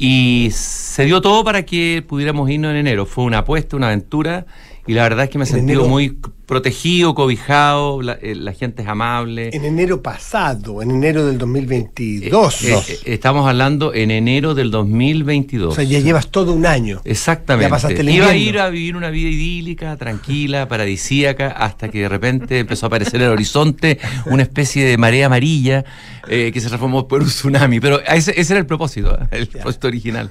Y 0.00 0.50
se 0.52 1.06
dio 1.06 1.20
todo 1.20 1.42
para 1.42 1.64
que 1.64 2.04
pudiéramos 2.06 2.48
irnos 2.48 2.70
en 2.70 2.76
enero. 2.76 3.04
Fue 3.04 3.24
una 3.24 3.38
apuesta, 3.38 3.76
una 3.76 3.88
aventura, 3.88 4.46
y 4.86 4.92
la 4.92 5.02
verdad 5.02 5.24
es 5.24 5.30
que 5.30 5.38
me 5.38 5.44
he 5.44 5.48
En 5.48 5.54
sentido 5.54 5.88
muy 5.88 6.20
protegido, 6.48 7.14
cobijado, 7.14 8.00
la, 8.00 8.14
eh, 8.22 8.34
la 8.34 8.54
gente 8.54 8.80
es 8.82 8.88
amable. 8.88 9.50
En 9.52 9.66
enero 9.66 10.02
pasado, 10.02 10.80
en 10.82 10.90
enero 10.90 11.26
del 11.26 11.36
2022. 11.36 12.62
Eh, 12.64 12.74
eh, 12.88 12.98
estamos 13.04 13.46
hablando 13.46 13.92
en 13.92 14.10
enero 14.10 14.54
del 14.54 14.70
2022. 14.70 15.72
o 15.72 15.76
sea, 15.76 15.84
ya 15.84 16.00
llevas 16.00 16.28
todo 16.28 16.54
un 16.54 16.64
año. 16.64 17.02
Exactamente. 17.04 17.66
Ya 17.66 17.70
pasaste 17.70 18.00
el 18.00 18.08
Iba 18.08 18.30
a 18.30 18.34
ir 18.36 18.58
a 18.58 18.70
vivir 18.70 18.96
una 18.96 19.10
vida 19.10 19.28
idílica, 19.28 19.94
tranquila, 19.98 20.66
paradisíaca, 20.68 21.48
hasta 21.48 21.90
que 21.90 22.00
de 22.00 22.08
repente 22.08 22.58
empezó 22.60 22.86
a 22.86 22.88
aparecer 22.88 23.16
en 23.16 23.26
el 23.26 23.32
horizonte 23.32 23.98
una 24.26 24.42
especie 24.42 24.86
de 24.86 24.96
marea 24.96 25.26
amarilla 25.26 25.84
eh, 26.28 26.50
que 26.52 26.60
se 26.62 26.68
transformó 26.68 27.06
por 27.06 27.20
un 27.22 27.28
tsunami. 27.28 27.78
Pero 27.78 28.00
ese, 28.00 28.32
ese 28.40 28.54
era 28.54 28.60
el 28.60 28.66
propósito, 28.66 29.14
¿eh? 29.20 29.26
el 29.32 29.46
propósito 29.48 29.86
original. 29.88 30.30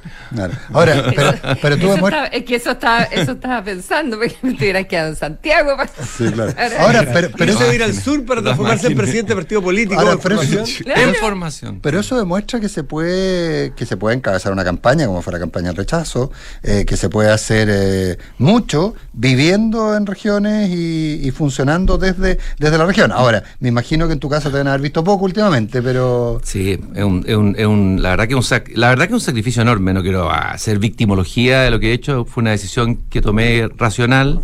Ahora, 0.74 1.12
pero, 1.16 1.34
pero 1.62 1.78
tú 1.78 1.86
Eso 1.92 1.96
estaba- 2.08 2.26
es 2.28 2.44
que 2.44 2.56
eso 2.56 2.72
estaba, 2.72 3.04
eso 3.04 3.32
estaba 3.34 3.64
pensando, 3.64 4.18
porque 4.18 4.36
me 4.42 4.52
hubieras 4.54 4.88
quedado 4.88 5.10
en 5.10 5.16
Santiago. 5.16 5.78
pa- 5.78 5.88
Sí, 6.18 6.26
claro. 6.32 6.54
Ahora- 6.80 7.06
pero, 7.14 7.30
pero 7.38 7.52
eso 7.54 7.74
ir 7.74 7.84
al 7.84 7.94
sur 7.94 8.24
para 8.26 8.42
transformarse 8.42 8.88
en 8.88 8.96
presidente 8.98 9.30
de 9.34 9.36
partido 9.36 9.62
político. 9.62 10.00
Ahora, 10.00 10.12
de 10.12 10.18
pero 10.18 10.36
eso- 10.42 10.52
formación. 10.52 10.84
Claro. 10.86 11.10
Información. 11.10 11.80
Pero 11.82 12.00
eso 12.00 12.18
demuestra 12.18 12.60
que 12.60 12.70
se 12.70 12.84
puede 12.84 13.74
que 13.76 13.86
se 13.86 13.98
puede 13.98 14.16
encabezar 14.16 14.52
una 14.52 14.64
campaña, 14.64 15.06
como 15.08 15.22
fue 15.22 15.34
la 15.34 15.40
campaña 15.40 15.68
del 15.68 15.76
rechazo, 15.78 16.32
eh, 16.64 16.86
que 16.88 16.96
se 16.98 17.10
puede 17.10 17.32
hacer 17.32 17.68
eh, 17.72 18.18
mucho 18.38 18.96
viviendo 19.14 19.96
en 19.96 20.06
regiones 20.06 20.70
y, 20.70 21.20
y 21.24 21.32
funcionando 21.32 21.98
desde, 21.98 22.38
desde 22.60 22.78
la 22.78 22.86
región. 22.86 23.12
Ahora, 23.12 23.44
me 23.60 23.70
imagino 23.70 24.08
que 24.08 24.14
en 24.14 24.20
tu 24.20 24.30
caso 24.30 24.50
te 24.50 24.58
deben 24.58 24.68
haber 24.68 24.82
visto 24.82 25.04
poco 25.04 25.26
últimamente, 25.26 25.82
pero 25.82 26.40
Sí, 26.44 26.80
es 26.96 27.04
un, 27.04 27.24
es 27.28 27.36
un- 27.36 27.56
es 27.58 27.66
un- 27.66 28.02
la, 28.02 28.10
verdad 28.12 28.28
que 28.28 28.36
un 28.36 28.42
sac- 28.44 28.72
la 28.76 28.90
verdad 28.90 29.06
que 29.06 29.12
es 29.14 29.22
un 29.22 29.22
sacrificio 29.22 29.62
enorme, 29.62 29.94
no 29.94 30.02
quiero 30.02 30.32
hacer 30.32 30.80
victimología 30.80 31.62
de 31.62 31.72
lo 31.72 31.80
que 31.80 31.90
he 31.92 31.94
hecho, 31.94 32.26
fue 32.26 32.42
una 32.42 32.52
decisión 32.52 32.98
que 33.10 33.22
tomé 33.22 33.68
racional, 33.78 34.42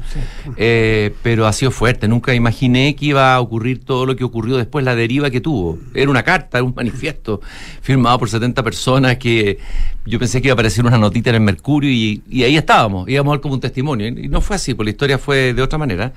eh, 0.57 1.14
pero 1.24 1.47
ha 1.47 1.53
sido 1.54 1.72
fuerte, 1.72 2.08
nunca 2.08 2.34
imaginé 2.34 2.95
que 2.95 3.06
iba 3.08 3.34
a 3.34 3.39
ocurrir 3.39 3.84
todo 3.86 4.06
lo 4.06 4.16
que 4.16 4.24
ocurrió 4.24 4.58
después, 4.58 4.84
la 4.84 4.95
deriva 4.95 5.30
que 5.30 5.39
tuvo. 5.41 5.78
Era 5.93 6.10
una 6.12 6.24
carta, 6.24 6.58
era 6.58 6.66
un 6.66 6.74
manifiesto 6.76 7.39
firmado 7.82 8.20
por 8.20 8.30
70 8.30 8.62
personas 8.64 9.18
que 9.18 9.58
yo 10.06 10.20
pensé 10.20 10.41
que 10.41 10.49
iba 10.49 10.54
a 10.54 10.56
aparecer 10.56 10.86
una 10.86 10.97
notita 10.97 11.30
en 11.30 11.36
el 11.38 11.41
Mercurio 11.41 11.89
y, 11.89 12.22
y 12.30 12.43
ahí 12.43 12.58
estábamos, 12.58 13.08
íbamos 13.08 13.32
a 13.32 13.36
ver 13.36 13.41
como 13.41 13.54
un 13.54 13.62
testimonio, 13.62 14.08
y 14.08 14.28
no 14.28 14.41
fue 14.41 14.58
así, 14.58 14.74
porque 14.74 14.88
la 14.88 14.91
historia 14.91 15.18
fue 15.18 15.54
de 15.54 15.62
otra 15.62 15.78
manera. 15.78 16.12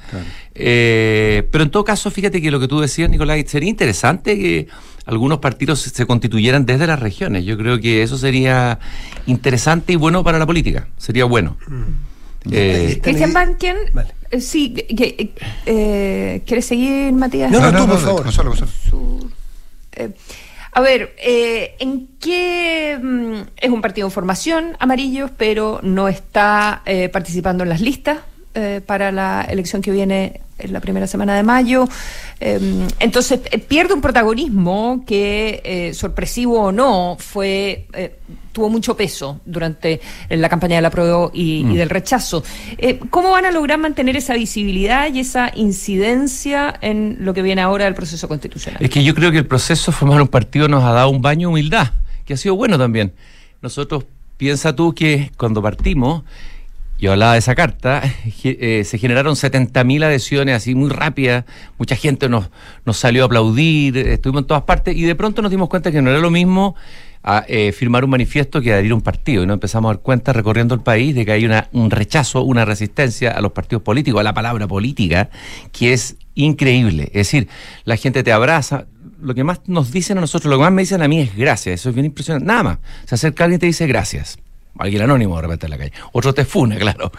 Eh, 0.55 1.47
pero 1.51 1.65
en 1.65 1.71
todo 1.71 1.85
caso, 1.85 2.11
fíjate 2.11 2.41
que 2.41 2.51
lo 2.51 2.59
que 2.59 2.67
tú 2.69 2.81
decías, 2.81 3.09
Nicolás, 3.11 3.39
sería 3.47 3.69
interesante 3.69 4.37
que 4.37 4.67
algunos 5.05 5.39
partidos 5.39 5.81
se- 5.81 5.91
se 5.91 6.07
constituyeran 6.07 6.67
desde 6.67 6.87
las 6.87 6.99
regiones. 6.99 7.45
Yo 7.45 7.57
creo 7.57 7.79
que 7.81 8.03
eso 8.03 8.19
sería 8.19 8.79
interesante 9.27 9.93
y 9.93 9.97
bueno 9.97 10.25
para 10.25 10.39
la 10.39 10.47
política. 10.47 10.89
Sería 10.97 11.25
bueno. 11.27 11.57
Eh, 12.53 12.99
Cristian 13.03 13.33
Banken, 13.33 13.77
eh, 14.31 14.41
sí, 14.41 14.73
que- 14.73 15.31
eh, 15.67 16.43
¿quieres 16.47 16.65
seguir, 16.67 17.13
Matías? 17.13 17.51
No, 17.51 17.61
no, 17.61 17.73
tú, 17.83 17.87
por 17.89 17.99
favor. 18.01 18.23
Consuelo, 18.25 18.51
Consuelo. 18.51 19.31
Eh, 19.93 20.11
a 20.73 20.81
ver, 20.83 21.15
eh, 21.19 21.75
¿en 21.79 22.09
qué 22.21 22.99
mm, 23.03 23.35
es 23.57 23.71
un 23.71 23.81
partido 23.81 24.07
en 24.09 24.11
formación, 24.13 24.77
amarillos, 24.79 25.31
pero 25.37 25.81
no 25.83 26.07
está 26.09 26.83
eh, 26.85 27.09
participando 27.09 27.63
en 27.65 27.71
las 27.71 27.81
listas 27.81 28.19
eh, 28.57 28.81
para 28.85 29.13
la 29.13 29.47
elección 29.49 29.81
que 29.83 29.93
viene 29.93 30.41
en 30.59 30.73
la 30.73 30.81
primera 30.81 31.07
semana 31.07 31.37
de 31.37 31.43
mayo? 31.43 31.87
Eh, 32.41 32.89
entonces, 32.99 33.41
eh, 33.53 33.59
pierde 33.59 33.93
un 33.95 34.01
protagonismo 34.01 35.05
que, 35.07 35.61
eh, 35.63 35.95
sorpresivo 35.95 36.61
o 36.61 36.73
no, 36.73 37.17
fue... 37.21 37.87
tuvo 38.53 38.71
mucho 38.71 38.97
peso 38.97 39.39
durante 39.45 40.01
la 40.31 40.49
campaña 40.49 40.77
del 40.77 40.87
apruebo 40.87 41.31
y, 41.35 41.59
y 41.61 41.65
Mm. 41.65 41.75
del 41.75 41.91
rechazo. 41.91 42.43
¿Cómo 43.11 43.31
van 43.31 43.45
a 43.45 43.51
lograr 43.51 43.79
mantener 43.79 44.17
esa 44.17 44.33
visibilidad 44.33 45.13
y 45.13 45.21
esa 45.21 45.53
incidencia 45.55 46.75
en 46.81 47.19
lo 47.21 47.35
que 47.35 47.43
viene 47.43 47.61
ahora 47.61 47.85
del 47.85 47.95
proceso 47.95 48.27
constitucional? 48.29 48.83
Es 48.83 48.89
que 48.89 49.05
yo 49.05 49.15
creo 49.15 49.31
que 49.31 49.37
el 49.39 49.47
proceso 49.47 49.91
de 49.91 49.97
formar 49.99 50.23
un 50.23 50.29
partido 50.29 50.69
nos 50.69 50.83
ha 50.85 50.93
dado 50.93 51.11
un 51.11 51.21
baño 51.21 51.49
de 51.49 51.53
humildad, 51.53 51.89
que 52.25 52.33
ha 52.33 52.37
sido 52.39 52.57
bueno 52.57 52.79
también. 52.79 53.13
Nosotros, 53.61 54.05
piensa 54.39 54.75
tú 54.75 54.95
que 54.95 55.31
cuando 55.37 55.61
partimos, 55.61 56.23
yo 56.99 57.13
hablaba 57.13 57.35
de 57.35 57.39
esa 57.39 57.55
carta, 57.55 58.03
eh, 58.45 58.83
se 58.85 58.99
generaron 58.99 59.35
70.000 59.35 60.05
adhesiones 60.05 60.57
así 60.57 60.75
muy 60.75 60.89
rápidas, 60.89 61.45
mucha 61.79 61.97
gente 61.97 62.29
nos, 62.29 62.49
nos 62.85 62.97
salió 62.97 63.25
a 63.25 63.27
aplaudir, 63.27 63.97
eh, 63.97 64.15
estuvimos 64.15 64.43
en 64.43 64.47
todas 64.47 64.63
partes 64.63 64.97
y 64.97 65.03
de 65.03 65.15
pronto 65.15 65.43
nos 65.43 65.51
dimos 65.51 65.69
cuenta 65.69 65.93
que 65.93 66.01
no 66.01 66.11
era 66.11 66.21
lo 66.21 66.31
mismo 66.31 66.75
a, 67.23 67.45
eh, 67.49 67.73
firmar 67.73 68.05
un 68.05 68.11
manifiesto 68.11 68.63
que 68.63 68.73
adherir 68.73 68.93
a 68.93 68.95
un 68.95 69.03
partido 69.03 69.43
y 69.43 69.47
nos 69.47 69.55
empezamos 69.55 69.91
a 69.91 69.95
dar 69.95 70.03
cuenta 70.03 70.33
recorriendo 70.33 70.75
el 70.75 70.81
país 70.81 71.15
de 71.15 71.27
que 71.27 71.33
hay 71.33 71.45
una, 71.45 71.69
un 71.73 71.91
rechazo, 71.91 72.43
una 72.43 72.65
resistencia 72.65 73.33
a 73.33 73.41
los 73.41 73.53
partidos 73.53 73.83
políticos, 73.83 74.21
a 74.21 74.25
la 74.25 74.33
palabra 74.33 74.67
política, 74.67 75.29
que 75.73 75.93
es 75.93 76.17
increíble. 76.35 77.05
Es 77.07 77.31
decir, 77.31 77.49
la 77.85 77.97
gente 77.97 78.23
te 78.23 78.33
abraza. 78.33 78.87
Lo 79.21 79.35
que 79.35 79.45
más 79.45 79.61
nos 79.67 79.91
dicen 79.91 80.19
a 80.19 80.21
nosotros, 80.21 80.49
lo 80.51 80.57
que 80.57 80.63
más 80.63 80.73
me 80.73 80.83
dicen 80.83 81.03
a 81.03 81.09
mí 81.09 81.21
es 81.21 81.37
gracias. 81.37 81.81
Eso 81.81 81.89
es 81.89 81.95
bien 81.95 82.07
impresionante. 82.07 82.47
Nada 82.47 82.63
más. 82.63 82.79
Se 83.07 83.17
acerca 83.17 83.45
alguien 83.45 83.57
y 83.57 83.61
te 83.61 83.67
dice 83.67 83.87
gracias. 83.87 84.39
Alguien 84.79 85.03
anónimo 85.03 85.37
de 85.37 85.43
repente 85.43 85.67
en 85.67 85.71
la 85.71 85.79
calle. 85.79 85.93
Otro 86.13 86.33
te 86.35 86.45
funa, 86.45 86.77
claro. 86.79 87.11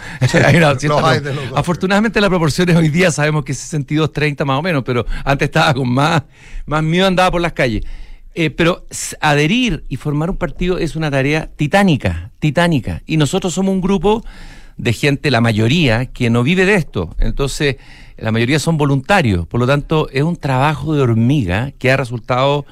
Hay 0.46 0.56
una 0.58 0.76
cierta 0.78 1.02
los 1.02 1.04
hay 1.10 1.20
pro- 1.20 1.30
de 1.30 1.36
los 1.36 1.50
dos. 1.50 1.60
Afortunadamente 1.60 2.22
las 2.22 2.30
proporciones 2.30 2.76
hoy 2.76 2.90
día 2.90 3.12
sabemos 3.12 3.44
que 3.44 3.52
es 3.54 3.58
62, 3.58 4.12
30 4.14 4.46
más 4.46 4.60
o 4.60 4.62
menos, 4.62 4.84
pero 4.84 5.06
antes 5.26 5.48
estaba 5.48 5.74
con 5.74 5.90
más, 5.90 6.24
más 6.66 6.84
miedo 6.84 7.08
andaba 7.08 7.32
por 7.32 7.42
las 7.42 7.54
calles. 7.54 7.84
Eh, 8.36 8.52
pero 8.52 8.86
adherir 9.20 9.84
y 9.90 9.96
formar 9.96 10.30
un 10.30 10.38
partido 10.38 10.78
es 10.78 10.96
una 10.96 11.10
tarea 11.10 11.50
titánica, 11.56 12.30
titánica. 12.40 13.02
Y 13.08 13.18
nosotros 13.18 13.54
somos 13.54 13.74
un 13.74 13.82
grupo 13.82 14.24
de 14.78 14.94
gente, 14.94 15.32
la 15.32 15.42
mayoría, 15.42 16.06
que 16.06 16.30
no 16.30 16.44
vive 16.44 16.66
de 16.66 16.76
esto. 16.76 17.16
Entonces, 17.18 17.78
la 18.16 18.32
mayoría 18.32 18.60
son 18.60 18.78
voluntarios. 18.78 19.48
Por 19.48 19.60
lo 19.60 19.66
tanto, 19.66 20.08
es 20.12 20.22
un 20.22 20.36
trabajo 20.36 20.94
de 20.94 21.02
hormiga 21.02 21.72
que 21.80 21.92
ha 21.92 21.98
resultado 21.98 22.66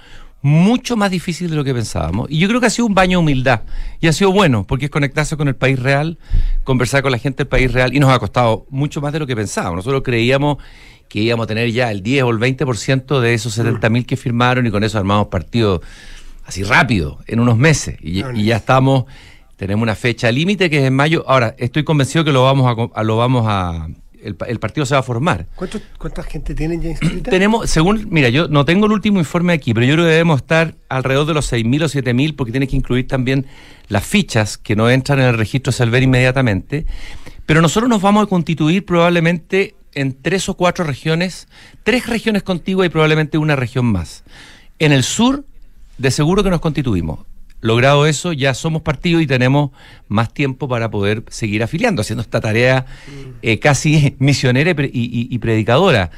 mucho 0.46 0.96
más 0.96 1.10
difícil 1.10 1.50
de 1.50 1.56
lo 1.56 1.64
que 1.64 1.74
pensábamos. 1.74 2.30
Y 2.30 2.38
yo 2.38 2.48
creo 2.48 2.60
que 2.62 2.68
ha 2.68 2.70
sido 2.70 2.86
un 2.86 2.94
baño 2.94 3.18
de 3.18 3.24
humildad. 3.24 3.62
Y 4.00 4.06
ha 4.08 4.14
sido 4.14 4.32
bueno, 4.32 4.64
porque 4.68 4.86
es 4.86 4.92
conectarse 4.92 5.36
con 5.38 5.48
el 5.48 5.56
país 5.56 5.80
real, 5.80 6.20
conversar 6.64 7.02
con 7.02 7.12
la 7.12 7.18
gente 7.18 7.38
del 7.38 7.48
país 7.48 7.72
real. 7.74 7.96
Y 7.96 8.00
nos 8.00 8.12
ha 8.12 8.20
costado 8.20 8.68
mucho 8.70 9.02
más 9.02 9.12
de 9.12 9.18
lo 9.18 9.26
que 9.26 9.36
pensábamos. 9.36 9.78
Nosotros 9.78 10.04
creíamos 10.04 10.58
que 11.10 11.20
íbamos 11.20 11.46
a 11.46 11.48
tener 11.48 11.72
ya 11.72 11.90
el 11.90 12.04
10 12.04 12.24
o 12.26 12.30
el 12.30 12.38
20% 12.38 13.20
de 13.22 13.34
esos 13.34 13.58
70.000 13.58 14.06
que 14.06 14.18
firmaron 14.18 14.68
y 14.68 14.70
con 14.72 14.84
eso 14.84 15.00
armamos 15.00 15.28
partido 15.30 15.82
así 16.46 16.62
rápido, 16.64 17.18
en 17.26 17.40
unos 17.40 17.58
meses. 17.58 17.98
Y, 18.02 18.24
y 18.40 18.44
ya 18.46 18.58
estamos, 18.58 19.06
tenemos 19.56 19.82
una 19.82 19.96
fecha 19.96 20.32
límite 20.32 20.70
que 20.70 20.78
es 20.78 20.84
en 20.84 20.94
mayo. 20.96 21.26
Ahora, 21.28 21.56
estoy 21.58 21.84
convencido 21.84 22.24
que 22.24 22.32
lo 22.32 22.44
vamos 22.44 22.68
a, 22.94 23.00
a- 23.00 23.04
lo 23.04 23.18
vamos 23.18 23.46
a, 23.48 23.88
el, 24.26 24.36
pa- 24.36 24.46
el 24.48 24.60
partido 24.60 24.86
se 24.86 24.96
va 24.96 25.00
a 25.00 25.04
formar. 25.04 25.46
¿Cuánto- 25.56 25.80
¿Cuánta 25.98 26.24
gente 26.24 26.54
tienen 26.56 26.82
ya 26.82 26.90
inscrita? 26.90 27.30
Tenemos, 27.32 27.70
según, 27.70 28.08
mira, 28.10 28.30
yo 28.30 28.48
no 28.48 28.66
tengo 28.66 28.86
el 28.88 28.92
último 28.92 29.20
informe 29.20 29.54
aquí, 29.54 29.74
pero 29.74 29.86
yo 29.86 29.94
creo 29.94 30.06
que 30.06 30.12
debemos 30.12 30.42
estar 30.42 30.76
alrededor 30.90 31.28
de 31.28 31.34
los 31.36 31.52
6.000 31.52 31.84
o 31.84 31.86
7.000 31.88 32.36
porque 32.36 32.52
tienes 32.52 32.70
que 32.70 32.76
incluir 32.76 33.08
también 33.08 33.46
las 33.88 34.04
fichas 34.06 34.58
que 34.58 34.76
no 34.76 34.90
entran 34.90 35.20
en 35.20 35.26
el 35.28 35.38
registro 35.38 35.72
Salver 35.72 36.04
inmediatamente. 36.04 36.86
Pero 37.46 37.62
nosotros 37.62 37.90
nos 37.90 38.02
vamos 38.02 38.24
a 38.24 38.28
constituir 38.28 38.84
probablemente 38.86 39.76
en 39.94 40.14
tres 40.22 40.50
o 40.50 40.56
cuatro 40.56 40.84
regiones, 40.84 41.48
tres 41.84 42.08
regiones 42.08 42.44
contiguas 42.44 42.88
y 42.88 42.90
probablemente 42.90 43.38
una 43.38 43.56
región 43.56 43.86
más. 43.86 44.24
En 44.80 44.92
el 44.92 45.04
sur, 45.04 45.46
de 45.98 46.12
seguro 46.12 46.44
que 46.44 46.50
nos 46.50 46.60
constituimos. 46.60 47.20
Logrado 47.66 48.06
eso, 48.06 48.32
ya 48.32 48.54
somos 48.54 48.84
partido 48.84 49.20
y 49.22 49.26
tenemos 49.26 49.72
más 50.08 50.32
tiempo 50.32 50.68
para 50.68 50.92
poder 50.92 51.24
seguir 51.30 51.64
afiliando, 51.64 52.02
haciendo 52.02 52.22
esta 52.22 52.40
tarea 52.40 52.86
eh, 53.42 53.58
casi 53.58 54.16
misionera 54.20 54.70
y, 54.70 55.28
y 55.32 55.40
predicadora. 55.40 56.12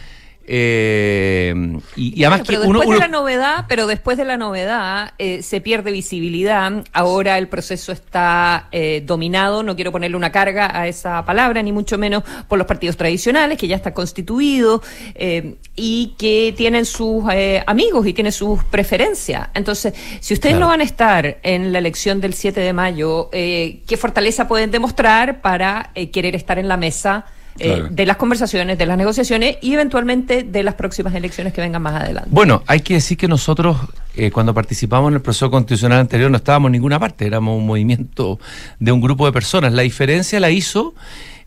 Eh, 0.50 1.54
y, 1.96 2.20
y 2.20 2.24
además 2.24 2.48
pero 2.48 2.62
que 2.62 2.68
después 2.68 2.88
uno, 2.88 2.94
de 2.96 3.00
la 3.00 3.08
novedad, 3.10 3.66
pero 3.68 3.86
después 3.86 4.18
de 4.18 4.26
la 4.26 4.38
novedad 4.38 5.14
eh, 5.18 5.42
se 5.44 5.62
pierde 5.62 5.92
visibilidad. 5.92 6.72
Ahora 6.94 7.38
el 7.38 7.48
proceso 7.48 7.92
está 7.92 8.70
eh, 8.72 9.04
dominado, 9.06 9.64
no 9.64 9.76
quiero 9.76 9.92
ponerle 9.92 10.16
una 10.18 10.32
carga 10.32 10.72
a 10.74 10.88
esa 10.88 11.26
palabra, 11.26 11.62
ni 11.64 11.72
mucho 11.72 11.98
menos 11.98 12.24
por 12.48 12.58
los 12.58 12.68
partidos 12.68 12.96
tradicionales, 12.98 13.58
que 13.58 13.68
ya 13.68 13.76
está 13.76 13.94
constituido 13.94 14.82
eh, 15.16 15.56
y 15.76 16.16
que 16.18 16.54
tienen 16.56 16.86
sus 16.86 17.26
eh, 17.32 17.64
amigos 17.68 18.08
y 18.08 18.14
tienen 18.14 18.32
sus 18.32 18.64
preferencias. 18.66 19.50
Entonces, 19.54 19.94
si 20.20 20.34
ustedes 20.34 20.54
Claro. 20.56 20.66
no 20.66 20.72
van 20.72 20.82
a 20.82 20.86
estar 20.86 21.38
en 21.44 21.72
la 21.74 21.80
elección 21.80 22.22
del 22.22 22.34
7 22.34 22.62
de 22.62 22.74
mayo, 22.74 23.30
eh, 23.34 23.82
¿qué 23.86 23.98
fortaleza 23.98 24.48
pueden 24.48 24.72
demostrar 24.72 25.42
para 25.42 25.92
eh, 25.94 26.10
querer 26.10 26.36
estar 26.36 26.58
en 26.58 26.68
la 26.68 26.78
mesa? 26.78 27.26
Eh, 27.60 27.84
de 27.90 28.06
las 28.06 28.18
conversaciones, 28.18 28.78
de 28.78 28.86
las 28.86 28.98
negociaciones 28.98 29.58
y 29.62 29.74
eventualmente 29.74 30.44
de 30.44 30.64
las 30.64 30.76
próximas 30.76 31.14
elecciones 31.16 31.54
que 31.54 31.62
vengan 31.62 31.82
más 31.82 32.02
adelante. 32.02 32.30
Bueno, 32.32 32.64
hay 32.68 32.82
que 32.82 32.96
decir 32.96 33.18
que 33.18 33.28
nosotros, 33.28 33.78
eh, 34.16 34.32
cuando 34.32 34.54
participamos 34.54 35.10
en 35.10 35.16
el 35.16 35.22
proceso 35.22 35.50
constitucional 35.50 36.00
anterior, 36.00 36.30
no 36.30 36.38
estábamos 36.38 36.70
en 36.70 36.74
ninguna 36.74 37.00
parte, 37.00 37.26
éramos 37.26 37.58
un 37.58 37.66
movimiento 37.66 38.40
de 38.80 38.92
un 38.92 39.02
grupo 39.02 39.26
de 39.26 39.32
personas. 39.32 39.74
La 39.74 39.82
diferencia 39.82 40.40
la 40.40 40.50
hizo 40.50 40.94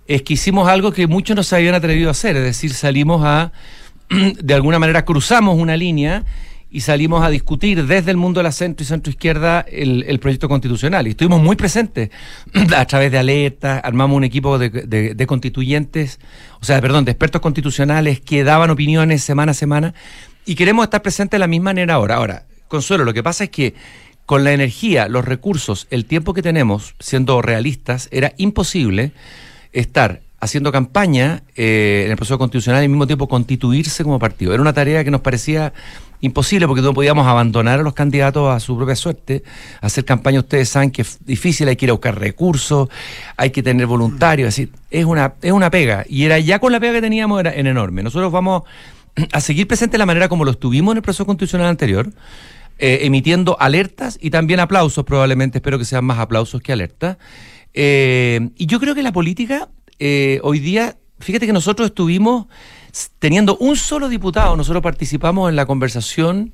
es 0.06 0.22
que 0.22 0.34
hicimos 0.34 0.68
algo 0.68 0.92
que 0.92 1.06
muchos 1.06 1.36
no 1.36 1.42
se 1.42 1.56
habían 1.56 1.74
atrevido 1.74 2.08
a 2.08 2.12
hacer, 2.12 2.36
es 2.36 2.44
decir, 2.44 2.74
salimos 2.74 3.22
a, 3.24 3.52
de 4.08 4.54
alguna 4.54 4.78
manera 4.78 5.04
cruzamos 5.04 5.56
una 5.58 5.76
línea 5.76 6.24
y 6.70 6.80
salimos 6.80 7.24
a 7.24 7.30
discutir 7.30 7.86
desde 7.86 8.10
el 8.10 8.16
mundo 8.16 8.40
de 8.40 8.44
la 8.44 8.52
centro 8.52 8.84
y 8.84 8.86
centro 8.86 9.10
izquierda 9.10 9.64
el, 9.68 10.04
el 10.06 10.20
proyecto 10.20 10.48
constitucional. 10.48 11.06
Y 11.06 11.10
estuvimos 11.10 11.42
muy 11.42 11.56
presentes 11.56 12.10
a 12.76 12.84
través 12.86 13.10
de 13.10 13.18
alertas, 13.18 13.80
armamos 13.82 14.16
un 14.16 14.24
equipo 14.24 14.58
de, 14.58 14.70
de- 14.70 15.26
constituyentes, 15.26 16.20
o 16.60 16.64
sea, 16.64 16.80
perdón, 16.80 17.04
de 17.04 17.12
expertos 17.12 17.40
constitucionales 17.40 18.20
que 18.20 18.44
daban 18.44 18.70
opiniones 18.70 19.22
semana 19.22 19.52
a 19.52 19.54
semana 19.54 19.94
y 20.46 20.54
queremos 20.54 20.84
estar 20.84 21.02
presentes 21.02 21.32
de 21.32 21.40
la 21.40 21.46
misma 21.46 21.70
manera 21.70 21.94
ahora. 21.94 22.16
Ahora, 22.16 22.46
Consuelo, 22.68 23.04
lo 23.04 23.12
que 23.12 23.22
pasa 23.22 23.44
es 23.44 23.50
que 23.50 23.74
con 24.26 24.44
la 24.44 24.52
energía, 24.52 25.08
los 25.08 25.24
recursos, 25.24 25.88
el 25.90 26.04
tiempo 26.04 26.34
que 26.34 26.42
tenemos, 26.42 26.94
siendo 27.00 27.42
realistas, 27.42 28.08
era 28.12 28.32
imposible 28.36 29.12
estar 29.72 30.20
haciendo 30.40 30.72
campaña 30.72 31.42
eh, 31.56 32.02
en 32.06 32.12
el 32.12 32.16
proceso 32.16 32.38
constitucional 32.38 32.82
y 32.82 32.84
al 32.84 32.90
mismo 32.90 33.06
tiempo 33.06 33.28
constituirse 33.28 34.02
como 34.04 34.18
partido. 34.18 34.52
Era 34.54 34.62
una 34.62 34.72
tarea 34.72 35.04
que 35.04 35.10
nos 35.10 35.20
parecía 35.20 35.72
imposible 36.20 36.66
porque 36.66 36.82
no 36.82 36.94
podíamos 36.94 37.26
abandonar 37.26 37.80
a 37.80 37.82
los 37.82 37.94
candidatos 37.94 38.54
a 38.54 38.60
su 38.60 38.76
propia 38.76 38.96
suerte. 38.96 39.42
Hacer 39.80 40.04
campaña, 40.04 40.40
ustedes 40.40 40.68
saben 40.68 40.90
que 40.90 41.02
es 41.02 41.18
difícil, 41.24 41.68
hay 41.68 41.76
que 41.76 41.86
ir 41.86 41.90
a 41.90 41.94
buscar 41.94 42.18
recursos, 42.18 42.88
hay 43.36 43.50
que 43.50 43.62
tener 43.62 43.86
voluntarios, 43.86 44.48
es 44.48 44.56
decir, 44.56 44.74
es 44.90 45.04
una, 45.04 45.34
es 45.42 45.52
una 45.52 45.70
pega. 45.70 46.04
Y 46.08 46.24
era 46.24 46.38
ya 46.38 46.58
con 46.58 46.72
la 46.72 46.80
pega 46.80 46.94
que 46.94 47.02
teníamos 47.02 47.40
era 47.40 47.54
en 47.54 47.66
enorme. 47.66 48.02
Nosotros 48.02 48.30
vamos 48.32 48.62
a 49.32 49.40
seguir 49.40 49.66
presente 49.66 49.92
de 49.92 49.98
la 49.98 50.06
manera 50.06 50.28
como 50.28 50.44
lo 50.44 50.52
estuvimos 50.52 50.92
en 50.92 50.98
el 50.98 51.02
proceso 51.02 51.26
constitucional 51.26 51.68
anterior, 51.68 52.10
eh, 52.78 53.00
emitiendo 53.02 53.56
alertas 53.60 54.18
y 54.20 54.30
también 54.30 54.60
aplausos, 54.60 55.04
probablemente 55.04 55.58
espero 55.58 55.78
que 55.78 55.84
sean 55.84 56.04
más 56.04 56.18
aplausos 56.18 56.62
que 56.62 56.72
alertas. 56.72 57.18
Eh, 57.72 58.50
y 58.56 58.66
yo 58.66 58.80
creo 58.80 58.94
que 58.94 59.02
la 59.02 59.12
política 59.12 59.68
eh, 60.00 60.40
hoy 60.42 60.60
día, 60.60 60.96
fíjate 61.18 61.46
que 61.46 61.52
nosotros 61.52 61.88
estuvimos 61.88 62.46
teniendo 63.18 63.56
un 63.56 63.76
solo 63.76 64.08
diputado, 64.08 64.56
nosotros 64.56 64.82
participamos 64.82 65.48
en 65.48 65.56
la 65.56 65.66
conversación 65.66 66.52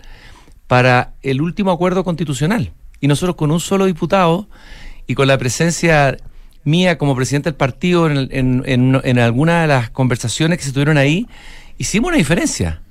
para 0.66 1.14
el 1.22 1.41
último 1.41 1.70
acuerdo 1.70 2.05
constitucional. 2.05 2.72
Y 3.01 3.09
nosotros 3.09 3.37
con 3.37 3.51
un 3.51 3.61
solo 3.61 3.87
diputado 3.87 4.49
y 5.07 5.14
con 5.14 5.28
la 5.28 5.39
presencia 5.39 6.16
mía 6.64 6.99
como 6.99 7.14
presidente 7.14 7.51
del 7.51 7.57
partido 7.57 8.11
en, 8.11 8.28
en, 8.32 8.62
en, 8.66 9.01
en 9.03 9.18
alguna 9.18 9.62
de 9.62 9.68
las 9.68 9.91
conversaciones 9.91 10.59
que 10.59 10.64
se 10.64 10.72
tuvieron 10.72 10.99
ahí, 10.99 11.26
hicimos 11.78 12.09
una 12.09 12.16
diferencia. 12.16 12.82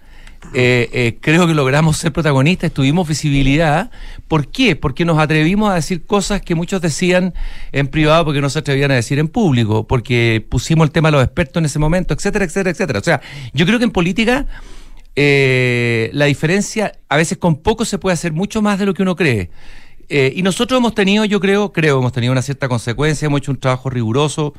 Eh, 0.53 0.89
eh, 0.93 1.17
creo 1.19 1.47
que 1.47 1.53
logramos 1.53 1.97
ser 1.97 2.13
protagonistas, 2.13 2.71
tuvimos 2.71 3.07
visibilidad. 3.07 3.91
¿Por 4.27 4.47
qué? 4.47 4.75
Porque 4.75 5.03
nos 5.03 5.19
atrevimos 5.19 5.71
a 5.71 5.75
decir 5.75 6.05
cosas 6.05 6.41
que 6.41 6.55
muchos 6.55 6.81
decían 6.81 7.33
en 7.71 7.87
privado 7.87 8.25
porque 8.25 8.41
no 8.41 8.49
se 8.49 8.59
atrevían 8.59 8.91
a 8.91 8.95
decir 8.95 9.19
en 9.19 9.27
público, 9.27 9.85
porque 9.85 10.45
pusimos 10.47 10.85
el 10.85 10.91
tema 10.91 11.09
de 11.09 11.13
los 11.13 11.23
expertos 11.23 11.59
en 11.59 11.65
ese 11.65 11.79
momento, 11.79 12.13
etcétera, 12.13 12.45
etcétera, 12.45 12.69
etcétera. 12.71 12.99
O 12.99 13.03
sea, 13.03 13.21
yo 13.53 13.65
creo 13.65 13.79
que 13.79 13.85
en 13.85 13.91
política 13.91 14.45
eh, 15.15 16.09
la 16.13 16.25
diferencia, 16.25 16.93
a 17.07 17.17
veces 17.17 17.37
con 17.37 17.55
poco 17.57 17.85
se 17.85 17.97
puede 17.97 18.13
hacer 18.13 18.33
mucho 18.33 18.61
más 18.61 18.79
de 18.79 18.85
lo 18.85 18.93
que 18.93 19.01
uno 19.01 19.15
cree. 19.15 19.49
Eh, 20.09 20.33
y 20.35 20.43
nosotros 20.43 20.77
hemos 20.77 20.93
tenido, 20.93 21.25
yo 21.25 21.39
creo, 21.39 21.71
creo, 21.71 21.99
hemos 21.99 22.11
tenido 22.11 22.31
una 22.31 22.41
cierta 22.41 22.67
consecuencia, 22.67 23.25
hemos 23.25 23.39
hecho 23.39 23.51
un 23.51 23.59
trabajo 23.59 23.89
riguroso, 23.89 24.53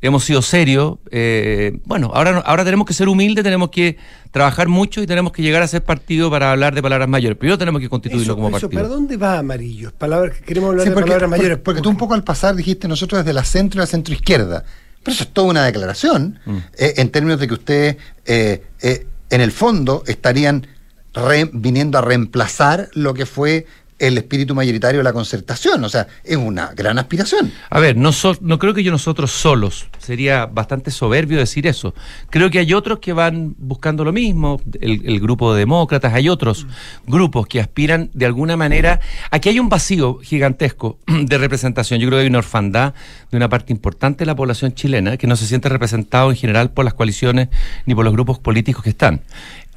hemos 0.00 0.24
sido 0.24 0.42
serios. 0.42 0.98
eh, 1.10 1.78
bueno, 1.84 2.10
ahora, 2.14 2.32
no- 2.32 2.42
ahora 2.46 2.64
tenemos 2.64 2.86
que 2.86 2.94
ser 2.94 3.08
humildes, 3.08 3.42
tenemos 3.44 3.70
que 3.70 3.96
trabajar 4.30 4.68
mucho 4.68 5.02
y 5.02 5.06
tenemos 5.06 5.32
que 5.32 5.42
llegar 5.42 5.62
a 5.62 5.68
ser 5.68 5.82
partido 5.82 6.30
para 6.30 6.52
hablar 6.52 6.74
de 6.74 6.82
palabras 6.82 7.08
mayores. 7.08 7.36
Primero 7.38 7.58
tenemos 7.58 7.80
que 7.80 7.88
constituirlo 7.88 8.34
como 8.36 8.48
Eso, 8.48 8.60
partido. 8.66 8.82
¿Para 8.82 8.88
dónde 8.94 9.16
va 9.16 9.38
Amarillo? 9.38 9.92
Palabras, 9.96 10.38
queremos 10.44 10.70
hablar 10.70 10.84
Sí, 10.84 10.90
de 10.90 10.94
palabras 10.94 11.18
porque- 11.22 11.36
mayores. 11.36 11.58
porque 11.58 11.80
tú 11.80 11.88
un 11.88 11.96
poco 11.96 12.14
al 12.14 12.24
pasar 12.24 12.54
dijiste 12.54 12.86
nosotros 12.88 13.20
desde 13.24 13.32
la 13.32 13.44
centro 13.44 13.78
y 13.78 13.82
la 13.82 13.86
centro 13.86 14.14
izquierda. 14.14 14.64
Pero 15.02 15.14
eso 15.14 15.24
es 15.24 15.30
toda 15.32 15.48
una 15.48 15.64
declaración 15.64 16.38
Mm. 16.44 16.56
eh, 16.78 16.94
en 16.98 17.10
términos 17.10 17.40
de 17.40 17.48
que 17.48 17.54
ustedes, 17.54 17.96
eh, 18.26 18.62
eh, 18.82 19.06
en 19.30 19.40
el 19.40 19.52
fondo, 19.52 20.02
estarían 20.06 20.66
re- 21.14 21.50
viniendo 21.52 21.98
a 21.98 22.02
reemplazar 22.02 22.88
lo 22.92 23.14
que 23.14 23.24
fue 23.26 23.66
el 23.98 24.16
espíritu 24.18 24.54
mayoritario 24.54 24.98
de 24.98 25.04
la 25.04 25.12
concertación. 25.12 25.82
O 25.84 25.88
sea, 25.88 26.06
es 26.24 26.36
una 26.36 26.72
gran 26.74 26.98
aspiración. 26.98 27.52
A 27.70 27.80
ver, 27.80 27.96
no, 27.96 28.12
so- 28.12 28.36
no 28.40 28.58
creo 28.58 28.74
que 28.74 28.82
yo 28.82 28.92
nosotros 28.92 29.30
solos, 29.32 29.88
sería 29.98 30.46
bastante 30.46 30.90
soberbio 30.90 31.38
decir 31.38 31.66
eso. 31.66 31.94
Creo 32.30 32.50
que 32.50 32.58
hay 32.60 32.72
otros 32.74 32.98
que 33.00 33.12
van 33.12 33.54
buscando 33.58 34.04
lo 34.04 34.12
mismo, 34.12 34.60
el, 34.80 35.02
el 35.04 35.20
grupo 35.20 35.52
de 35.52 35.60
demócratas, 35.60 36.14
hay 36.14 36.28
otros 36.28 36.66
grupos 37.06 37.46
que 37.46 37.60
aspiran 37.60 38.10
de 38.14 38.26
alguna 38.26 38.56
manera. 38.56 39.00
Aquí 39.30 39.48
hay 39.48 39.58
un 39.58 39.68
vacío 39.68 40.18
gigantesco 40.22 40.98
de 41.06 41.38
representación. 41.38 42.00
Yo 42.00 42.06
creo 42.08 42.18
que 42.18 42.22
hay 42.22 42.28
una 42.28 42.38
orfandad 42.38 42.94
de 43.30 43.36
una 43.36 43.48
parte 43.48 43.72
importante 43.72 44.20
de 44.20 44.26
la 44.26 44.36
población 44.36 44.72
chilena 44.74 45.16
que 45.16 45.26
no 45.26 45.36
se 45.36 45.46
siente 45.46 45.68
representado 45.68 46.30
en 46.30 46.36
general 46.36 46.70
por 46.70 46.84
las 46.84 46.94
coaliciones 46.94 47.48
ni 47.86 47.94
por 47.94 48.04
los 48.04 48.12
grupos 48.12 48.38
políticos 48.38 48.82
que 48.82 48.90
están. 48.90 49.22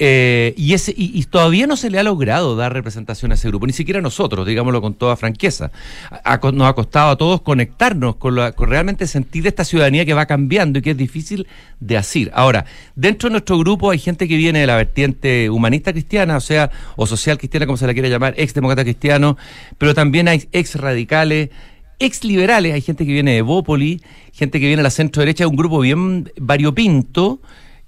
Eh, 0.04 0.56
y, 0.58 0.74
ese, 0.74 0.96
y, 0.98 1.12
y 1.14 1.24
todavía 1.26 1.68
no 1.68 1.78
se 1.78 1.92
le 1.92 2.00
ha 2.00 2.04
logrado 2.04 2.56
dar 2.56 2.74
representación 2.74 3.32
a 3.32 3.36
ese 3.36 3.50
grupo, 3.50 3.68
ni 3.68 3.74
siquiera 3.74 4.02
nosotros, 4.02 4.48
digámoslo 4.48 4.82
con 4.82 4.96
toda 4.96 5.16
franqueza. 5.16 5.70
Nos 6.54 6.68
ha 6.68 6.74
costado 6.74 7.12
a 7.12 7.16
todos 7.18 7.42
conectarnos 7.42 8.16
con, 8.16 8.34
la- 8.36 8.54
con 8.54 8.68
realmente 8.68 9.06
sentir 9.06 9.46
esta 9.46 9.64
ciudadanía 9.64 10.04
que 10.04 10.16
va 10.16 10.26
cambiando 10.26 10.80
y 10.80 10.82
que 10.82 10.92
es 10.92 10.98
difícil 10.98 11.46
de 11.80 11.98
asir. 11.98 12.32
Ahora, 12.34 12.66
dentro 12.96 13.30
de 13.30 13.34
nuestro 13.34 13.60
grupo 13.60 13.92
hay 13.92 14.00
gente 14.00 14.28
que 14.28 14.38
viene 14.38 14.62
de 14.62 14.66
la 14.66 14.76
vertiente 14.76 15.52
humanista 15.52 15.92
cristiana, 15.92 16.36
o 16.38 16.42
sea, 16.42 16.72
o 16.96 17.06
social 17.06 17.38
cristiana, 17.38 17.68
como 17.68 17.78
se 17.78 17.86
la 17.86 17.94
quiera 17.94 18.10
llamar, 18.10 18.34
ex 18.38 18.56
demócrata 18.56 18.84
cristiano, 18.84 19.38
pero 19.78 19.94
también 19.94 20.28
hay 20.28 20.48
ex 20.52 20.78
radicales, 20.78 21.50
ex 22.00 22.24
liberales, 22.24 22.74
hay 22.74 22.82
gente 22.82 23.06
que 23.06 23.14
viene 23.14 23.36
de 23.36 23.44
Bópoli, 23.44 24.02
gente 24.34 24.60
que 24.60 24.66
viene 24.66 24.78
de 24.80 24.84
la 24.84 24.90
centro 24.90 25.20
derecha, 25.22 25.48
un 25.48 25.56
grupo 25.56 25.80
bien 25.80 26.32
variopinto, 26.38 27.40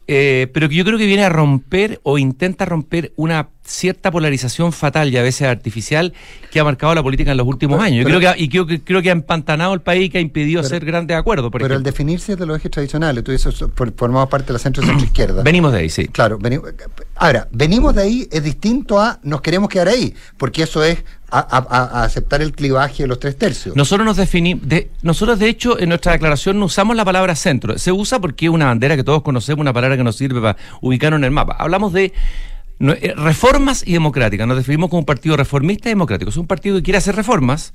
eh, 0.08 0.48
pero 0.54 0.68
que 0.68 0.76
yo 0.76 0.86
creo 0.86 0.98
que 0.98 1.06
viene 1.06 1.24
a 1.24 1.30
romper 1.30 2.00
o 2.04 2.18
intenta 2.18 2.66
romper 2.66 3.14
una 3.16 3.50
cierta 3.66 4.12
polarización 4.12 4.74
fatal 4.74 5.10
y 5.14 5.18
a 5.18 5.22
veces 5.24 5.48
artificial 5.48 6.14
que 6.52 6.60
ha 6.60 6.64
marcado 6.64 6.94
la 6.94 7.02
política 7.02 7.32
en 7.32 7.38
los 7.38 7.48
últimos 7.48 7.78
Pero- 7.78 7.86
años. 7.86 8.00
Yo 8.00 8.06
pero- 8.06 8.20
creo 8.20 8.34
que, 8.34 8.44
y 8.44 8.50
creo 8.50 8.66
que, 8.66 8.82
creo 8.84 9.02
que 9.02 9.10
ha 9.10 9.14
empantanado 9.14 9.74
el 9.74 9.82
país, 9.82 10.10
que 10.12 10.18
ha 10.18 10.22
impedido 10.22 10.62
Pero- 10.62 10.68
hacer 10.68 10.86
grandes 10.86 11.16
acuerdos. 11.18 11.50
Por 11.52 11.62
Pero 11.62 11.76
al 11.76 11.84
definirse 11.84 12.36
de 12.36 12.46
los 12.46 12.58
ejes 12.58 12.72
tradicionales, 12.72 13.24
tú 13.24 13.32
dices, 13.32 13.56
for- 13.76 13.94
formamos 13.96 14.28
parte 14.30 14.48
de 14.48 14.54
la 14.54 14.60
centro 14.60 14.84
y 14.84 14.88
centro 14.88 15.06
izquierda. 15.06 15.44
Venimos 15.44 15.72
de 15.72 15.80
ahí, 15.80 15.90
sí. 15.90 16.08
Claro, 16.08 16.38
ahora, 17.16 17.48
venimos 17.52 17.96
de 17.96 18.02
ahí 18.02 18.28
es 18.32 18.44
distinto 18.44 19.00
a 19.00 19.20
nos 19.24 19.42
queremos 19.42 19.70
quedar 19.70 19.88
ahí, 19.88 20.14
porque 20.38 20.64
eso 20.64 20.84
es 20.84 21.04
a, 21.32 21.40
a- 21.40 22.00
a 22.02 22.04
aceptar 22.04 22.42
el 22.42 22.52
clivaje 22.52 23.04
de 23.04 23.08
los 23.08 23.20
tres 23.20 23.38
tercios. 23.38 23.76
Nosotros 23.76 24.06
nos 24.06 24.18
definimos, 24.18 24.68
de, 24.68 24.92
nosotros 25.02 25.40
de 25.40 25.48
hecho 25.50 25.80
en 25.80 25.90
nuestra 25.90 26.12
declaración 26.12 26.60
no 26.60 26.66
usamos 26.66 26.96
la 26.96 27.04
palabra 27.06 27.34
centro, 27.36 27.78
se 27.80 27.92
usa 27.92 28.20
porque 28.20 28.46
es 28.46 28.52
una 28.52 28.66
bandera 28.66 28.96
que 28.96 29.04
todos 29.04 29.24
conocemos, 29.24 29.62
una 29.62 29.74
palabra 29.74 29.98
que 29.98 30.04
nos 30.04 30.16
sirve 30.16 30.42
para 30.42 30.58
ubicarnos 30.82 31.18
en 31.20 31.24
el 31.24 31.32
mapa. 31.32 31.56
Hablamos 31.58 31.92
de 31.94 32.14
eh, 32.80 33.14
reformas 33.16 33.84
y 33.86 33.94
democráticas, 33.94 34.48
nos 34.48 34.58
definimos 34.58 34.90
como 34.90 35.00
un 35.00 35.06
partido 35.06 35.38
reformista 35.38 35.90
y 35.90 35.92
democrático. 35.92 36.30
Es 36.30 36.38
un 36.38 36.48
partido 36.48 36.76
que 36.78 36.84
quiere 36.84 36.98
hacer 36.98 37.16
reformas, 37.16 37.74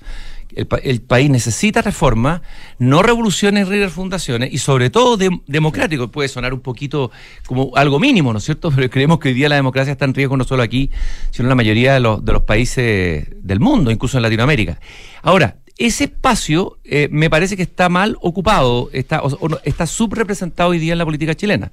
el, 0.54 0.66
pa- 0.66 0.78
el 0.78 1.00
país 1.00 1.30
necesita 1.30 1.82
reformas, 1.82 2.42
no 2.78 3.02
revoluciones 3.02 3.68
ni 3.68 3.78
refundaciones 3.78 4.52
y 4.52 4.58
sobre 4.58 4.90
todo 4.90 5.16
dem- 5.18 5.42
democrático. 5.46 6.08
Puede 6.08 6.28
sonar 6.28 6.52
un 6.52 6.60
poquito 6.60 7.10
como 7.46 7.70
algo 7.76 7.98
mínimo, 8.00 8.32
¿no 8.32 8.38
es 8.38 8.44
cierto? 8.44 8.70
Pero 8.74 8.90
creemos 8.90 9.18
que 9.18 9.28
hoy 9.28 9.34
día 9.34 9.48
la 9.48 9.56
democracia 9.56 9.92
está 9.92 10.04
en 10.04 10.14
riesgo 10.14 10.36
no 10.36 10.44
solo 10.44 10.62
aquí, 10.62 10.90
sino 11.30 11.46
en 11.46 11.50
la 11.50 11.54
mayoría 11.54 11.94
de 11.94 12.00
los, 12.00 12.24
de 12.24 12.32
los 12.32 12.42
países 12.42 13.28
del 13.42 13.60
mundo, 13.60 13.90
incluso 13.90 14.18
en 14.18 14.22
Latinoamérica. 14.22 14.78
Ahora, 15.22 15.56
ese 15.78 16.04
espacio 16.04 16.78
eh, 16.84 17.08
me 17.12 17.30
parece 17.30 17.56
que 17.56 17.62
está 17.62 17.88
mal 17.88 18.16
ocupado, 18.20 18.90
está, 18.92 19.22
o- 19.22 19.28
o 19.40 19.60
está 19.64 19.86
subrepresentado 19.86 20.70
hoy 20.70 20.78
día 20.80 20.92
en 20.92 20.98
la 20.98 21.04
política 21.04 21.34
chilena. 21.34 21.70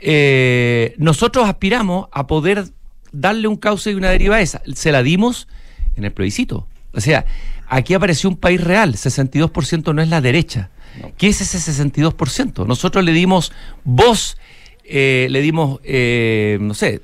Eh, 0.00 0.94
nosotros 0.98 1.48
aspiramos 1.48 2.08
a 2.12 2.26
poder 2.26 2.64
darle 3.12 3.48
un 3.48 3.56
cauce 3.56 3.90
y 3.90 3.94
una 3.94 4.10
deriva 4.10 4.36
a 4.36 4.40
esa. 4.40 4.62
Se 4.74 4.92
la 4.92 5.02
dimos 5.02 5.48
en 5.96 6.04
el 6.04 6.12
plebiscito. 6.12 6.66
O 6.92 7.00
sea, 7.00 7.24
aquí 7.68 7.94
apareció 7.94 8.28
un 8.28 8.36
país 8.36 8.62
real, 8.62 8.94
62% 8.94 9.94
no 9.94 10.02
es 10.02 10.08
la 10.08 10.20
derecha. 10.20 10.70
¿Qué 11.16 11.28
es 11.28 11.40
ese 11.40 11.58
62%? 11.58 12.66
Nosotros 12.66 13.04
le 13.04 13.12
dimos 13.12 13.52
voz 13.84 14.36
eh, 14.92 15.28
le 15.30 15.40
dimos, 15.40 15.78
eh, 15.84 16.58
no 16.60 16.74
sé, 16.74 17.00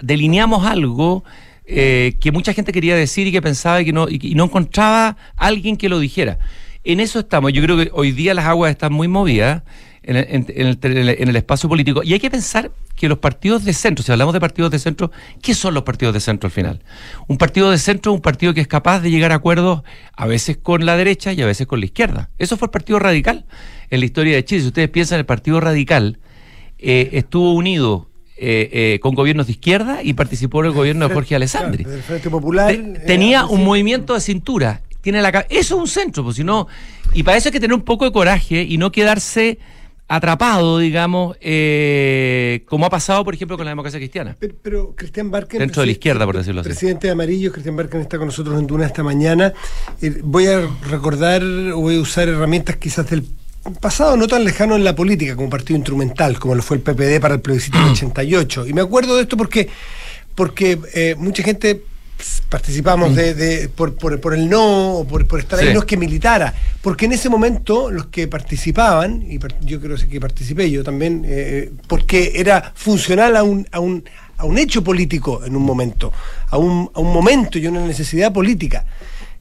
delineamos 0.00 0.64
algo 0.64 1.24
eh, 1.66 2.14
que 2.20 2.30
mucha 2.30 2.52
gente 2.52 2.70
quería 2.70 2.94
decir 2.94 3.26
y 3.26 3.32
que 3.32 3.42
pensaba 3.42 3.82
y 3.82 3.84
que 3.84 3.92
no, 3.92 4.08
y, 4.08 4.20
y 4.22 4.36
no 4.36 4.44
encontraba 4.44 5.16
alguien 5.36 5.76
que 5.76 5.88
lo 5.88 5.98
dijera. 5.98 6.38
En 6.84 7.00
eso 7.00 7.18
estamos. 7.18 7.52
Yo 7.52 7.60
creo 7.60 7.76
que 7.76 7.90
hoy 7.92 8.12
día 8.12 8.34
las 8.34 8.46
aguas 8.46 8.70
están 8.70 8.92
muy 8.92 9.08
movidas 9.08 9.64
en 10.04 10.16
el, 10.16 10.26
en- 10.28 10.46
el- 10.56 10.78
en 10.82 10.96
el- 10.98 11.08
en 11.10 11.28
el 11.28 11.36
espacio 11.36 11.68
político 11.68 12.02
y 12.02 12.12
hay 12.12 12.18
que 12.20 12.30
pensar 12.30 12.70
que 12.96 13.08
los 13.08 13.18
partidos 13.18 13.64
de 13.64 13.72
centro, 13.72 14.04
si 14.04 14.12
hablamos 14.12 14.34
de 14.34 14.40
partidos 14.40 14.70
de 14.70 14.78
centro, 14.78 15.10
¿qué 15.40 15.54
son 15.54 15.74
los 15.74 15.82
partidos 15.84 16.12
de 16.14 16.20
centro 16.20 16.46
al 16.48 16.52
final? 16.52 16.82
Un 17.28 17.38
partido 17.38 17.70
de 17.70 17.78
centro 17.78 18.12
es 18.12 18.16
un 18.16 18.22
partido 18.22 18.52
que 18.54 18.60
es 18.60 18.68
capaz 18.68 19.00
de 19.00 19.10
llegar 19.10 19.32
a 19.32 19.36
acuerdos 19.36 19.82
a 20.14 20.26
veces 20.26 20.56
con 20.56 20.84
la 20.86 20.96
derecha 20.96 21.32
y 21.32 21.40
a 21.42 21.46
veces 21.46 21.66
con 21.66 21.80
la 21.80 21.86
izquierda. 21.86 22.30
Eso 22.38 22.56
fue 22.56 22.66
el 22.66 22.70
Partido 22.70 22.98
Radical 22.98 23.46
en 23.90 24.00
la 24.00 24.06
historia 24.06 24.34
de 24.36 24.44
Chile. 24.44 24.60
Si 24.62 24.66
ustedes 24.68 24.88
piensan, 24.90 25.18
el 25.20 25.26
Partido 25.26 25.60
Radical 25.60 26.18
eh, 26.78 27.10
estuvo 27.12 27.52
unido 27.54 28.08
eh, 28.36 28.68
eh, 28.72 28.98
con 29.00 29.14
gobiernos 29.14 29.46
de 29.46 29.52
izquierda 29.52 30.00
y 30.02 30.14
participó 30.14 30.60
en 30.60 30.66
el 30.66 30.72
gobierno 30.72 31.06
de 31.08 31.14
Jorge 31.14 31.36
Alessandri. 31.36 31.84
Del 31.84 32.02
Frente 32.02 32.28
Popular. 32.28 32.74
Te- 32.74 33.00
tenía 33.06 33.46
un 33.46 33.64
movimiento 33.64 34.14
de 34.14 34.20
cintura. 34.20 34.82
Tiene 35.00 35.22
la, 35.22 35.30
eso 35.48 35.74
es 35.76 35.80
un 35.80 35.88
centro, 35.88 36.24
pues 36.24 36.36
si 36.36 36.44
no. 36.44 36.66
Y 37.14 37.22
para 37.22 37.36
eso 37.36 37.48
hay 37.48 37.52
que 37.52 37.60
tener 37.60 37.74
un 37.74 37.82
poco 37.82 38.04
de 38.04 38.12
coraje 38.12 38.62
y 38.62 38.78
no 38.78 38.90
quedarse 38.92 39.58
atrapado, 40.16 40.78
digamos, 40.78 41.36
eh, 41.40 42.64
como 42.66 42.84
ha 42.84 42.90
pasado, 42.90 43.24
por 43.24 43.34
ejemplo, 43.34 43.56
con 43.56 43.64
la 43.64 43.70
democracia 43.70 43.98
cristiana. 43.98 44.36
Pero, 44.38 44.54
pero 44.60 44.94
Cristian 44.94 45.30
Barken. 45.30 45.58
Dentro 45.58 45.80
de 45.80 45.86
la 45.86 45.92
izquierda, 45.92 46.26
por 46.26 46.36
decirlo 46.36 46.60
así. 46.60 46.68
Presidente 46.68 47.06
de 47.06 47.12
Amarillo, 47.12 47.50
Cristian 47.50 47.76
Barken 47.76 48.02
está 48.02 48.18
con 48.18 48.26
nosotros 48.26 48.58
en 48.58 48.66
Duna 48.66 48.84
esta 48.84 49.02
mañana. 49.02 49.54
Eh, 50.02 50.20
voy 50.22 50.46
a 50.46 50.68
recordar, 50.90 51.42
voy 51.42 51.96
a 51.96 52.00
usar 52.00 52.28
herramientas 52.28 52.76
quizás 52.76 53.08
del 53.08 53.24
pasado 53.80 54.16
no 54.16 54.26
tan 54.26 54.44
lejano 54.44 54.76
en 54.76 54.84
la 54.84 54.94
política, 54.94 55.34
como 55.34 55.48
partido 55.48 55.78
instrumental, 55.78 56.38
como 56.38 56.54
lo 56.54 56.62
fue 56.62 56.76
el 56.76 56.82
PPD 56.82 57.20
para 57.20 57.34
el 57.34 57.40
plebiscito 57.40 57.78
del 57.78 57.88
88. 57.92 58.66
Y 58.66 58.74
me 58.74 58.82
acuerdo 58.82 59.16
de 59.16 59.22
esto 59.22 59.38
porque, 59.38 59.70
porque 60.34 60.78
eh, 60.94 61.14
mucha 61.16 61.42
gente 61.42 61.82
participamos 62.48 63.14
de, 63.14 63.34
de- 63.34 63.68
por, 63.68 63.94
por- 63.96 64.20
por 64.20 64.34
el 64.34 64.48
no 64.48 64.94
o 64.98 65.04
por, 65.06 65.26
por 65.26 65.40
estar 65.40 65.58
ahí, 65.58 65.68
Sí. 65.68 65.72
no 65.74 65.80
es 65.80 65.84
que 65.86 65.96
militara, 65.96 66.54
porque 66.80 67.06
en 67.06 67.12
ese 67.12 67.28
momento 67.28 67.90
los 67.90 68.06
que 68.06 68.28
participaban, 68.28 69.22
y 69.30 69.38
yo 69.62 69.80
creo 69.80 69.96
que 70.08 70.20
participé 70.20 70.70
yo 70.70 70.82
también, 70.84 71.24
eh, 71.26 71.70
porque 71.86 72.32
era 72.36 72.72
funcional 72.74 73.36
a 73.36 73.42
un, 73.42 73.66
a 73.72 73.80
un, 73.80 74.04
a 74.38 74.44
un 74.44 74.58
hecho 74.58 74.82
político 74.82 75.44
en 75.44 75.56
un 75.56 75.62
momento, 75.62 76.12
a 76.50 76.58
un, 76.58 76.90
a 76.94 77.00
un 77.00 77.12
momento 77.12 77.58
y 77.58 77.66
una 77.66 77.84
necesidad 77.86 78.32
política. 78.32 78.84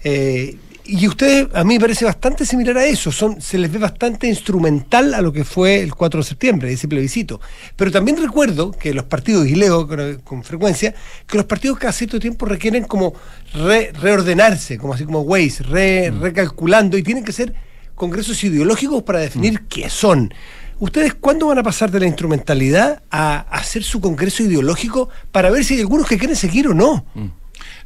Eh, 0.04 0.56
y 0.94 1.08
ustedes, 1.08 1.48
a 1.54 1.64
mí 1.64 1.76
me 1.76 1.80
parece 1.80 2.06
bastante 2.06 2.46
similar 2.46 2.78
a 2.78 2.86
eso, 2.86 3.12
son, 3.12 3.42
se 3.42 3.58
les 3.58 3.72
ve 3.72 3.80
bastante 3.80 4.28
instrumental 4.28 5.14
a 5.14 5.22
lo 5.22 5.32
que 5.32 5.44
fue 5.46 5.82
el 5.82 5.96
4 5.96 6.20
de 6.22 6.24
septiembre, 6.28 6.74
ese 6.74 6.88
plebiscito. 6.88 7.40
Pero 7.76 7.92
también 7.92 8.18
recuerdo 8.22 8.72
que 8.72 8.94
los 8.94 9.06
partidos, 9.06 9.48
y 9.48 9.56
leo 9.56 9.88
con, 9.88 10.18
con 10.24 10.44
frecuencia, 10.44 10.94
que 11.28 11.38
los 11.38 11.46
partidos 11.46 11.78
cada 11.80 11.94
cierto 11.94 12.20
tiempo 12.20 12.46
requieren 12.46 12.84
como 12.84 13.14
re- 13.54 13.92
reordenarse, 13.94 14.78
como 14.78 14.94
así 14.94 15.06
como 15.06 15.22
Waze, 15.22 15.64
re- 15.64 16.12
recalculando, 16.12 16.98
y 16.98 17.04
tienen 17.04 17.24
que 17.24 17.32
ser 17.32 17.54
congresos 17.96 18.44
ideológicos 18.44 19.04
para 19.04 19.20
definir 19.20 19.62
qué 19.70 19.90
son. 19.90 20.34
¿Ustedes 20.80 21.14
cuándo 21.14 21.46
van 21.48 21.60
a 21.60 21.64
pasar 21.64 21.92
de 21.92 22.00
la 22.00 22.08
instrumentalidad 22.08 23.04
a 23.12 23.42
hacer 23.52 23.84
su 23.84 24.02
congreso 24.02 24.42
ideológico 24.44 25.10
para 25.32 25.52
ver 25.52 25.64
si 25.64 25.76
hay 25.76 25.82
algunos 25.82 26.08
que 26.08 26.18
quieren 26.18 26.36
seguir 26.36 26.68
o 26.68 26.74
no? 26.74 27.06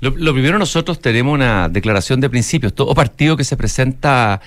Lo, 0.05 0.15
lo 0.15 0.33
primero, 0.33 0.59
nosotros 0.59 0.99
tenemos 0.99 1.33
una 1.33 1.67
declaración 1.67 2.21
de 2.21 2.29
principios. 2.29 2.75
Todo 2.75 2.93
partido 2.93 3.35
que 3.35 3.43
se 3.43 3.57
presenta 3.57 4.39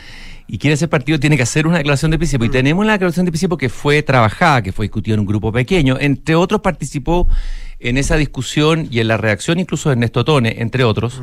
y 0.46 0.56
quiere 0.56 0.76
ser 0.76 0.88
partido 0.88 1.18
tiene 1.18 1.36
que 1.36 1.42
hacer 1.42 1.66
una 1.66 1.78
declaración 1.78 2.12
de 2.12 2.16
principios. 2.16 2.48
Y 2.48 2.52
tenemos 2.52 2.82
una 2.82 2.92
declaración 2.92 3.26
de 3.26 3.32
principios 3.32 3.58
que 3.58 3.68
fue 3.68 4.02
trabajada, 4.04 4.62
que 4.62 4.70
fue 4.70 4.84
discutida 4.84 5.14
en 5.14 5.20
un 5.20 5.26
grupo 5.26 5.50
pequeño. 5.50 5.96
Entre 6.00 6.36
otros, 6.36 6.60
participó 6.60 7.26
en 7.80 7.98
esa 7.98 8.16
discusión 8.16 8.86
y 8.88 9.00
en 9.00 9.08
la 9.08 9.16
reacción 9.16 9.58
incluso 9.58 9.88
de 9.88 9.94
Ernesto 9.94 10.24
Tone, 10.24 10.56
entre 10.58 10.84
otros. 10.84 11.20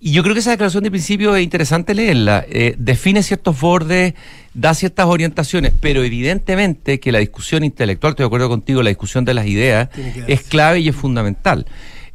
Y 0.00 0.12
yo 0.12 0.22
creo 0.22 0.34
que 0.34 0.40
esa 0.40 0.50
declaración 0.50 0.82
de 0.82 0.90
principios 0.90 1.36
es 1.36 1.44
interesante 1.44 1.94
leerla. 1.94 2.44
Eh, 2.48 2.74
define 2.78 3.22
ciertos 3.22 3.60
bordes, 3.60 4.14
da 4.54 4.72
ciertas 4.74 5.06
orientaciones, 5.06 5.72
pero 5.78 6.02
evidentemente 6.02 7.00
que 7.00 7.12
la 7.12 7.18
discusión 7.18 7.64
intelectual, 7.64 8.12
estoy 8.12 8.24
de 8.24 8.26
acuerdo 8.28 8.48
contigo, 8.48 8.82
la 8.82 8.88
discusión 8.90 9.24
de 9.24 9.34
las 9.34 9.46
ideas 9.46 9.88
es 10.26 10.42
clave 10.42 10.80
y 10.80 10.88
es 10.88 10.96
fundamental. 10.96 11.66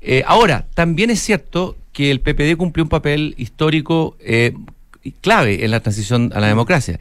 Eh, 0.01 0.23
ahora, 0.25 0.65
también 0.73 1.09
es 1.09 1.19
cierto 1.19 1.75
que 1.91 2.11
el 2.11 2.21
PPD 2.21 2.55
cumplió 2.57 2.83
un 2.83 2.89
papel 2.89 3.35
histórico 3.37 4.15
eh, 4.19 4.53
clave 5.21 5.65
en 5.65 5.71
la 5.71 5.79
transición 5.79 6.31
a 6.33 6.39
la 6.39 6.47
democracia. 6.47 6.99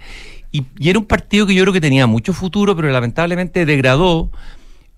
Y, 0.50 0.64
y 0.78 0.88
era 0.88 0.98
un 0.98 1.04
partido 1.04 1.46
que 1.46 1.54
yo 1.54 1.62
creo 1.62 1.72
que 1.72 1.80
tenía 1.80 2.06
mucho 2.06 2.32
futuro, 2.32 2.74
pero 2.74 2.90
lamentablemente 2.90 3.66
degradó, 3.66 4.30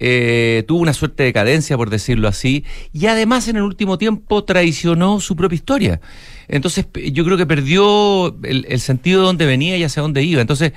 eh, 0.02 0.64
tuvo 0.66 0.80
una 0.80 0.94
suerte 0.94 1.24
de 1.24 1.32
cadencia, 1.32 1.76
por 1.76 1.90
decirlo 1.90 2.26
así, 2.26 2.64
y 2.92 3.06
además 3.06 3.48
en 3.48 3.56
el 3.56 3.62
último 3.62 3.98
tiempo 3.98 4.44
traicionó 4.44 5.20
su 5.20 5.36
propia 5.36 5.56
historia. 5.56 6.00
Entonces, 6.48 6.86
yo 7.12 7.24
creo 7.24 7.36
que 7.36 7.46
perdió 7.46 8.34
el, 8.44 8.64
el 8.68 8.80
sentido 8.80 9.20
de 9.20 9.26
dónde 9.26 9.44
venía 9.44 9.76
y 9.76 9.84
hacia 9.84 10.00
dónde 10.00 10.22
iba. 10.22 10.40
Entonces, 10.40 10.72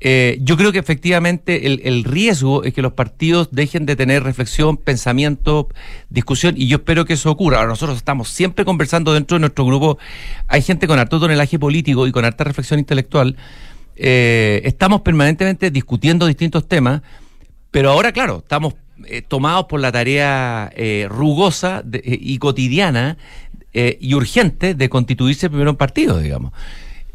eh, 0.00 0.38
yo 0.42 0.56
creo 0.56 0.72
que 0.72 0.78
efectivamente 0.78 1.66
el, 1.66 2.04
riesgo 2.04 2.64
es 2.64 2.72
que 2.74 2.82
los 2.82 2.92
partidos 2.94 3.48
dejen 3.52 3.86
de 3.86 3.96
tener 3.96 4.22
reflexión, 4.22 4.76
pensamiento, 4.76 5.68
discusión, 6.08 6.54
y 6.56 6.66
yo 6.66 6.78
espero 6.78 7.04
que 7.04 7.14
eso 7.14 7.30
ocurra. 7.30 7.58
Ahora, 7.58 7.68
nosotros 7.68 7.96
estamos 7.96 8.28
siempre 8.28 8.64
conversando 8.64 9.12
dentro 9.12 9.36
de 9.36 9.40
nuestro 9.40 9.64
grupo, 9.64 9.98
hay 10.48 10.62
gente 10.62 10.86
con 10.86 10.98
harto 10.98 11.20
tonelaje 11.20 11.58
político 11.58 12.06
y 12.06 12.12
con 12.12 12.24
harta 12.24 12.44
reflexión 12.44 12.78
intelectual, 12.78 13.36
eh, 13.96 14.62
estamos 14.64 15.02
permanentemente 15.02 15.70
discutiendo 15.70 16.26
distintos 16.26 16.66
temas, 16.66 17.02
pero 17.70 17.90
ahora, 17.90 18.12
claro, 18.12 18.38
estamos 18.38 18.74
eh, 19.06 19.22
tomados 19.22 19.66
por 19.66 19.80
la 19.80 19.92
tarea 19.92 20.70
eh, 20.74 21.06
rugosa 21.08 21.82
eh, 21.92 22.18
y 22.20 22.38
cotidiana 22.38 23.16
y 23.72 24.14
urgente 24.14 24.74
de 24.74 24.88
constituirse 24.88 25.48
primero 25.48 25.70
un 25.70 25.76
partido, 25.76 26.18
digamos. 26.18 26.52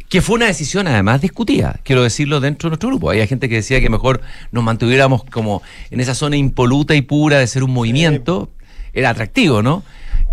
Que 0.09 0.21
fue 0.21 0.35
una 0.35 0.45
decisión 0.45 0.87
además 0.87 1.21
discutida, 1.21 1.79
quiero 1.83 2.03
decirlo 2.03 2.39
dentro 2.39 2.67
de 2.67 2.71
nuestro 2.71 2.89
grupo. 2.89 3.09
Había 3.09 3.25
gente 3.27 3.49
que 3.49 3.55
decía 3.55 3.81
que 3.81 3.89
mejor 3.89 4.21
nos 4.51 4.63
mantuviéramos 4.63 5.23
como 5.25 5.61
en 5.89 5.99
esa 5.99 6.13
zona 6.13 6.37
impoluta 6.37 6.95
y 6.95 7.01
pura 7.01 7.39
de 7.39 7.47
ser 7.47 7.63
un 7.63 7.71
movimiento. 7.71 8.51
Era 8.93 9.09
atractivo, 9.09 9.61
¿no? 9.61 9.83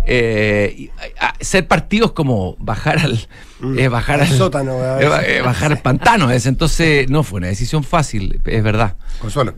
Eh, 0.05 0.89
ser 1.39 1.67
partido 1.67 2.07
es 2.07 2.11
como 2.11 2.55
bajar 2.59 2.99
al, 2.99 3.27
eh, 3.77 3.87
bajar 3.87 4.21
Al 4.21 4.27
sótano, 4.27 4.73
eh, 4.99 5.37
eh, 5.37 5.41
bajar 5.41 5.71
al 5.71 5.81
pantano. 5.81 6.29
es. 6.29 6.45
Entonces, 6.45 7.09
no 7.09 7.23
fue 7.23 7.37
una 7.37 7.47
decisión 7.47 7.83
fácil, 7.83 8.41
es 8.45 8.63
verdad. 8.63 8.95
Consuelo. 9.19 9.53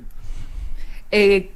Eh, 1.12 1.52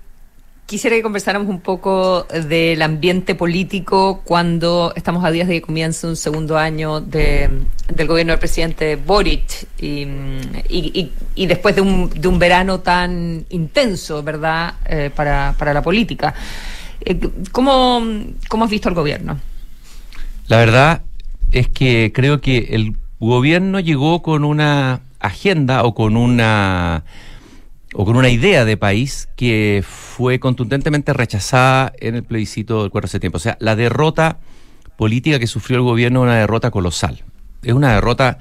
quisiera 0.70 0.96
que 0.96 1.02
conversáramos 1.02 1.48
un 1.50 1.62
poco 1.62 2.28
del 2.48 2.80
ambiente 2.84 3.34
político 3.34 4.22
cuando 4.24 4.94
estamos 4.96 5.26
a 5.26 5.32
días 5.32 5.48
de 5.48 5.56
que 5.56 5.62
comience 5.64 6.06
un 6.06 6.16
segundo 6.16 6.60
año 6.60 7.02
de- 7.02 7.50
del 7.92 8.08
gobierno 8.08 8.34
del 8.34 8.40
presidente 8.40 8.96
Boric 8.96 9.66
y, 9.82 10.04
y- 10.70 11.12
y- 11.36 11.46
después 11.48 11.76
de 11.76 11.82
un, 11.82 12.10
de 12.12 12.28
un 12.28 12.38
verano 12.38 12.82
tan 12.82 13.46
intenso, 13.50 14.22
¿verdad?, 14.22 14.76
eh, 14.86 15.10
para, 15.16 15.56
para 15.58 15.74
la 15.74 15.82
política. 15.82 16.36
Eh, 17.04 17.20
¿cómo, 17.52 18.04
¿Cómo 18.48 18.66
has 18.66 18.70
visto 18.70 18.90
al 18.90 18.96
gobierno? 18.96 19.40
La 20.48 20.58
verdad 20.58 21.02
es 21.52 21.68
que 21.68 22.12
creo 22.14 22.42
que 22.42 22.70
el 22.72 22.96
gobierno 23.20 23.80
llegó 23.80 24.22
con 24.22 24.44
una 24.44 25.02
agenda 25.20 25.84
o 25.84 25.96
con 25.96 26.16
una 26.16 27.04
o 27.94 28.06
con 28.06 28.16
una 28.16 28.30
idea 28.30 28.66
de 28.66 28.78
país 28.78 29.30
que 29.36 29.84
fue 29.88 30.40
contundentemente 30.40 31.12
rechazada 31.14 31.92
en 32.00 32.16
el 32.16 32.24
plebiscito 32.24 32.82
del 32.84 32.92
4 32.92 33.08
de 33.08 33.12
septiembre. 33.12 33.38
O 33.38 33.40
sea, 33.40 33.58
la 33.60 33.76
derrota 33.76 34.40
política 34.98 35.40
que 35.40 35.48
sufrió 35.48 35.78
el 35.78 35.84
gobierno 35.84 36.20
es 36.22 36.24
una 36.24 36.36
derrota 36.40 36.70
colosal. 36.72 37.24
Es 37.64 37.74
una 37.74 37.94
derrota, 37.96 38.38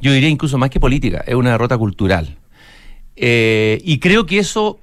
yo 0.00 0.12
diría 0.12 0.28
incluso 0.28 0.58
más 0.58 0.70
que 0.70 0.80
política, 0.80 1.24
es 1.26 1.34
una 1.34 1.52
derrota 1.52 1.78
cultural. 1.78 2.36
Eh, 3.16 3.80
y 3.84 3.98
creo 3.98 4.26
que 4.26 4.38
eso, 4.38 4.78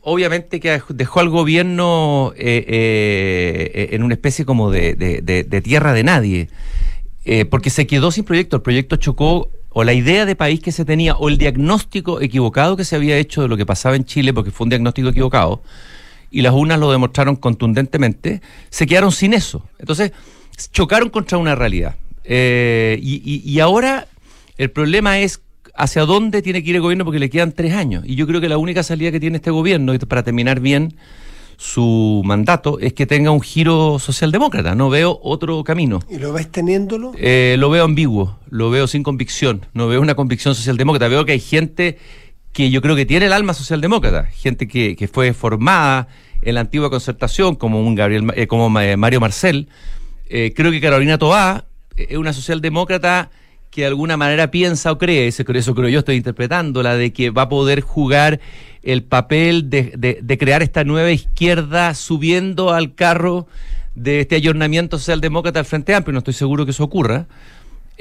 obviamente, 0.00 0.60
que 0.60 0.80
dejó 0.90 1.20
al 1.20 1.28
gobierno 1.28 2.32
eh, 2.36 2.64
eh, 2.68 3.88
en 3.92 4.02
una 4.02 4.14
especie 4.14 4.44
como 4.44 4.70
de, 4.70 4.94
de- 4.94 5.22
de- 5.22 5.60
tierra 5.62 5.92
de 5.92 6.04
nadie, 6.04 6.48
porque 7.50 7.70
se 7.70 7.86
quedó 7.86 8.10
sin 8.10 8.24
proyecto. 8.24 8.56
El 8.56 8.62
proyecto 8.62 8.96
chocó, 8.96 9.50
o 9.72 9.84
la 9.84 9.92
idea 9.92 10.26
de 10.26 10.34
país 10.36 10.60
que 10.60 10.72
se 10.72 10.84
tenía, 10.84 11.14
o 11.16 11.28
el 11.28 11.38
diagnóstico 11.38 12.20
equivocado 12.20 12.76
que 12.76 12.84
se 12.84 12.96
había 12.96 13.16
hecho 13.16 13.42
de 13.42 13.48
lo 13.48 13.56
que 13.56 13.64
pasaba 13.66 13.96
en 13.96 14.04
Chile, 14.04 14.32
porque 14.34 14.50
fue 14.50 14.64
un 14.64 14.70
diagnóstico 14.70 15.08
equivocado, 15.08 15.62
y 16.30 16.42
las 16.42 16.52
urnas 16.52 16.78
lo 16.78 16.90
demostraron 16.90 17.36
contundentemente, 17.36 18.40
se 18.68 18.86
quedaron 18.86 19.12
sin 19.12 19.32
eso. 19.32 19.64
Entonces, 19.78 20.12
chocaron 20.72 21.08
contra 21.08 21.38
una 21.38 21.54
realidad. 21.54 21.96
Eh, 22.24 22.98
y, 23.02 23.22
y- 23.24 23.48
y 23.50 23.60
ahora 23.60 24.06
el 24.58 24.70
problema 24.70 25.18
es 25.18 25.40
hacia 25.74 26.04
dónde 26.04 26.42
tiene 26.42 26.62
que 26.62 26.70
ir 26.70 26.76
el 26.76 26.82
gobierno 26.82 27.04
porque 27.04 27.18
le 27.18 27.30
quedan 27.30 27.52
tres 27.52 27.72
años. 27.74 28.04
Y 28.06 28.14
yo 28.14 28.26
creo 28.26 28.40
que 28.40 28.48
la 28.48 28.58
única 28.58 28.82
salida 28.82 29.10
que 29.10 29.20
tiene 29.20 29.36
este 29.36 29.50
gobierno, 29.50 29.94
y 29.94 29.98
para 29.98 30.22
terminar 30.22 30.60
bien 30.60 30.94
su 31.60 32.22
mandato, 32.24 32.78
es 32.80 32.94
que 32.94 33.04
tenga 33.04 33.30
un 33.30 33.42
giro 33.42 33.98
socialdemócrata. 33.98 34.74
No 34.74 34.88
veo 34.88 35.20
otro 35.22 35.62
camino. 35.62 36.00
¿Y 36.08 36.16
lo 36.16 36.32
ves 36.32 36.50
teniéndolo? 36.50 37.12
Eh, 37.18 37.56
lo 37.58 37.68
veo 37.68 37.84
ambiguo, 37.84 38.38
lo 38.48 38.70
veo 38.70 38.86
sin 38.86 39.02
convicción, 39.02 39.66
no 39.74 39.86
veo 39.86 40.00
una 40.00 40.14
convicción 40.14 40.54
socialdemócrata, 40.54 41.08
veo 41.08 41.26
que 41.26 41.32
hay 41.32 41.40
gente 41.40 41.98
que 42.54 42.70
yo 42.70 42.80
creo 42.80 42.96
que 42.96 43.04
tiene 43.04 43.26
el 43.26 43.34
alma 43.34 43.52
socialdemócrata, 43.52 44.24
gente 44.24 44.68
que, 44.68 44.96
que 44.96 45.06
fue 45.06 45.34
formada 45.34 46.08
en 46.40 46.54
la 46.54 46.62
antigua 46.62 46.88
concertación, 46.88 47.56
como 47.56 47.86
un 47.86 47.94
Gabriel, 47.94 48.32
eh, 48.36 48.46
como 48.46 48.80
eh, 48.80 48.96
Mario 48.96 49.20
Marcel. 49.20 49.68
Eh, 50.30 50.54
creo 50.56 50.70
que 50.70 50.80
Carolina 50.80 51.18
Tobá 51.18 51.66
eh, 51.94 52.06
es 52.08 52.16
una 52.16 52.32
socialdemócrata 52.32 53.30
que 53.70 53.82
de 53.82 53.86
alguna 53.86 54.16
manera 54.16 54.50
piensa 54.50 54.92
o 54.92 54.98
cree, 54.98 55.28
eso, 55.28 55.44
creo 55.44 55.88
yo 55.88 56.00
estoy 56.00 56.16
interpretando, 56.16 56.82
la 56.82 56.96
de 56.96 57.12
que 57.12 57.30
va 57.30 57.42
a 57.42 57.48
poder 57.48 57.80
jugar 57.80 58.40
el 58.82 59.02
papel 59.04 59.70
de, 59.70 59.92
de- 59.96 60.38
crear 60.38 60.62
esta 60.62 60.84
nueva 60.84 61.10
izquierda 61.10 61.94
subiendo 61.94 62.72
al 62.72 62.94
carro 62.94 63.46
de 63.94 64.20
este 64.20 64.36
ayornamiento 64.36 64.98
socialdemócrata 64.98 65.60
al 65.60 65.66
Frente 65.66 65.94
Amplio. 65.94 66.12
No 66.14 66.18
estoy 66.18 66.34
seguro 66.34 66.64
que 66.64 66.70
eso 66.72 66.84
ocurra. 66.84 67.26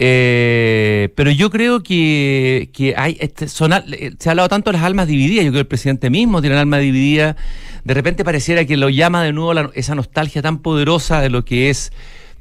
Eh, 0.01 1.09
pero 1.15 1.29
yo 1.29 1.49
creo 1.49 1.83
que, 1.83 2.69
que 2.71 2.95
hay, 2.95 3.17
este, 3.19 3.45
eh, 3.45 4.11
se 4.17 4.29
ha 4.29 4.31
hablado 4.31 4.47
tanto 4.47 4.71
de 4.71 4.77
las 4.77 4.85
almas 4.85 5.07
divididas, 5.07 5.43
yo 5.43 5.51
creo 5.51 5.59
que 5.59 5.63
el 5.63 5.67
presidente 5.67 6.09
mismo 6.09 6.39
tiene 6.39 6.55
el 6.55 6.61
alma 6.61 6.77
dividida, 6.77 7.35
de 7.83 7.93
repente 7.93 8.23
pareciera 8.23 8.63
que 8.63 8.77
lo 8.77 8.87
llama 8.87 9.21
de 9.23 9.33
nuevo 9.33 9.71
esa 9.73 9.95
nostalgia 9.95 10.41
tan 10.41 10.59
poderosa 10.59 11.19
de 11.19 11.29
lo 11.29 11.43
que 11.43 11.69
es 11.69 11.91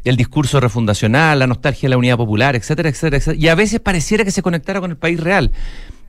el 0.09 0.17
discurso 0.17 0.61
refundacional, 0.61 1.39
la 1.39 1.47
nostalgia 1.47 1.87
de 1.87 1.91
la 1.91 1.99
unidad 1.99 2.17
popular, 2.17 2.57
etcétera, 2.57 2.89
etcétera, 2.89 3.17
etcétera, 3.19 3.41
y 3.43 3.49
a 3.49 3.55
veces 3.55 3.81
pareciera 3.81 4.25
que 4.25 4.31
se 4.31 4.43
conectara 4.43 4.81
con 4.81 4.91
el 4.91 4.97
país 4.97 5.21
real, 5.21 5.53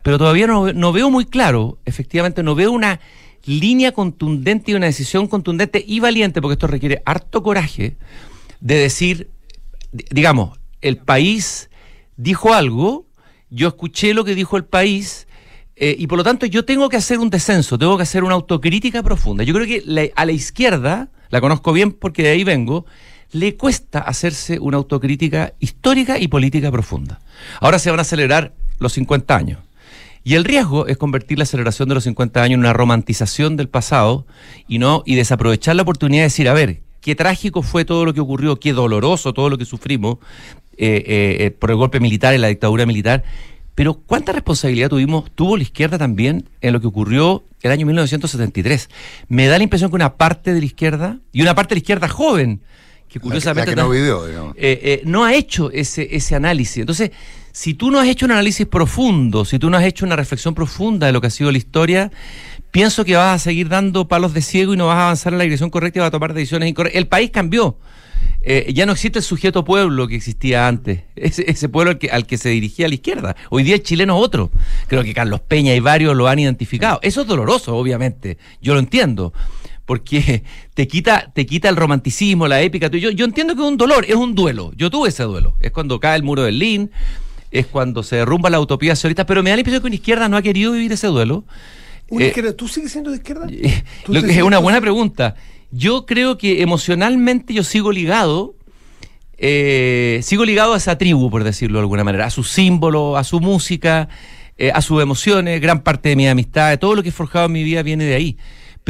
pero 0.04 0.18
todavía 0.18 0.48
no, 0.48 0.92
veo 0.92 1.10
muy 1.10 1.26
claro, 1.26 1.80
efectivamente 1.86 2.44
no 2.44 2.56
veo 2.56 2.72
una 2.72 3.00
línea 3.46 3.92
contundente 3.92 4.72
y 4.72 4.76
una 4.76 4.86
decisión 4.86 5.28
contundente 5.28 5.84
y 5.86 6.00
valiente, 6.00 6.42
porque 6.42 6.54
esto 6.54 6.68
requiere 6.68 7.02
harto 7.06 7.42
coraje 7.44 7.96
de 8.60 8.76
decir, 8.76 9.30
di- 9.92 10.06
digamos, 10.12 10.60
el 10.82 10.98
país 10.98 11.70
dijo 12.18 12.54
algo, 12.54 13.06
yo 13.50 13.70
escuché 13.70 14.14
lo 14.14 14.24
que 14.24 14.36
dijo 14.36 14.58
el 14.58 14.66
país, 14.66 15.28
eh, 15.76 15.96
y 15.98 16.08
por 16.08 16.18
lo 16.18 16.24
tanto 16.24 16.46
yo 16.46 16.66
tengo 16.66 16.90
que 16.90 16.98
hacer 16.98 17.20
un 17.20 17.30
descenso, 17.30 17.78
tengo 17.78 17.96
que 17.96 18.04
hacer 18.04 18.24
una 18.24 18.36
autocrítica 18.36 19.02
profunda. 19.02 19.44
Yo 19.46 19.54
creo 19.54 19.66
que 19.66 20.12
a 20.16 20.26
la 20.26 20.32
izquierda, 20.34 21.10
la 21.30 21.40
conozco 21.40 21.72
bien 21.72 21.94
porque 21.94 22.24
de 22.24 22.30
ahí 22.30 22.44
vengo, 22.44 22.86
le 23.32 23.56
cuesta 23.56 24.00
hacerse 24.00 24.60
una 24.60 24.78
autocrítica 24.78 25.54
histórica 25.60 26.20
y 26.20 26.28
política 26.28 26.72
profunda. 26.72 27.20
Ahora 27.60 27.80
se 27.80 27.92
van 27.92 28.00
a 28.00 28.04
celebrar 28.04 28.54
los 28.80 28.94
50 28.94 29.36
años. 29.36 29.60
Y 30.24 30.36
el 30.36 30.44
riesgo 30.44 30.88
es 30.88 30.98
convertir 30.98 31.40
la 31.40 31.46
celebración 31.46 31.90
de 31.90 31.96
los 31.96 32.04
50 32.04 32.42
años 32.42 32.56
en 32.56 32.60
una 32.60 32.74
romantización 32.74 33.56
del 33.56 33.70
pasado 33.70 34.26
y 34.68 34.80
no 34.80 35.04
y 35.06 35.16
desaprovechar 35.16 35.76
la 35.76 35.84
oportunidad 35.84 36.22
de 36.22 36.26
decir, 36.26 36.50
a 36.50 36.54
ver, 36.54 36.82
qué 37.02 37.16
trágico 37.16 37.62
fue 37.62 37.86
todo 37.86 38.06
lo 38.06 38.14
que 38.14 38.20
ocurrió, 38.20 38.60
qué 38.60 38.74
doloroso 38.74 39.34
todo 39.34 39.50
lo 39.50 39.58
que 39.58 39.66
sufrimos 39.66 40.18
eh, 40.78 41.04
eh, 41.06 41.38
eh, 41.46 41.52
por 41.52 41.72
el 41.72 41.78
golpe 41.78 42.00
militar 42.00 42.36
y 42.36 42.38
la 42.38 42.48
dictadura 42.48 42.86
militar. 42.86 43.24
Pero 43.76 43.94
¿cuánta 43.94 44.34
responsabilidad 44.34 44.90
tuvimos, 44.90 45.32
tuvo 45.34 45.56
la 45.56 45.64
izquierda 45.64 45.98
también 45.98 46.50
en 46.60 46.74
lo 46.74 46.82
que 46.82 46.88
ocurrió 46.88 47.46
el 47.62 47.72
año 47.72 47.86
1973? 47.86 48.90
Me 49.30 49.48
da 49.48 49.58
la 49.58 49.64
impresión 49.64 49.90
que 49.90 49.96
una 49.96 50.16
parte 50.16 50.54
de 50.54 50.60
la 50.60 50.66
izquierda, 50.66 51.18
y 51.32 51.42
una 51.42 51.56
parte 51.56 51.70
de 51.70 51.76
la 51.76 51.84
izquierda 51.84 52.10
joven, 52.10 52.62
que 53.10 53.20
curiosamente 53.20 53.72
la 53.72 53.76
que 53.76 53.82
no 53.82 53.90
vivió, 53.90 54.26
digamos. 54.26 54.56
eh, 54.56 54.80
eh, 54.84 55.02
no 55.04 55.26
ha 55.26 55.34
hecho 55.34 55.72
ese, 55.72 56.08
ese 56.16 56.36
análisis. 56.36 56.78
Entonces, 56.78 57.12
si 57.52 57.74
tú 57.74 57.90
no 57.90 58.00
has 58.00 58.08
hecho 58.08 58.26
un 58.26 58.32
análisis 58.32 58.68
profundo, 58.68 59.44
si 59.44 59.58
tú 59.60 59.70
no 59.70 59.78
has 59.78 59.84
hecho 59.84 60.06
una 60.06 60.16
reflexión 60.16 60.54
profunda 60.54 61.08
de 61.08 61.14
lo 61.14 61.20
que 61.20 61.28
ha 61.28 61.32
sido 61.32 61.52
la 61.52 61.58
historia, 61.58 62.12
pienso 62.72 63.04
que 63.04 63.16
vas 63.16 63.36
a 63.36 63.44
seguir 63.44 63.68
dando 63.68 64.08
palos 64.08 64.34
de 64.34 64.42
ciego 64.42 64.74
y 64.74 64.78
no 64.78 64.88
vas 64.88 64.98
a 64.98 65.04
avanzar 65.06 65.34
en 65.34 65.40
la 65.40 65.44
dirección 65.44 65.72
correcta 65.72 66.00
y 66.00 66.02
vas 66.02 66.08
a 66.10 66.12
tomar 66.12 66.34
decisiones 66.34 66.70
incorrectas. 66.70 66.98
El 67.00 67.08
país 67.08 67.32
cambió. 67.32 67.78
Eh, 68.42 68.72
ya 68.74 68.86
no 68.86 68.94
existe 68.94 69.20
el 69.20 69.26
sujeto 69.26 69.66
pueblo 69.66 70.08
que 70.08 70.16
existía 70.16 70.68
antes, 70.68 71.02
ese, 71.16 71.50
ese 71.50 71.68
pueblo 71.68 71.92
al 71.92 71.98
que, 71.98 72.10
al 72.10 72.26
que 72.26 72.38
se 72.38 72.50
dirigía 72.50 72.86
a 72.86 72.90
la 72.90 72.96
izquierda. 72.96 73.36
Hoy 73.50 73.64
día 73.64 73.76
el 73.76 73.84
chileno 73.84 74.18
es 74.18 74.24
otro. 74.24 74.50
Creo 74.88 75.04
que 75.04 75.14
Carlos 75.14 75.42
Peña 75.42 75.74
y 75.74 75.80
varios 75.80 76.16
lo 76.16 76.28
han 76.28 76.40
identificado. 76.40 77.00
Eso 77.02 77.22
es 77.22 77.28
doloroso, 77.28 77.76
obviamente. 77.76 78.38
Yo 78.62 78.74
lo 78.74 78.80
entiendo. 78.80 79.34
Porque 79.90 80.44
te 80.76 80.88
quita, 80.88 81.32
te 81.34 81.48
quita 81.48 81.68
el 81.68 81.76
romanticismo, 81.76 82.48
la 82.48 82.62
épica. 82.62 82.92
Yo, 82.92 83.10
yo 83.10 83.26
entiendo 83.26 83.56
que 83.56 83.62
es 83.64 83.68
un 83.68 83.76
dolor, 83.76 84.06
es 84.08 84.14
un 84.14 84.36
duelo. 84.36 84.72
Yo 84.78 84.92
tuve 84.92 85.10
ese 85.10 85.24
duelo. 85.24 85.56
Es 85.62 85.72
cuando 85.72 86.00
cae 86.00 86.16
el 86.16 86.22
muro 86.22 86.44
de 86.44 86.52
Berlín, 86.52 86.92
es 87.50 87.66
cuando 87.66 88.04
se 88.04 88.18
derrumba 88.18 88.52
la 88.52 88.60
utopía 88.60 88.96
socialista, 88.96 89.26
pero 89.26 89.42
me 89.42 89.50
da 89.50 89.56
la 89.56 89.62
impresión 89.62 89.82
que 89.82 89.88
una 89.88 89.96
izquierda 89.96 90.30
no 90.30 90.38
ha 90.38 90.44
querido 90.44 90.74
vivir 90.74 90.92
ese 90.92 91.08
duelo. 91.08 91.44
Una 92.08 92.26
Eh, 92.26 92.28
izquierda, 92.28 92.54
¿Tú 92.54 92.68
sigues 92.68 92.92
siendo 92.92 93.10
de 93.10 93.18
izquierda? 93.18 93.48
¿Tú 94.06 94.14
lo 94.14 94.22
que 94.22 94.30
es 94.30 94.44
una 94.44 94.60
buena 94.60 94.80
pregunta. 94.80 95.34
Yo 95.72 96.06
creo 96.06 96.38
que 96.38 96.62
emocionalmente 96.62 97.56
yo 97.56 97.64
sigo 97.64 97.92
ligado, 97.92 98.54
eh, 99.40 100.20
sigo 100.22 100.46
ligado 100.46 100.76
a 100.76 100.78
esa 100.78 101.00
tribu, 101.00 101.32
por 101.32 101.44
decirlo 101.44 101.80
de 101.80 101.82
alguna 101.82 102.04
manera, 102.04 102.28
a 102.28 102.30
sus 102.30 102.52
símbolos, 102.52 103.18
a 103.18 103.24
su 103.24 103.40
música, 103.40 104.08
eh, 104.60 104.70
a 104.72 104.84
sus 104.84 105.02
emociones, 105.02 105.60
gran 105.62 105.82
parte 105.82 106.10
de 106.10 106.16
mi 106.16 106.28
amistad, 106.28 106.78
todo 106.78 106.94
lo 106.94 107.02
que 107.02 107.10
he 107.10 107.12
forjado 107.12 107.48
en 107.48 107.54
mi 107.54 107.64
vida 107.64 107.82
viene 107.82 108.06
de 108.06 108.14
ahí. 108.14 108.38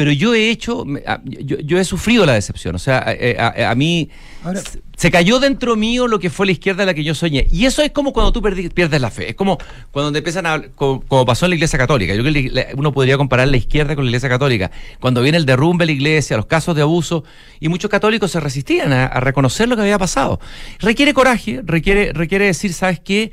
Pero 0.00 0.12
yo 0.12 0.34
he 0.34 0.48
hecho, 0.48 0.86
me- 0.86 1.02
a- 1.06 1.20
yo, 1.24 1.58
yo 1.58 1.78
he 1.78 1.84
sufrido 1.84 2.24
la 2.24 2.32
decepción, 2.32 2.74
o 2.74 2.78
sea, 2.78 3.04
eh, 3.08 3.36
a, 3.38 3.48
a- 3.48 3.70
a 3.72 3.74
mí 3.74 4.08
Ahora- 4.42 4.62
se- 4.96 5.10
cayó 5.10 5.38
dentro 5.38 5.76
mío 5.76 6.06
lo 6.08 6.18
que 6.18 6.30
fue 6.30 6.46
la 6.46 6.52
izquierda 6.52 6.86
la 6.86 6.94
que 6.94 7.04
yo 7.04 7.14
soñé. 7.14 7.46
Y 7.52 7.66
eso 7.66 7.82
es 7.82 7.90
como 7.90 8.14
cuando 8.14 8.32
tú 8.32 8.40
pierdes 8.40 8.98
la 8.98 9.10
fe. 9.10 9.28
Es 9.28 9.34
como 9.34 9.58
cuando 9.90 10.10
te 10.10 10.18
empiezan 10.18 10.46
a. 10.46 10.62
Como, 10.74 11.02
como 11.02 11.26
pasó 11.26 11.44
en 11.44 11.50
la 11.50 11.56
iglesia 11.56 11.78
católica. 11.78 12.14
Yo 12.14 12.22
creo 12.22 12.32
que 12.32 12.68
uno 12.76 12.92
podría 12.94 13.18
comparar 13.18 13.48
la 13.48 13.58
izquierda 13.58 13.94
con 13.94 14.04
la 14.06 14.08
iglesia 14.10 14.30
católica. 14.30 14.70
Cuando 15.00 15.20
viene 15.20 15.36
el 15.36 15.44
derrumbe 15.44 15.82
de 15.84 15.92
la 15.92 15.96
iglesia, 15.96 16.38
los 16.38 16.46
casos 16.46 16.74
de 16.74 16.80
abuso, 16.80 17.22
y 17.60 17.68
muchos 17.68 17.90
católicos 17.90 18.30
se 18.30 18.40
resistían 18.40 18.94
a, 18.94 19.04
a 19.04 19.20
reconocer 19.20 19.68
lo 19.68 19.76
que 19.76 19.82
había 19.82 19.98
pasado. 19.98 20.40
Requiere 20.78 21.12
coraje, 21.12 21.60
requiere, 21.62 22.14
requiere 22.14 22.46
decir, 22.46 22.72
¿sabes 22.72 23.00
qué? 23.00 23.32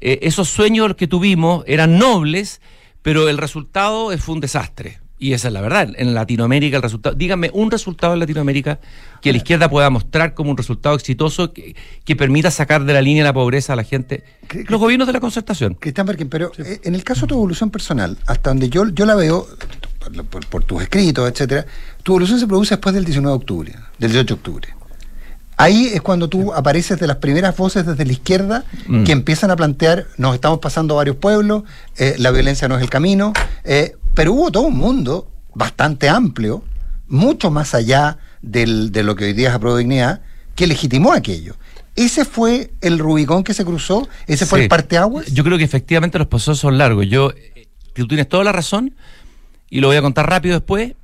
Eh, 0.00 0.20
esos 0.22 0.48
sueños 0.48 0.94
que 0.94 1.06
tuvimos 1.06 1.64
eran 1.66 1.98
nobles, 1.98 2.62
pero 3.02 3.28
el 3.28 3.36
resultado 3.36 4.16
fue 4.16 4.36
un 4.36 4.40
desastre. 4.40 5.00
Y 5.20 5.32
esa 5.32 5.48
es 5.48 5.54
la 5.54 5.60
verdad. 5.60 5.88
En 5.96 6.14
Latinoamérica 6.14 6.76
el 6.76 6.82
resultado, 6.82 7.16
díganme 7.16 7.50
un 7.52 7.70
resultado 7.72 8.12
en 8.12 8.20
Latinoamérica 8.20 8.78
que 9.20 9.32
la 9.32 9.38
izquierda 9.38 9.68
pueda 9.68 9.90
mostrar 9.90 10.32
como 10.34 10.52
un 10.52 10.56
resultado 10.56 10.94
exitoso 10.94 11.52
que, 11.52 11.74
que 12.04 12.14
permita 12.14 12.52
sacar 12.52 12.84
de 12.84 12.92
la 12.92 13.02
línea 13.02 13.24
la 13.24 13.32
pobreza 13.32 13.72
a 13.72 13.76
la 13.76 13.82
gente. 13.82 14.22
Los 14.68 14.78
gobiernos 14.80 15.08
de 15.08 15.12
la 15.14 15.20
concertación. 15.20 15.74
Cristian 15.74 16.06
Berkin, 16.06 16.28
pero 16.28 16.52
eh, 16.58 16.80
en 16.84 16.94
el 16.94 17.02
caso 17.02 17.22
de 17.22 17.26
tu 17.28 17.34
evolución 17.34 17.70
personal, 17.70 18.16
hasta 18.26 18.50
donde 18.50 18.68
yo, 18.70 18.88
yo 18.90 19.06
la 19.06 19.16
veo, 19.16 19.46
por, 19.98 20.24
por- 20.26 20.46
por 20.46 20.64
tus 20.64 20.82
escritos, 20.82 21.28
etcétera, 21.28 21.66
tu 22.04 22.12
evolución 22.12 22.38
se 22.38 22.46
produce 22.46 22.74
después 22.76 22.94
del 22.94 23.04
19 23.04 23.28
de 23.32 23.36
octubre, 23.36 23.72
del 23.98 24.12
18 24.12 24.26
de 24.26 24.34
octubre. 24.34 24.68
Ahí 25.60 25.86
es 25.92 26.00
cuando 26.02 26.28
tú 26.28 26.52
apareces 26.54 27.00
de 27.00 27.08
las 27.08 27.16
primeras 27.16 27.56
voces 27.56 27.84
desde 27.84 28.04
la 28.04 28.12
izquierda 28.12 28.64
Mm. 28.86 29.02
que 29.02 29.10
empiezan 29.10 29.50
a 29.50 29.56
plantear, 29.56 30.06
nos 30.16 30.36
estamos 30.36 30.60
pasando 30.60 30.94
a 30.94 30.98
varios 30.98 31.16
pueblos, 31.16 31.64
eh, 31.96 32.14
la 32.18 32.30
violencia 32.30 32.68
no 32.68 32.76
es 32.76 32.82
el 32.82 32.88
camino, 32.90 33.32
eh, 33.64 33.96
pero 34.18 34.32
hubo 34.32 34.50
todo 34.50 34.64
un 34.64 34.76
mundo 34.76 35.30
bastante 35.54 36.08
amplio, 36.08 36.64
mucho 37.06 37.52
más 37.52 37.72
allá 37.72 38.18
del- 38.42 38.90
de 38.90 39.04
lo 39.04 39.14
que 39.14 39.26
hoy 39.26 39.32
día 39.32 39.50
es 39.50 39.54
a 39.54 39.76
dignidad, 39.78 40.22
que 40.56 40.66
legitimó 40.66 41.12
aquello. 41.12 41.54
¿Ese 41.94 42.24
fue 42.24 42.72
el 42.80 42.98
Rubicón 42.98 43.44
que 43.44 43.54
se 43.54 43.64
cruzó? 43.64 44.08
¿Ese 44.26 44.44
fue 44.44 44.58
Sí. 44.58 44.62
el 44.64 44.68
parteaguas? 44.68 45.26
Yo 45.32 45.44
creo 45.44 45.56
que 45.56 45.62
efectivamente 45.62 46.18
los 46.18 46.26
procesos 46.26 46.58
son 46.58 46.78
largos. 46.78 47.06
Yo, 47.06 47.30
eh, 47.30 47.68
tú 47.94 48.08
tienes 48.08 48.28
toda 48.28 48.42
la 48.42 48.50
razón 48.50 48.92
y 49.70 49.80
lo 49.80 49.86
voy 49.86 49.96
a 49.96 50.02
contar 50.02 50.28
rápido 50.28 50.56
después, 50.56 50.94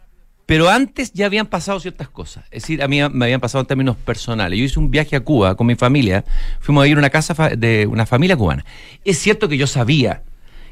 pero 0.44 0.68
antes 0.68 1.12
ya 1.12 1.26
habían 1.26 1.46
pasado 1.46 1.78
ciertas 1.78 2.08
cosas. 2.08 2.42
Es 2.50 2.62
decir, 2.64 2.82
a 2.82 2.88
mí 2.88 2.98
me 3.12 3.26
habían 3.26 3.40
pasado 3.40 3.60
en 3.62 3.68
términos 3.68 3.96
personales. 3.96 4.58
Yo 4.58 4.64
hice 4.64 4.80
un 4.80 4.90
viaje 4.90 5.14
a 5.14 5.20
Cuba 5.20 5.54
con 5.54 5.68
mi 5.68 5.76
familia, 5.76 6.24
fuimos 6.58 6.82
a 6.82 6.88
ir 6.88 6.96
a 6.96 6.98
una 6.98 7.10
casa 7.10 7.32
de 7.56 7.86
una 7.86 8.06
familia 8.06 8.36
cubana. 8.36 8.64
Es 9.04 9.20
cierto 9.20 9.48
que 9.48 9.56
yo 9.56 9.68
sabía 9.68 10.24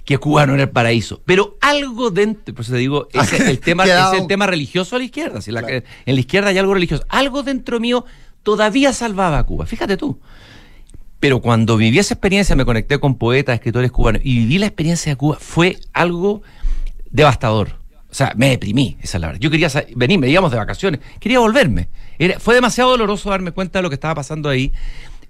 que 0.05 0.19
Cuba 0.19 0.47
no 0.47 0.55
era 0.55 0.65
el 0.65 0.71
paraíso, 0.71 1.21
pero 1.25 1.57
algo 1.61 2.11
dentro, 2.11 2.55
por 2.55 2.65
eso 2.65 2.73
te 2.73 2.79
digo, 2.79 3.09
es 3.13 3.33
el 3.33 3.61
tema, 3.61 3.85
es 3.85 4.21
el 4.21 4.27
tema 4.27 4.47
religioso 4.47 4.97
a 4.97 4.99
la 4.99 5.05
izquierda. 5.05 5.41
Si 5.41 5.51
la- 5.53 5.61
en 5.69 5.85
la 6.07 6.21
izquierda 6.21 6.49
hay 6.51 6.59
algo 6.59 6.75
religioso. 6.75 7.05
Algo 7.09 7.43
dentro 7.43 7.79
mío 7.81 8.05
todavía 8.43 8.93
salvaba 8.93 9.39
a 9.39 9.45
Cuba. 9.45 9.67
Fíjate 9.67 9.97
tú. 9.97 10.19
Pero 11.21 11.41
cuando 11.41 11.77
viví 11.77 12.01
esa 12.01 12.15
experiencia, 12.15 12.57
me 12.57 12.65
conecté 12.65 12.99
con 12.99 13.15
poetas, 13.17 13.55
escritores 13.55 13.93
cubanos 13.93 14.23
y 14.25 14.39
viví 14.39 14.59
la 14.59 14.67
experiencia 14.67 15.13
de 15.13 15.17
Cuba, 15.17 15.37
fue 15.41 15.79
algo 15.93 16.43
devastador. 17.11 17.79
O 18.11 18.15
sea, 18.15 18.33
me 18.37 18.51
deprimí, 18.51 18.97
esa 19.01 19.17
es 19.17 19.21
la 19.21 19.29
verdad. 19.29 19.41
Yo 19.41 19.51
quería 19.51 19.69
venirme, 19.95 20.27
digamos, 20.27 20.51
de 20.51 20.59
vacaciones, 20.59 21.01
quería 21.21 21.39
volverme. 21.39 21.89
Era, 22.19 22.39
fue 22.41 22.55
demasiado 22.55 22.91
doloroso 22.91 23.31
darme 23.31 23.53
cuenta 23.53 23.79
de 23.79 23.85
lo 23.85 23.89
que 23.89 23.95
estaba 23.95 24.17
pasando 24.17 24.49
ahí, 24.49 24.73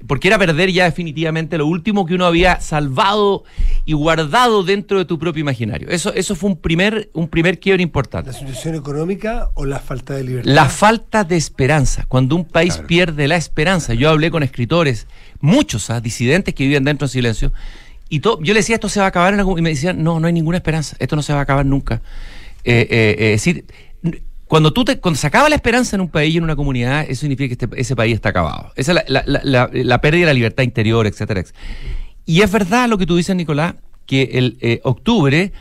porque 0.06 0.28
era 0.28 0.38
perder 0.38 0.70
ya 0.72 0.84
definitivamente 0.84 1.58
lo 1.58 1.66
último 1.66 2.06
que 2.06 2.14
uno 2.14 2.26
había 2.26 2.60
salvado 2.60 3.44
y 3.84 3.92
guardado 3.92 4.62
dentro 4.62 4.98
de 4.98 5.04
tu 5.04 5.18
propio 5.18 5.40
imaginario. 5.40 5.88
Eso, 5.88 6.12
eso 6.14 6.34
fue 6.34 6.50
un 6.50 6.56
primer, 6.56 7.10
un 7.12 7.28
primer 7.28 7.58
quiebre 7.58 7.82
importante. 7.82 8.32
¿La 8.32 8.38
situación 8.38 8.74
económica 8.74 9.50
o 9.54 9.64
la 9.64 9.78
falta 9.78 10.14
de 10.14 10.24
libertad? 10.24 10.50
La 10.52 10.68
falta 10.68 11.24
de 11.24 11.36
esperanza. 11.36 12.04
Cuando 12.08 12.36
un 12.36 12.44
país 12.44 12.78
pierde 12.86 13.28
la 13.28 13.36
esperanza. 13.36 13.94
Yo 13.94 14.10
hablé 14.10 14.30
con 14.30 14.42
escritores, 14.42 15.06
muchos 15.40 15.90
¿ah? 15.90 16.00
disidentes 16.00 16.54
que 16.54 16.64
viven 16.64 16.84
dentro 16.84 17.06
en 17.06 17.10
silencio, 17.10 17.52
y 18.08 18.20
to- 18.20 18.38
yo 18.42 18.52
le 18.52 18.60
decía, 18.60 18.74
esto 18.74 18.88
se 18.88 19.00
va 19.00 19.06
a 19.06 19.08
acabar 19.08 19.32
en 19.32 19.40
algún... 19.40 19.58
Y 19.58 19.62
me 19.62 19.70
decían, 19.70 20.02
no, 20.02 20.20
no 20.20 20.26
hay 20.26 20.32
ninguna 20.32 20.58
esperanza, 20.58 20.96
esto 20.98 21.16
no 21.16 21.22
se 21.22 21.32
va 21.32 21.38
a 21.38 21.42
acabar 21.42 21.64
nunca. 21.64 22.02
Eh, 22.64 22.86
eh, 22.90 23.16
eh, 23.18 23.32
es 23.34 23.44
decir, 23.44 23.64
cuando, 24.52 24.70
tú 24.74 24.84
te, 24.84 25.00
cuando 25.00 25.18
se 25.18 25.26
acaba 25.26 25.48
la 25.48 25.54
esperanza 25.54 25.96
en 25.96 26.02
un 26.02 26.10
país 26.10 26.34
y 26.34 26.36
en 26.36 26.44
una 26.44 26.54
comunidad, 26.56 27.06
eso 27.08 27.22
significa 27.22 27.56
que 27.56 27.64
este- 27.64 27.80
ese 27.80 27.96
país 27.96 28.12
está 28.14 28.28
acabado. 28.28 28.70
Esa 28.76 28.92
es 28.92 29.08
la, 29.08 29.22
la- 29.24 29.70
la- 29.72 30.00
pérdida 30.02 30.26
de 30.26 30.26
la 30.26 30.34
libertad 30.34 30.62
interior, 30.62 31.06
etcétera, 31.06 31.40
etcétera. 31.40 31.64
Y 32.26 32.42
es 32.42 32.52
verdad 32.52 32.86
lo 32.86 32.98
que 32.98 33.06
tú 33.06 33.16
dices, 33.16 33.34
Nicolás, 33.34 33.76
que 34.04 34.28
el 34.34 34.58
eh, 34.60 34.80
octubre 34.84 35.52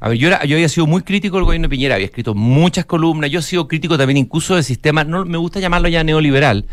A 0.00 0.08
ver, 0.08 0.16
yo, 0.16 0.28
era- 0.28 0.42
yo 0.46 0.56
había 0.56 0.68
sido 0.70 0.86
muy 0.86 1.02
crítico 1.02 1.36
del 1.36 1.44
gobierno 1.44 1.66
de 1.66 1.70
Piñera, 1.70 1.96
había 1.96 2.06
escrito 2.06 2.34
muchas 2.34 2.86
columnas, 2.86 3.30
yo 3.30 3.40
he 3.40 3.42
sido 3.42 3.68
crítico 3.68 3.98
también 3.98 4.16
incluso 4.16 4.54
del 4.54 4.64
sistema, 4.64 5.04
no 5.04 5.26
me 5.26 5.36
gusta 5.36 5.60
llamarlo 5.60 5.88
ya 5.88 6.02
neoliberal, 6.02 6.64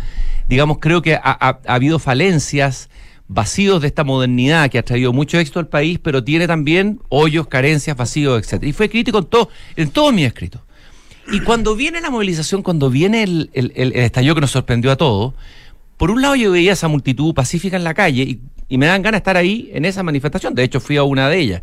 digamos, 0.47 0.77
creo 0.79 1.01
que 1.01 1.15
ha, 1.15 1.19
ha- 1.23 1.59
ha 1.67 1.73
habido 1.73 1.99
falencias, 1.99 2.89
vacíos 3.27 3.81
de 3.81 3.87
esta 3.87 4.05
modernidad 4.05 4.69
que 4.69 4.77
ha 4.77 4.83
traído 4.83 5.11
mucho 5.11 5.37
éxito 5.39 5.59
al 5.59 5.67
país, 5.67 5.99
pero 6.01 6.23
tiene 6.23 6.47
también 6.47 7.01
hoyos, 7.09 7.47
carencias, 7.47 7.97
vacíos, 7.97 8.39
etcétera. 8.39 8.69
Y 8.69 8.73
fue 8.73 8.87
crítico 8.89 9.17
en 9.17 9.25
todo, 9.25 9.49
en 9.75 9.89
todos 9.89 10.13
mis 10.13 10.25
escritos. 10.27 10.61
Y 11.31 11.39
cuando 11.41 11.75
viene 11.75 12.01
la 12.01 12.09
movilización, 12.09 12.61
cuando 12.61 12.89
viene 12.89 13.23
el, 13.23 13.49
el- 13.53 13.71
el- 13.75 13.95
estallido 13.95 14.35
que 14.35 14.41
nos 14.41 14.51
sorprendió 14.51 14.91
a 14.91 14.95
todos, 14.95 15.33
por 15.97 16.11
un 16.11 16.21
lado 16.21 16.35
yo 16.35 16.51
veía 16.51 16.73
esa 16.73 16.87
multitud 16.87 17.33
pacífica 17.33 17.77
en 17.77 17.83
la 17.83 17.93
calle 17.93 18.23
y, 18.23 18.39
y 18.69 18.77
me 18.77 18.85
dan 18.85 19.01
ganas 19.01 19.19
de 19.19 19.21
estar 19.23 19.37
ahí 19.37 19.69
en 19.73 19.85
esa 19.85 20.03
manifestación. 20.03 20.53
De 20.53 20.63
hecho, 20.63 20.79
fui 20.79 20.97
a 20.97 21.03
una 21.03 21.29
de 21.29 21.39
ellas. 21.39 21.61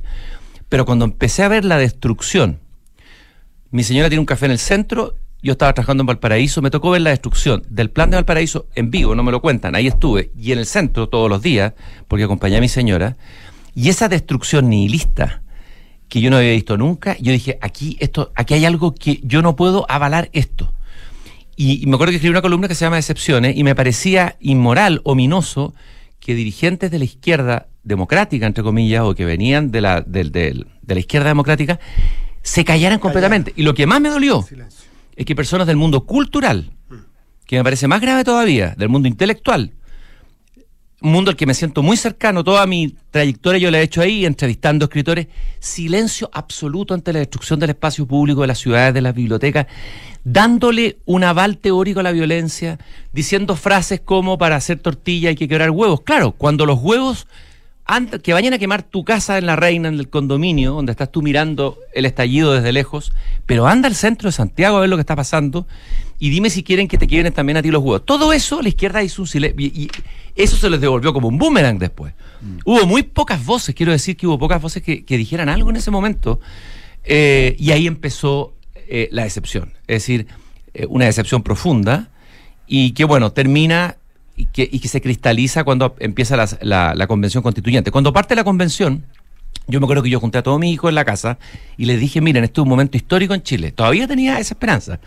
Pero 0.69 0.85
cuando 0.85 1.05
empecé 1.05 1.43
a 1.43 1.49
ver 1.49 1.65
la 1.65 1.79
destrucción, 1.79 2.59
mi 3.71 3.85
señora 3.85 4.09
tiene 4.09 4.21
un 4.21 4.27
café 4.27 4.47
en 4.47 4.53
el 4.53 4.59
centro, 4.59 5.17
yo 5.43 5.53
estaba 5.53 5.73
trabajando 5.75 6.03
en 6.03 6.07
Valparaíso, 6.07 6.63
me 6.63 6.71
tocó 6.71 6.91
ver 6.91 7.03
la 7.03 7.11
destrucción 7.11 7.63
del 7.69 7.91
plan 7.91 8.11
de 8.11 8.17
Valparaíso 8.17 8.67
en 8.75 8.91
vivo, 8.91 9.15
no 9.15 9.23
me 9.23 9.33
lo 9.33 9.41
cuentan, 9.43 9.75
ahí 9.75 9.87
estuve, 9.87 10.31
y 10.39 10.53
en 10.53 10.59
el 10.59 10.67
centro 10.67 11.09
todos 11.09 11.29
los 11.29 11.43
días, 11.43 11.73
porque 12.09 12.25
acompañé 12.25 12.57
a 12.59 12.61
mi 12.61 12.69
señora, 12.69 13.17
y 13.75 13.89
esa 13.89 14.09
destrucción 14.09 14.69
nihilista 14.71 15.42
que 16.13 16.21
yo 16.21 16.29
no 16.29 16.37
había 16.37 16.53
visto 16.53 16.77
nunca, 16.77 17.17
yo 17.21 17.33
dije, 17.33 17.57
aquí, 17.63 17.97
esto, 17.99 18.33
aquí 18.35 18.53
hay 18.53 18.67
algo 18.67 18.95
que 18.95 19.19
yo 19.23 19.41
no 19.41 19.57
puedo 19.57 19.87
avalar 19.89 20.29
esto. 20.35 20.71
Y, 21.57 21.83
y 21.83 21.87
me 21.87 21.95
acuerdo 21.95 22.11
que 22.11 22.17
escribí 22.17 22.33
una 22.33 22.43
columna 22.43 22.69
que 22.69 22.75
se 22.75 22.85
llama 22.85 22.99
Excepciones 22.99 23.57
y 23.57 23.65
me 23.65 23.75
parecía 23.75 24.37
inmoral, 24.39 25.01
ominoso, 25.05 25.73
que 26.21 26.35
dirigentes 26.35 26.91
de 26.91 26.99
la 26.99 27.07
izquierda 27.07 27.69
democrática, 27.83 28.45
entre 28.45 28.63
comillas, 28.63 29.05
o 29.05 29.15
que 29.15 29.25
venían 29.25 29.71
de 29.71 29.81
la, 29.81 30.03
de 30.03 30.67
la 30.87 30.99
izquierda 31.01 31.29
democrática, 31.29 31.81
se 32.43 32.63
callaran 32.63 32.99
completamente. 32.99 33.55
Y 33.57 33.63
lo 33.63 33.73
que 33.73 33.87
más 33.87 34.03
me 34.03 34.11
dolió 34.11 34.45
es 35.17 35.25
que 35.25 35.35
personas 35.35 35.67
del 35.67 35.79
mundo 35.79 36.05
cultural, 36.05 36.73
que 37.47 37.57
me 37.57 37.65
parece 37.65 37.89
más 37.89 38.03
grave 38.03 38.23
todavía, 38.23 38.75
del 38.77 38.91
mundo 38.91 39.09
intelectual, 39.09 39.73
mundo 41.03 41.31
al 41.31 41.37
que 41.37 41.47
me 41.47 41.55
siento 41.55 41.83
muy 41.83 41.97
cercano, 41.97 42.45
toda 42.45 42.67
mi 42.67 42.95
trayectoria 43.11 43.59
yo 43.59 43.71
la 43.71 43.81
he 43.81 43.83
hecho 43.83 44.01
ahí, 44.01 44.25
entrevistando 44.25 44.85
escritores, 44.85 45.29
silencio 45.59 46.31
absoluto 46.33 46.95
ante 46.95 47.13
la 47.13 47.19
destrucción 47.19 47.61
del 47.61 47.71
espacio 47.71 48.07
público, 48.07 48.41
de 48.43 48.47
las 48.47 48.59
ciudades, 48.59 48.95
de 48.95 49.01
las 49.01 49.15
bibliotecas, 49.15 49.67
dándole 50.25 50.99
un 51.05 51.25
aval 51.25 51.59
teórico 51.59 52.01
a 52.01 52.03
la 52.03 52.13
violencia, 52.13 52.79
diciendo 53.13 53.57
frases 53.57 54.01
como 54.01 54.39
para 54.39 54.57
hacer 54.57 54.79
tortilla 54.79 55.31
hay 55.31 55.37
que 55.37 55.49
quebrar 55.49 55.71
huevos. 55.71 56.01
Claro, 56.03 56.33
cuando 56.33 56.67
los 56.67 56.79
huevos 56.81 57.27
que 58.23 58.33
vayan 58.33 58.55
a 58.55 58.59
quemar 58.59 58.83
tu 58.83 59.05
casa 59.05 59.37
en 59.37 59.47
la 59.47 59.57
reina, 59.57 59.89
en 59.89 59.99
el 59.99 60.09
condominio, 60.09 60.73
donde 60.73 60.93
estás 60.93 61.11
tú 61.11 61.21
mirando 61.21 61.79
el 61.93 62.07
estallido 62.07 62.53
desde 62.53 62.73
lejos, 62.73 63.13
pero 63.45 63.67
anda 63.67 63.89
al 63.89 63.95
centro 63.95 64.29
de 64.29 64.33
Santiago 64.33 64.79
a 64.79 64.81
ver 64.81 64.89
lo 64.89 64.97
que 64.97 65.03
está 65.03 65.17
pasando 65.17 65.67
y 66.23 66.31
dime 66.31 66.51
si 66.51 66.63
quieren 66.63 66.87
que 66.87 66.99
te 66.99 67.09
quiebren 67.09 67.33
también 67.33 67.57
a 67.57 67.63
ti 67.63 67.71
los 67.73 67.83
huevos. 67.83 68.05
Todo 68.07 68.33
eso 68.33 68.63
la 68.63 68.69
izquierda 68.69 69.03
hizo 69.03 69.23
un 69.23 69.27
silencio 69.29 69.61
y, 69.61 69.67
y 69.83 69.91
eso 70.37 70.57
se 70.57 70.71
les 70.71 70.81
devolvió 70.81 71.13
como 71.13 71.27
un 71.27 71.37
boomerang 71.37 71.79
después. 71.79 72.15
Hubo 72.65 72.87
muy 72.87 73.03
pocas 73.03 73.45
voces, 73.45 73.75
quiero 73.75 73.91
decir 73.91 74.17
que 74.17 74.27
hubo 74.29 74.39
pocas 74.39 74.63
voces 74.63 74.83
que, 74.85 75.05
que 75.05 75.17
dijeran 75.17 75.49
algo 75.49 75.71
en 75.71 75.77
ese 75.77 75.91
momento 75.91 76.39
eh, 77.05 77.57
y 77.59 77.73
ahí 77.73 77.87
empezó 77.89 78.55
eh, 78.89 79.09
la 79.11 79.25
decepción, 79.25 79.73
es 79.89 79.97
decir, 80.03 80.27
eh, 80.75 80.87
una 80.89 81.07
decepción 81.07 81.43
profunda 81.43 82.11
y 82.69 82.93
que 82.93 83.05
bueno, 83.05 83.33
termina 83.33 83.97
y 84.37 84.47
que, 84.47 84.69
y 84.71 84.79
que 84.79 84.89
se 84.89 85.01
cristaliza 85.01 85.65
cuando 85.65 85.95
empieza 85.99 86.37
la, 86.37 86.49
la- 86.63 86.95
la 86.95 87.07
convención 87.07 87.43
constituyente. 87.43 87.91
Cuando 87.91 88.13
parte 88.13 88.35
la 88.37 88.45
convención, 88.45 89.05
yo 89.67 89.81
me 89.81 89.87
acuerdo 89.87 90.03
que 90.03 90.11
yo 90.11 90.21
junté 90.21 90.39
a 90.39 90.43
todos 90.43 90.59
mis 90.61 90.73
hijos 90.73 90.89
en 90.89 90.95
la 90.95 91.05
casa 91.05 91.39
y 91.77 91.85
les 91.85 91.99
dije, 92.01 92.21
miren, 92.21 92.45
este 92.45 92.61
es 92.61 92.63
un 92.63 92.69
momento 92.69 92.97
histórico 92.97 93.35
en 93.35 93.43
Chile. 93.43 93.73
Todavía 93.73 94.07
tenía 94.07 94.39
esa 94.39 94.55
esperanza. 94.55 95.01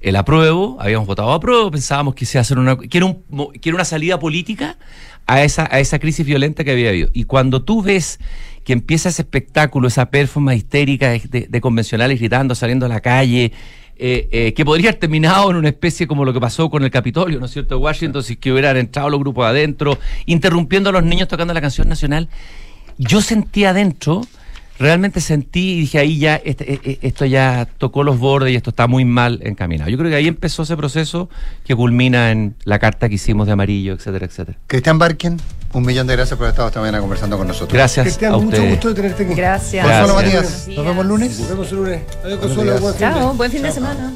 El 0.00 0.16
apruebo, 0.16 0.76
habíamos 0.80 1.06
votado 1.06 1.32
apruebo, 1.32 1.70
pensábamos 1.70 2.14
que, 2.14 2.24
se 2.24 2.38
hacer 2.38 2.58
una, 2.58 2.76
que, 2.76 2.98
era 2.98 3.74
una 3.74 3.84
salida 3.84 4.18
política 4.20 4.78
a 5.26 5.42
esa, 5.42 5.68
a 5.70 5.80
esa 5.80 5.98
crisis 5.98 6.24
violenta 6.24 6.62
que 6.62 6.70
había 6.70 6.90
habido. 6.90 7.10
Y 7.12 7.24
cuando 7.24 7.62
tú 7.62 7.82
ves 7.82 8.20
que 8.64 8.72
empieza 8.72 9.08
ese 9.08 9.22
espectáculo, 9.22 9.88
esa 9.88 10.10
performance 10.10 10.58
histérica 10.58 11.10
de, 11.10 11.60
convencionales 11.60 12.18
gritando, 12.18 12.54
saliendo 12.54 12.86
a 12.86 12.88
la 12.88 13.00
calle, 13.00 13.52
eh, 13.96 14.28
eh, 14.30 14.52
que 14.54 14.64
podría 14.64 14.90
haber 14.90 15.00
terminado 15.00 15.50
en 15.50 15.56
una 15.56 15.68
especie 15.70 16.06
como 16.06 16.24
lo 16.24 16.32
que 16.32 16.40
pasó 16.40 16.70
con 16.70 16.84
el 16.84 16.90
Capitolio, 16.90 17.40
¿no 17.40 17.46
es 17.46 17.52
cierto?, 17.52 17.78
Washington, 17.78 18.22
si 18.22 18.36
que 18.36 18.52
hubieran 18.52 18.76
entrado 18.76 19.10
los 19.10 19.18
grupos 19.18 19.46
adentro, 19.46 19.98
interrumpiendo 20.26 20.90
a 20.90 20.92
los 20.92 21.02
niños 21.02 21.26
tocando 21.28 21.52
la 21.52 21.60
canción 21.60 21.88
nacional. 21.88 22.28
Yo 22.98 23.20
sentí 23.20 23.64
adentro, 23.64 24.22
realmente 24.78 25.20
sentí 25.20 25.72
y 25.72 25.80
dije, 25.80 25.98
ahí 25.98 26.18
ya, 26.18 26.36
este- 26.36 26.74
eh, 26.74 26.80
eh, 26.84 26.98
esto 27.02 27.24
ya 27.24 27.66
tocó 27.78 28.02
los 28.04 28.18
bordes 28.18 28.52
y 28.52 28.56
esto 28.56 28.70
está 28.70 28.86
muy 28.86 29.04
mal 29.04 29.40
encaminado. 29.42 29.90
Yo 29.90 29.98
creo 29.98 30.10
que 30.10 30.16
ahí 30.16 30.28
empezó 30.28 30.62
ese 30.62 30.76
proceso 30.76 31.28
que 31.64 31.74
culmina 31.74 32.30
en 32.30 32.54
la 32.64 32.78
carta 32.78 33.08
que 33.08 33.16
hicimos 33.16 33.46
de 33.46 33.52
amarillo, 33.52 33.94
etcétera, 33.94 34.26
etcétera. 34.26 34.58
Cristian 34.66 34.98
Barken, 34.98 35.38
un 35.72 35.84
millón 35.84 36.06
de 36.06 36.14
gracias 36.16 36.36
por 36.36 36.44
haber 36.46 36.52
estado 36.52 36.68
esta 36.68 36.80
mañana 36.80 37.00
conversando 37.00 37.36
con 37.36 37.46
nosotros. 37.48 37.72
Gracias 37.72 38.04
Cristian, 38.04 38.34
a 38.34 38.38
mucho 38.38 38.64
gusto 38.64 38.88
de 38.88 38.94
tenerte 38.94 39.24
aquí. 39.24 39.34
Gracias. 39.34 39.84
Consuelo 39.86 40.14
Gracias. 40.16 40.42
Matías, 40.44 40.68
nos 40.76 40.86
vemos 40.86 41.02
el 41.02 41.08
lunes. 41.08 41.38
Nos 41.40 41.48
vemos 41.48 41.70
el 41.72 41.76
lunes. 41.76 42.02
Adiós, 42.24 42.38
Consuelo. 42.38 42.78
buen 42.80 42.94
fin 42.94 43.00
Chao, 43.00 43.34
buen 43.34 43.50
fin 43.50 43.62
de 43.62 43.72
semana. 43.72 44.12